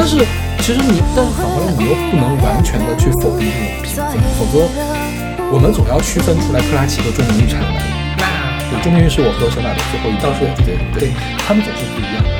[0.00, 0.24] 但是。
[0.60, 3.48] 其实你，但是反过来，你又不能完全的去否定
[3.82, 4.68] 这种评分，否则
[5.50, 7.89] 我们总要区分出来克拉奇和钟明玉差在哪里。
[8.70, 11.10] 对，钟明是我和小马的最后一道数，对对，
[11.42, 12.30] 他们总是不一样的。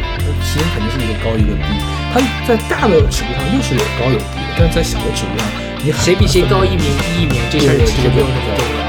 [0.40, 1.68] 其实肯定是一个高一个低，
[2.14, 5.44] 他在大的尺度上又是有高有低的，但是在小的尺度上，
[5.84, 8.80] 你谁比谁高一名低一名，这个其实不用那么重要。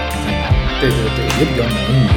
[0.80, 2.08] 对对对，也比较难以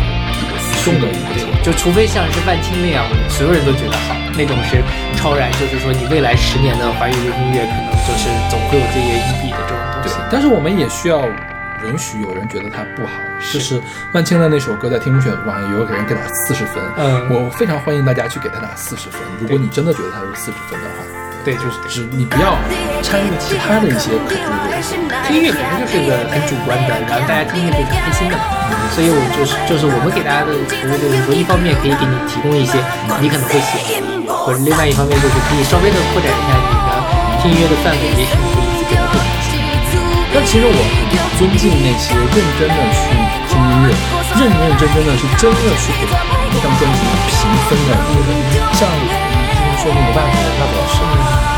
[0.81, 1.53] 送的一个节目。
[1.65, 4.81] 就除非像是万青那样，所有人都觉得好，那种是
[5.17, 10.15] 超然，就是说你未来十年的华语音乐可能就是总会有这些一笔的这种东西。
[10.31, 11.27] 但是我们也需要。
[11.87, 13.13] 允许有人觉得它不好，
[13.53, 13.81] 就是
[14.13, 19.21] 万青的那首歌在听众选上有给人给他四十分，嗯，我非常欢迎大家去给他打四十分。
[19.41, 21.05] 如果你真的觉得他是四十分的话，
[21.45, 22.57] 对，就是只你不要
[23.03, 24.81] 掺入其他的一些可能的
[25.29, 28.35] 听音乐本身就是一个很主观的，然后大家听音乐就是开心的，
[28.97, 32.81] 所以我就是就是我们给大家的服务就是说，一方面可以给你提供一些
[33.21, 36.91] 你可能会喜欢的音乐，或者另外一方面就是可以稍微的扩展一下你的
[37.45, 39.29] 听音乐的范围，也许可以一次给到更多。
[40.33, 41.05] 但其实我很
[41.37, 43.11] 尊敬那些认真的去
[43.51, 43.91] 听音乐、
[44.39, 47.99] 认认真真的是真的去给一张专辑评分的人。
[48.73, 50.97] 像之前说那个万子万子老师，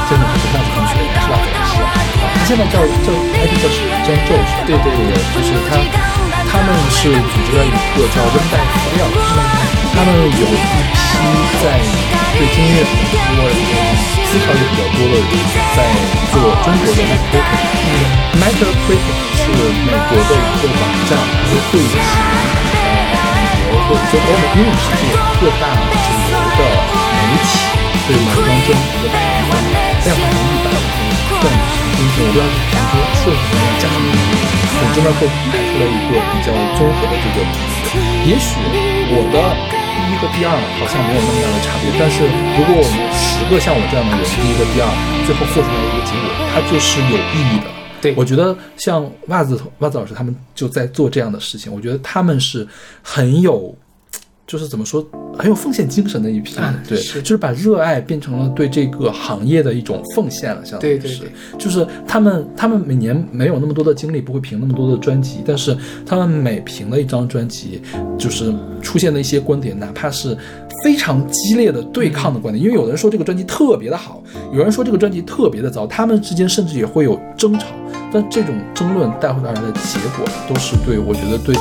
[0.08, 1.92] 真的不是万子同学，是老师啊。
[2.34, 5.76] 他现在叫叫 ID 叫是叫 Joe，对对对，就是他
[6.48, 9.04] 他们是组织了一个叫温带资料，
[9.96, 10.62] 他们有一批
[11.64, 11.80] 在
[12.36, 13.16] 对音乐很多。
[14.26, 15.22] 思考也比较多的人
[15.76, 15.78] 在
[16.32, 17.34] 做中国的那个
[18.36, 19.48] m e t a c r i t i c 是
[19.86, 25.02] 美国的一个网站，它会汇集呃美国或者说欧美英语世界
[25.40, 25.88] 各大主
[26.26, 26.60] 流的
[27.16, 27.48] 媒体
[28.04, 29.16] 对某张专辑的评
[29.48, 29.50] 分，
[30.02, 31.48] 再换成一百分，算
[31.96, 34.12] 平均，我不知道是平均测试的，
[34.76, 37.48] 总之呢会排出来一个比较综合的这个评
[37.86, 37.96] 分。
[38.26, 38.58] 也许
[39.08, 39.75] 我的。
[40.06, 44.86] 第一和第二好像没有那么大的差别，但是如果我们十个像我这样的人，第一个、第二，
[45.26, 47.66] 最后做出来一个结果，它就是有意义的。
[48.00, 52.66] 对我觉得像袜子袜子老师他们就在做这样的事情，我觉得他们是
[53.02, 53.76] 很有。
[54.46, 55.04] 就是怎么说，
[55.36, 56.54] 很有奉献精神的一批，
[56.88, 61.24] 对，就是把热爱变成了对这个行业的一种奉献了，相当于是，
[61.58, 67.82] 就是他们他们每年没有那么多的精力，不会评那么多的专辑，但是他们每评了一张专辑，
[68.16, 70.36] 就是出现的一些观点，哪怕是
[70.84, 77.66] 非常激烈的对抗的观点，因为有人说这个专辑特别的好，有人说这个专辑特别的糟，他们之间甚至也会有争吵，
[78.12, 81.56] 但这种争论带回来的结果，都是对我觉得对。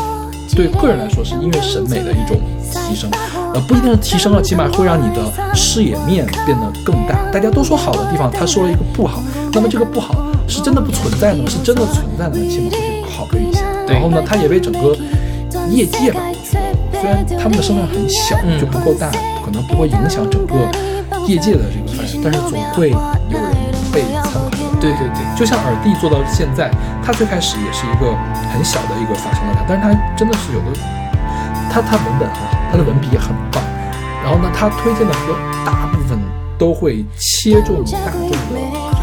[0.56, 2.40] 对个人来说是音乐审美的一种
[2.72, 3.10] 提升，
[3.53, 5.22] 呃，不一定是提升了，起码会让你的
[5.53, 7.30] 视野面变得更大。
[7.32, 9.22] 大家都说好的地方，他说了一个不好，
[9.52, 10.15] 那么这个不好
[10.48, 11.44] 是真的不存在呢？
[11.45, 12.36] 是真的存在呢？
[12.49, 13.64] 起码会去考虑一下。
[13.88, 14.95] 然后呢，他也为整个
[15.69, 19.11] 业界吧，我觉得虽然他们的声量很小，就不够大，
[19.44, 20.56] 可能不会影响整个
[21.27, 23.44] 业界的这个发展，但是总会有。
[24.86, 26.70] 对对对，就像耳帝做到现在，
[27.03, 28.14] 他最开始也是一个
[28.53, 30.78] 很小的一个发声的量，但是他真的是有的，
[31.72, 33.64] 他他文本很好，他的文笔也很棒，
[34.24, 35.36] 然后呢，他推荐的歌
[35.66, 36.20] 大部分
[36.60, 38.38] 都会切中大众的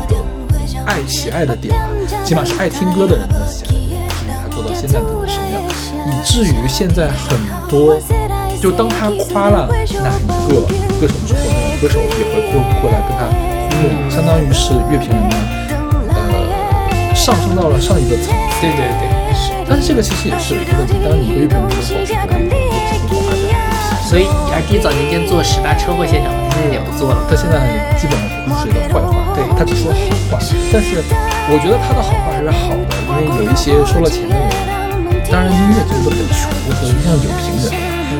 [0.09, 1.75] 这个爱喜爱的点，
[2.25, 5.61] 起码是爱听歌的人的喜爱的点，所以他做到现在这个声量，
[6.07, 7.37] 以至于现在很
[7.69, 7.99] 多，
[8.61, 10.61] 就当他夸了哪一个
[11.01, 13.27] 歌手之后，那个歌手也会过过来跟他
[13.75, 15.62] 呼应，相当于是乐评人呢。
[17.23, 19.55] 上升到了上一个层，对对对，是。
[19.63, 21.95] 但是这个其实也是一个问题，当然你一个乐评人的保持
[22.27, 23.55] 不力，也是不发展。
[24.03, 27.23] 所以，R D 早年间做十大车祸现场，现在也不做了。
[27.31, 30.03] 他现在基本上不是一个坏话，对他只说好
[30.35, 30.43] 话。
[30.75, 30.99] 但是，
[31.47, 32.91] 我觉得他的好话还是好的，
[33.23, 34.43] 因为有一些收了钱的人，
[35.31, 37.71] 当然音乐界都很穷，和像有评人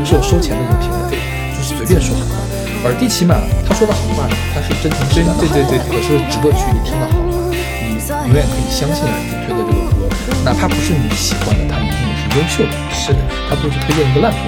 [0.07, 1.19] 是有收钱的有评人，
[1.51, 2.39] 就是随便说好话。
[2.87, 3.35] 耳帝起码
[3.67, 5.51] 他说的好话，他是真情实感的好话，
[5.91, 7.32] 可是值得去听的好话。
[8.23, 10.07] 永远可以相信耳机推的这个歌，
[10.45, 12.73] 哪怕不是你喜欢的，它一定也是优秀的。
[12.95, 13.19] 是的，
[13.51, 14.39] 它不是推荐一个烂歌。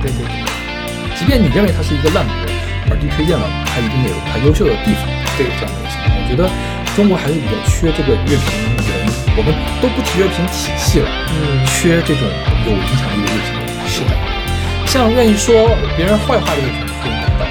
[0.00, 0.46] 对对对，
[1.18, 2.46] 即便你认为它是一个烂歌，
[2.88, 5.02] 耳机推荐了，它一定有它优秀的地方。
[5.36, 6.48] 对这样的一个情况，我觉得
[6.94, 8.46] 中国还是比较缺这个乐评
[8.86, 9.02] 人。
[9.36, 12.22] 我们都不提乐评体系了，嗯，缺这种
[12.66, 13.66] 有影响力的乐评人。
[13.86, 14.14] 是的，
[14.86, 17.42] 像愿意说别人坏话的乐评人，可以达到。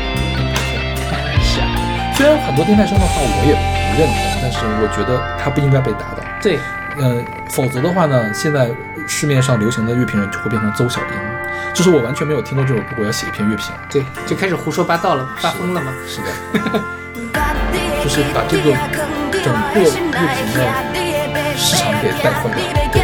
[1.44, 1.68] 是啊，
[2.16, 4.37] 虽然很多电台生的话，我也不认同。
[4.66, 6.24] 我觉得他不应该被打倒。
[6.42, 6.60] 对，
[6.98, 8.70] 呃，否则的话呢，现在
[9.08, 11.08] 市面上流行的乐评人就会变成邹小英，
[11.74, 13.74] 就是我完全没有听过这首歌，我要写一篇乐评。
[13.90, 15.94] 对，就开始胡说八道了，发疯了吗？
[16.08, 16.28] 是的，
[18.04, 18.76] 就是把这个
[19.44, 20.18] 整个乐评的
[21.56, 22.56] 市场给带坏了。
[22.92, 23.02] 对，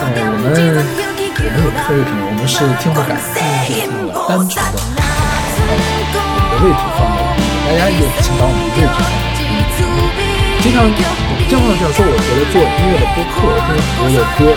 [0.00, 3.16] 呃，我们我们也不是乐评人，我们是听后感，
[3.66, 3.80] 就是
[4.28, 5.00] 单纯的把
[5.66, 7.18] 我们的位置放在。
[7.70, 9.19] 大家也请把我们的位置放。
[10.70, 11.10] 经常经常
[11.50, 14.54] 这样说，我觉得做音乐的播客，听很多的歌，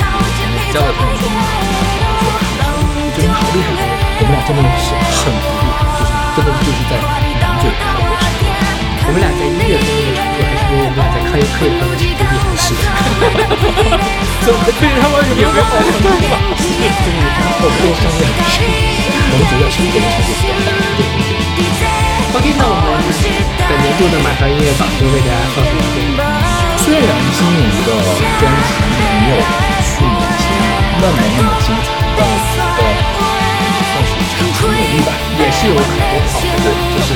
[0.00, 3.84] 然后有交了朋友说，我觉得你好厉害，
[4.16, 5.84] 我们俩真的是很不厉害，
[6.32, 8.32] 就是真的就是在抿嘴的过程。
[9.04, 12.48] 我们俩在音乐方面的成就，还是比我们俩在科研科研方面的厉害。
[12.56, 12.88] 是的，
[14.40, 16.00] 怎么对他们有没有好处
[16.32, 16.40] 吧？
[17.60, 21.41] 我们都商业我们主要生活的程度比较高。
[22.32, 23.12] OK，那我们
[23.68, 26.16] 本年度的马上音乐榜就为大家放送到这里。
[26.80, 27.92] 虽然今年的
[28.40, 28.72] 专辑
[29.20, 29.36] 没有
[29.84, 30.48] 去年前
[30.96, 32.80] 那么那么精彩，但我觉得
[33.84, 35.12] 算是差强人意吧。
[35.36, 37.12] 也是有很多好的，就是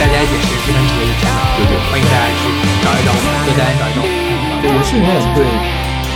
[0.00, 1.40] 大家也是非常值得一听的。
[1.60, 2.48] 对对，欢迎大家去
[2.80, 4.64] 找一找我们，多大家找一找我们。
[4.64, 5.44] 对，我是永远对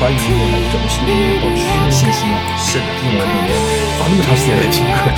[0.00, 1.12] 华语音乐的整个系列
[1.44, 1.60] 保持
[1.92, 2.40] 信心啊。
[2.56, 3.52] 是的，因为我也
[4.00, 5.12] 花那么长时间来听歌。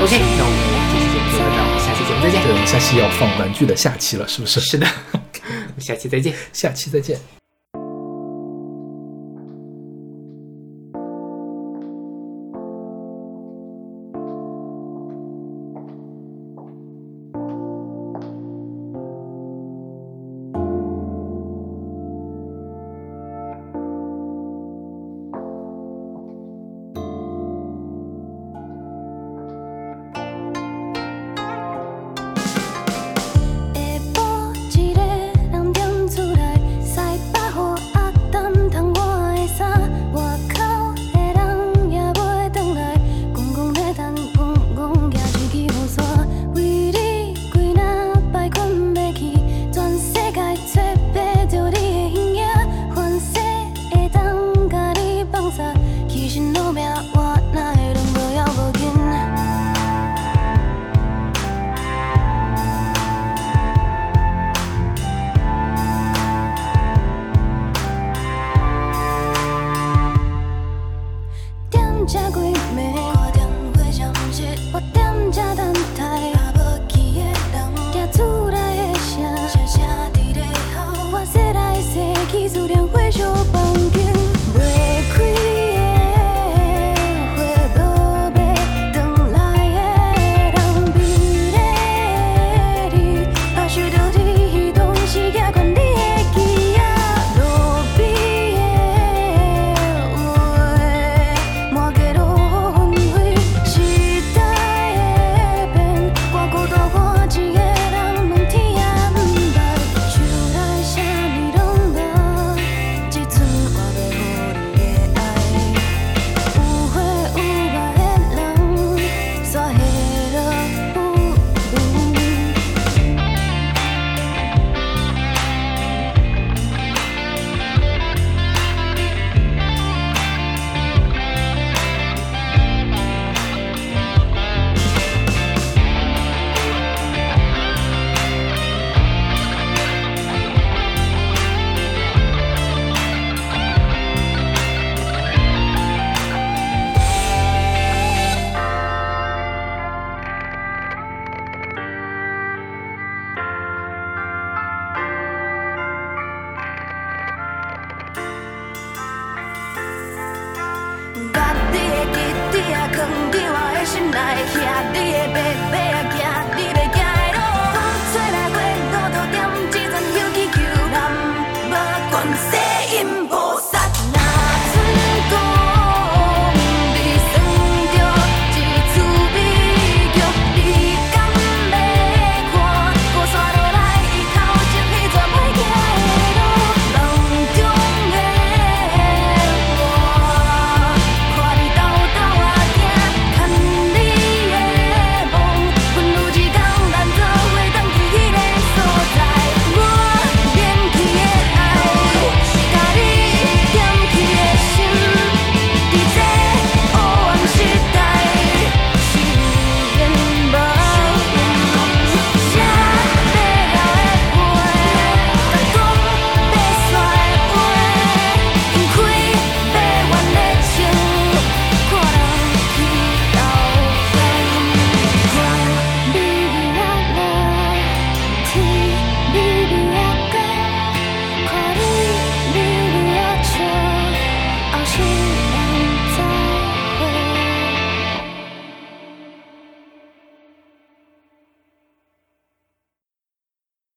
[0.00, 0.58] OK，那我们
[0.92, 2.40] 这期节目就到这儿，我们下期节目再见。
[2.44, 4.60] 对，我们下期要放玩具的下期了，是不是？
[4.60, 4.86] 是的，
[5.78, 6.32] 下期再见。
[6.52, 7.37] 下期再见。